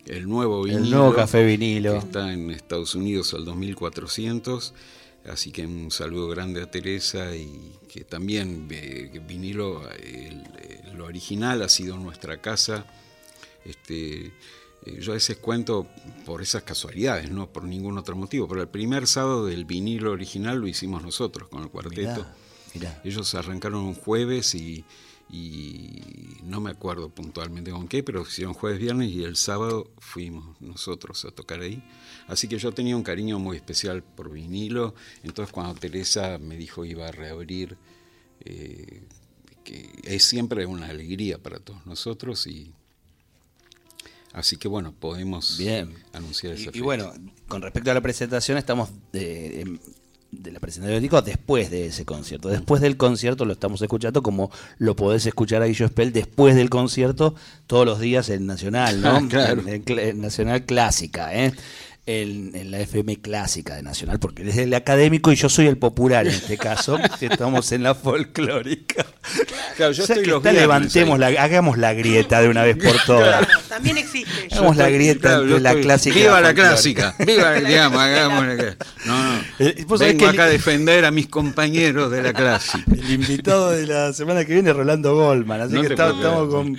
el 0.07 0.27
nuevo 0.27 0.63
vinilo. 0.63 0.83
El 0.83 0.89
nuevo 0.91 1.13
café 1.13 1.43
vinilo. 1.45 1.93
Que 1.93 1.97
está 1.99 2.33
en 2.33 2.51
Estados 2.51 2.95
Unidos 2.95 3.33
al 3.33 3.45
2400. 3.45 4.73
Así 5.29 5.51
que 5.51 5.65
un 5.65 5.89
saludo 5.89 6.27
grande 6.27 6.61
a 6.61 6.69
Teresa 6.69 7.33
y 7.35 7.71
que 7.87 8.03
también 8.03 8.67
eh, 8.71 9.21
vinilo, 9.25 9.89
el- 9.91 10.43
el- 10.87 10.97
lo 10.97 11.05
original 11.05 11.61
ha 11.61 11.69
sido 11.69 11.97
nuestra 11.97 12.41
casa. 12.41 12.85
Este, 13.65 14.25
eh, 14.85 14.99
yo 14.99 15.11
a 15.13 15.15
veces 15.15 15.37
cuento 15.37 15.87
por 16.25 16.41
esas 16.41 16.63
casualidades, 16.63 17.31
no 17.31 17.47
por 17.51 17.63
ningún 17.63 17.97
otro 17.97 18.15
motivo, 18.17 18.47
pero 18.47 18.61
el 18.61 18.67
primer 18.67 19.07
sábado 19.07 19.45
del 19.45 19.63
vinilo 19.65 20.11
original 20.11 20.59
lo 20.59 20.67
hicimos 20.67 21.01
nosotros 21.01 21.47
con 21.47 21.63
el 21.63 21.69
cuarteto. 21.69 22.25
Mirá, 22.25 22.35
mirá. 22.73 23.01
Ellos 23.05 23.33
arrancaron 23.35 23.81
un 23.85 23.95
jueves 23.95 24.53
y, 24.55 24.83
y 25.33 25.99
no 26.43 26.61
me 26.61 26.69
acuerdo 26.69 27.09
puntualmente 27.09 27.71
con 27.71 27.87
qué, 27.87 28.03
pero 28.03 28.21
hicieron 28.21 28.53
jueves, 28.53 28.79
viernes 28.79 29.11
y 29.11 29.23
el 29.23 29.35
sábado 29.35 29.89
fuimos 29.97 30.61
nosotros 30.61 31.25
a 31.25 31.31
tocar 31.31 31.61
ahí. 31.61 31.83
Así 32.27 32.47
que 32.47 32.59
yo 32.59 32.71
tenía 32.71 32.95
un 32.95 33.01
cariño 33.01 33.39
muy 33.39 33.57
especial 33.57 34.03
por 34.03 34.29
vinilo. 34.29 34.93
Entonces 35.23 35.51
cuando 35.51 35.73
Teresa 35.73 36.37
me 36.37 36.55
dijo 36.55 36.85
iba 36.85 37.07
a 37.07 37.11
reabrir, 37.11 37.77
eh, 38.41 39.01
que 39.63 39.89
es 40.03 40.23
siempre 40.23 40.67
una 40.67 40.85
alegría 40.89 41.39
para 41.41 41.57
todos 41.57 41.83
nosotros 41.87 42.45
y 42.45 42.71
así 44.33 44.57
que 44.57 44.67
bueno, 44.67 44.93
podemos 44.93 45.57
Bien. 45.57 45.95
anunciar 46.13 46.53
esa 46.53 46.69
Y, 46.71 46.77
y 46.77 46.81
bueno, 46.81 47.11
con 47.47 47.63
respecto 47.63 47.89
a 47.89 47.95
la 47.95 48.01
presentación, 48.01 48.59
estamos 48.59 48.91
em, 49.13 49.79
de 50.41 50.51
la 50.51 50.59
presentación 50.59 50.93
del 50.95 51.01
disco 51.01 51.21
después 51.21 51.69
de 51.69 51.87
ese 51.87 52.05
concierto. 52.05 52.49
Después 52.49 52.81
del 52.81 52.97
concierto 52.97 53.45
lo 53.45 53.53
estamos 53.53 53.81
escuchando 53.81 54.21
como 54.23 54.51
lo 54.77 54.95
podés 54.95 55.25
escuchar 55.25 55.61
a 55.61 55.65
Guillo 55.65 55.87
Spell 55.87 56.11
después 56.13 56.55
del 56.55 56.69
concierto 56.69 57.35
todos 57.67 57.85
los 57.85 57.99
días 57.99 58.29
en 58.29 58.45
Nacional, 58.45 59.01
¿no? 59.01 59.27
Claro. 59.29 59.61
En, 59.61 59.69
en 59.69 59.85
cl- 59.85 59.99
en 60.09 60.21
Nacional 60.21 60.65
Clásica, 60.65 61.33
¿eh? 61.35 61.53
En, 62.05 62.53
en 62.53 62.69
la 62.69 62.81
FM 62.81 63.21
clásica 63.21 63.75
de 63.75 63.81
Nacional, 63.81 64.19
porque 64.19 64.41
él 64.41 64.49
es 64.49 64.57
el 64.57 64.73
académico 64.73 65.31
y 65.31 65.35
yo 65.37 65.47
soy 65.47 65.67
el 65.67 65.77
popular 65.77 66.27
en 66.27 66.33
este 66.33 66.57
caso, 66.57 66.99
estamos 67.21 67.71
en 67.71 67.81
la 67.83 67.95
folclórica. 67.95 69.05
Claro, 69.77 69.93
yo 69.93 70.03
O 70.03 70.05
sea 70.05 70.15
estoy 70.15 70.25
que 70.25 70.31
los 70.31 70.39
está, 70.39 70.49
viernes 70.51 70.61
levantemos 70.95 71.17
la, 71.17 71.27
hagamos 71.41 71.77
la 71.77 71.93
grieta 71.93 72.41
de 72.41 72.49
una 72.49 72.63
vez 72.63 72.75
por 72.75 73.01
todas. 73.05 73.45
Claro, 73.45 73.61
también 73.69 73.97
existe. 73.97 74.49
Hagamos 74.51 74.75
la 74.75 74.89
grieta 74.89 75.21
Claro, 75.29 75.43
entre 75.43 75.59
la 75.61 75.69
estoy- 75.69 75.83
clásica 75.83 76.15
Viva 76.19 76.41
la 76.41 76.53
clásica. 76.53 77.15
Viva, 77.25 77.53
digamos, 77.53 77.99
hagamos 78.01 78.45
la 78.47 78.55
clásica. 78.57 78.85
No, 79.05 79.23
no. 79.37 79.41
Eh, 79.59 79.85
Vengo 79.99 80.27
acá 80.27 80.43
a 80.43 80.49
defender 80.49 81.05
a 81.05 81.11
mis 81.11 81.27
compañeros 81.27 82.11
de 82.11 82.21
la 82.21 82.33
clase. 82.33 82.79
El 82.91 83.11
invitado 83.11 83.71
de 83.71 83.87
la 83.87 84.11
semana 84.11 84.43
que 84.43 84.53
viene 84.53 84.71
es 84.71 84.75
Rolando 84.75 85.15
Goldman, 85.15 85.61
así 85.61 85.79
que 85.79 85.87
estamos 85.93 86.49
con, 86.53 86.77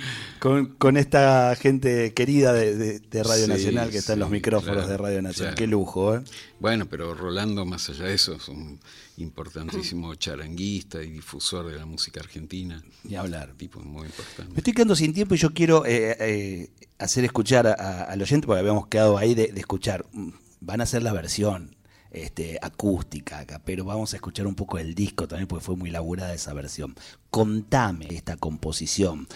esta 0.97 1.55
gente 1.55 2.13
querida 2.13 2.53
de, 2.53 3.01
Radio 3.23 3.47
Nacional 3.47 3.89
que 3.89 3.97
está 3.97 4.13
en 4.13 4.19
los 4.19 4.29
micrófonos 4.29 4.87
de 4.87 4.97
Radio 4.97 5.21
Nacional. 5.21 5.55
Qué 5.55 5.67
lujo, 5.67 6.15
¿eh? 6.15 6.21
Bueno, 6.59 6.85
pero 6.87 7.13
Rolando, 7.13 7.65
más 7.65 7.89
allá 7.89 8.05
de 8.05 8.13
eso, 8.13 8.33
es 8.33 8.47
un 8.47 8.79
importantísimo 9.17 10.13
charanguista 10.15 11.01
y 11.01 11.11
difusor 11.11 11.67
de 11.67 11.77
la 11.77 11.85
música 11.85 12.19
argentina. 12.19 12.83
Ni 13.03 13.15
hablar. 13.15 13.53
Tipo 13.57 13.79
muy 13.79 14.05
importante. 14.05 14.51
Me 14.51 14.57
estoy 14.57 14.73
quedando 14.73 14.95
sin 14.95 15.13
tiempo 15.13 15.35
y 15.35 15.37
yo 15.37 15.53
quiero 15.53 15.85
eh, 15.85 16.15
eh, 16.19 16.69
hacer 16.99 17.25
escuchar 17.25 17.67
al 17.67 18.21
oyente, 18.21 18.47
porque 18.47 18.59
habíamos 18.59 18.87
quedado 18.87 19.17
ahí 19.17 19.33
de, 19.33 19.51
escuchar. 19.55 20.05
Van 20.61 20.79
a 20.81 20.83
hacer 20.83 21.03
la 21.03 21.13
versión 21.13 21.75
este, 22.11 22.57
acústica 22.61 23.39
acá, 23.39 23.61
pero 23.63 23.83
vamos 23.85 24.13
a 24.13 24.17
escuchar 24.17 24.47
un 24.47 24.55
poco 24.55 24.77
el 24.77 24.95
disco 24.95 25.27
también, 25.27 25.47
porque 25.47 25.65
fue 25.65 25.75
muy 25.75 25.89
laburada 25.89 26.33
esa 26.33 26.53
versión. 26.53 26.95
Contame 27.29 28.07
esta 28.11 28.37
composición. 28.37 29.27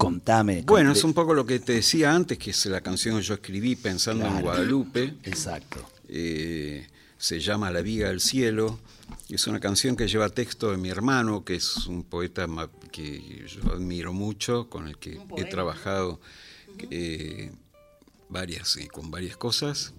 Contame. 0.00 0.62
Bueno, 0.62 0.92
es 0.92 1.04
un 1.04 1.12
poco 1.12 1.34
lo 1.34 1.44
que 1.44 1.58
te 1.58 1.74
decía 1.74 2.14
antes, 2.14 2.38
que 2.38 2.52
es 2.52 2.66
la 2.66 2.80
canción 2.80 3.18
que 3.18 3.22
yo 3.22 3.34
escribí 3.34 3.76
pensando 3.76 4.26
en 4.26 4.40
Guadalupe. 4.40 5.14
Exacto. 5.24 5.78
Eh, 6.08 6.86
se 7.18 7.38
llama 7.38 7.70
La 7.70 7.82
Viga 7.82 8.08
del 8.08 8.22
Cielo. 8.22 8.80
Es 9.28 9.46
una 9.46 9.60
canción 9.60 9.96
que 9.96 10.08
lleva 10.08 10.30
texto 10.30 10.70
de 10.70 10.78
mi 10.78 10.88
hermano, 10.88 11.44
que 11.44 11.56
es 11.56 11.86
un 11.86 12.04
poeta 12.04 12.46
que 12.90 13.44
yo 13.46 13.72
admiro 13.72 14.14
mucho, 14.14 14.70
con 14.70 14.88
el 14.88 14.96
que 14.96 15.20
he 15.36 15.44
trabajado 15.44 16.18
eh, 16.90 17.52
varias, 18.30 18.78
eh, 18.78 18.88
con 18.88 19.10
varias 19.10 19.36
cosas. 19.36 19.92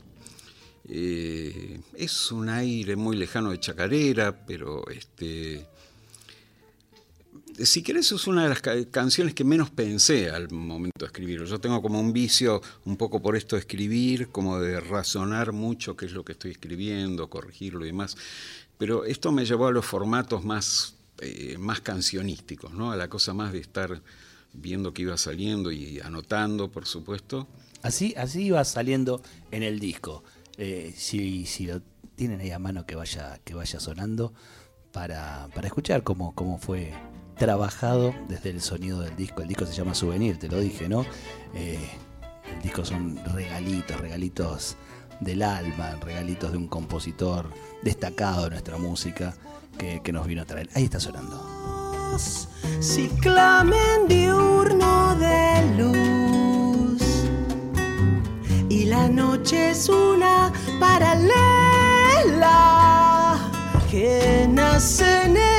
Eh, 0.89 1.79
es 1.93 2.31
un 2.31 2.49
aire 2.49 2.95
muy 2.95 3.15
lejano 3.17 3.51
de 3.51 3.59
chacarera, 3.59 4.47
pero 4.47 4.83
este, 4.89 5.67
si 7.65 7.83
querés 7.83 8.11
es 8.11 8.27
una 8.27 8.43
de 8.43 8.49
las 8.49 8.61
canciones 8.89 9.33
que 9.33 9.43
menos 9.43 9.69
pensé 9.69 10.29
al 10.29 10.49
momento 10.51 10.99
de 10.99 11.05
escribirlo. 11.05 11.45
Yo 11.45 11.59
tengo 11.59 11.81
como 11.81 11.99
un 11.99 12.13
vicio 12.13 12.61
un 12.85 12.97
poco 12.97 13.21
por 13.21 13.35
esto 13.35 13.55
de 13.55 13.61
escribir, 13.61 14.29
como 14.29 14.59
de 14.59 14.79
razonar 14.79 15.51
mucho 15.51 15.95
qué 15.95 16.05
es 16.05 16.13
lo 16.13 16.23
que 16.23 16.33
estoy 16.33 16.51
escribiendo, 16.51 17.29
corregirlo 17.29 17.83
y 17.83 17.87
demás. 17.87 18.15
Pero 18.77 19.05
esto 19.05 19.31
me 19.31 19.45
llevó 19.45 19.67
a 19.67 19.71
los 19.71 19.85
formatos 19.85 20.43
más, 20.43 20.95
eh, 21.19 21.57
más 21.57 21.81
cancionísticos, 21.81 22.73
¿no? 22.73 22.91
a 22.91 22.95
la 22.95 23.09
cosa 23.09 23.33
más 23.33 23.53
de 23.53 23.59
estar 23.59 24.01
viendo 24.53 24.93
qué 24.93 25.03
iba 25.03 25.17
saliendo 25.17 25.71
y 25.71 25.99
anotando, 25.99 26.71
por 26.71 26.85
supuesto. 26.85 27.47
Así, 27.83 28.13
así 28.17 28.43
iba 28.43 28.63
saliendo 28.63 29.21
en 29.51 29.63
el 29.63 29.79
disco. 29.79 30.23
Eh, 30.57 30.93
si, 30.95 31.45
si 31.45 31.67
lo 31.67 31.81
tienen 32.15 32.39
ahí 32.41 32.51
a 32.51 32.59
mano 32.59 32.85
que 32.85 32.95
vaya, 32.95 33.39
que 33.43 33.53
vaya 33.53 33.79
sonando 33.79 34.33
para, 34.91 35.47
para 35.53 35.67
escuchar 35.67 36.03
cómo, 36.03 36.35
cómo 36.35 36.57
fue 36.57 36.93
trabajado 37.41 38.13
desde 38.29 38.51
el 38.51 38.61
sonido 38.61 39.01
del 39.01 39.15
disco. 39.15 39.41
El 39.41 39.47
disco 39.47 39.65
se 39.65 39.73
llama 39.73 39.95
Souvenir, 39.95 40.37
te 40.37 40.47
lo 40.47 40.59
dije, 40.59 40.87
¿no? 40.87 41.07
Eh, 41.55 41.79
el 42.55 42.61
disco 42.61 42.85
son 42.85 43.19
regalitos, 43.33 43.99
regalitos 43.99 44.77
del 45.21 45.41
alma, 45.41 45.95
regalitos 46.05 46.51
de 46.51 46.59
un 46.59 46.67
compositor 46.67 47.49
destacado 47.81 48.43
de 48.43 48.51
nuestra 48.51 48.77
música 48.77 49.33
que, 49.75 49.99
nos 50.13 50.27
vino 50.27 50.43
a 50.43 50.45
traer. 50.45 50.69
Ahí 50.75 50.83
está 50.83 50.99
sonando. 50.99 52.15
Si 52.79 53.07
clamen 53.07 54.07
diurno 54.07 55.15
de 55.15 55.65
luz 55.79 57.01
y 58.69 58.85
la 58.85 59.09
noche 59.09 59.71
es 59.71 59.89
una 59.89 60.53
paralela 60.79 61.39
que 63.89 64.47
nace 64.47 65.23
en 65.23 65.37
el 65.37 65.50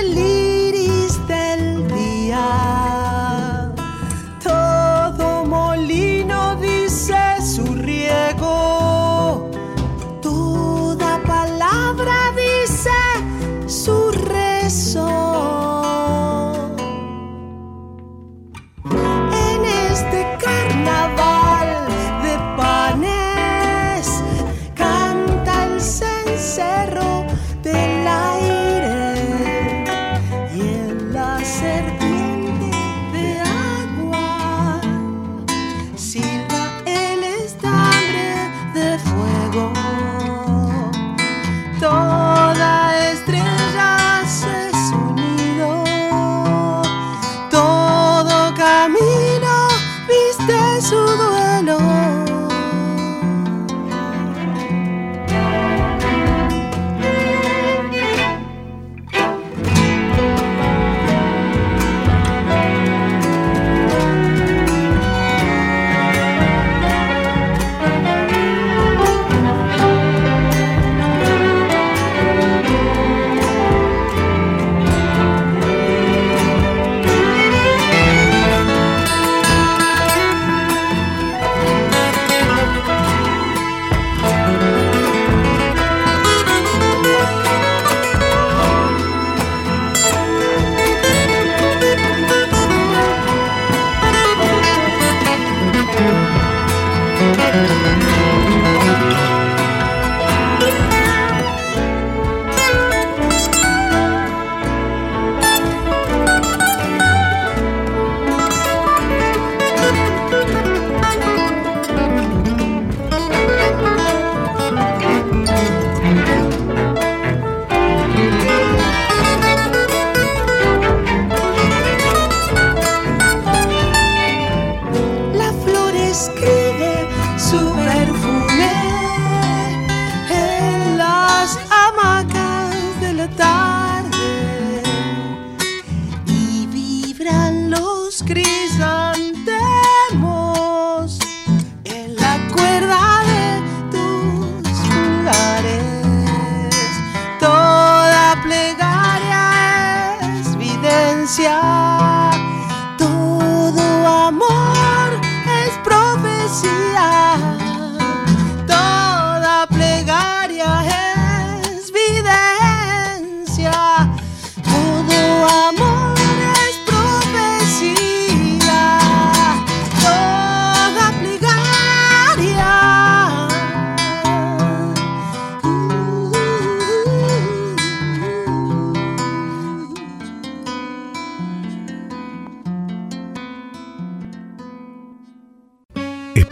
escribe 126.13 127.09
su 127.39 127.73
perfil. 127.73 128.22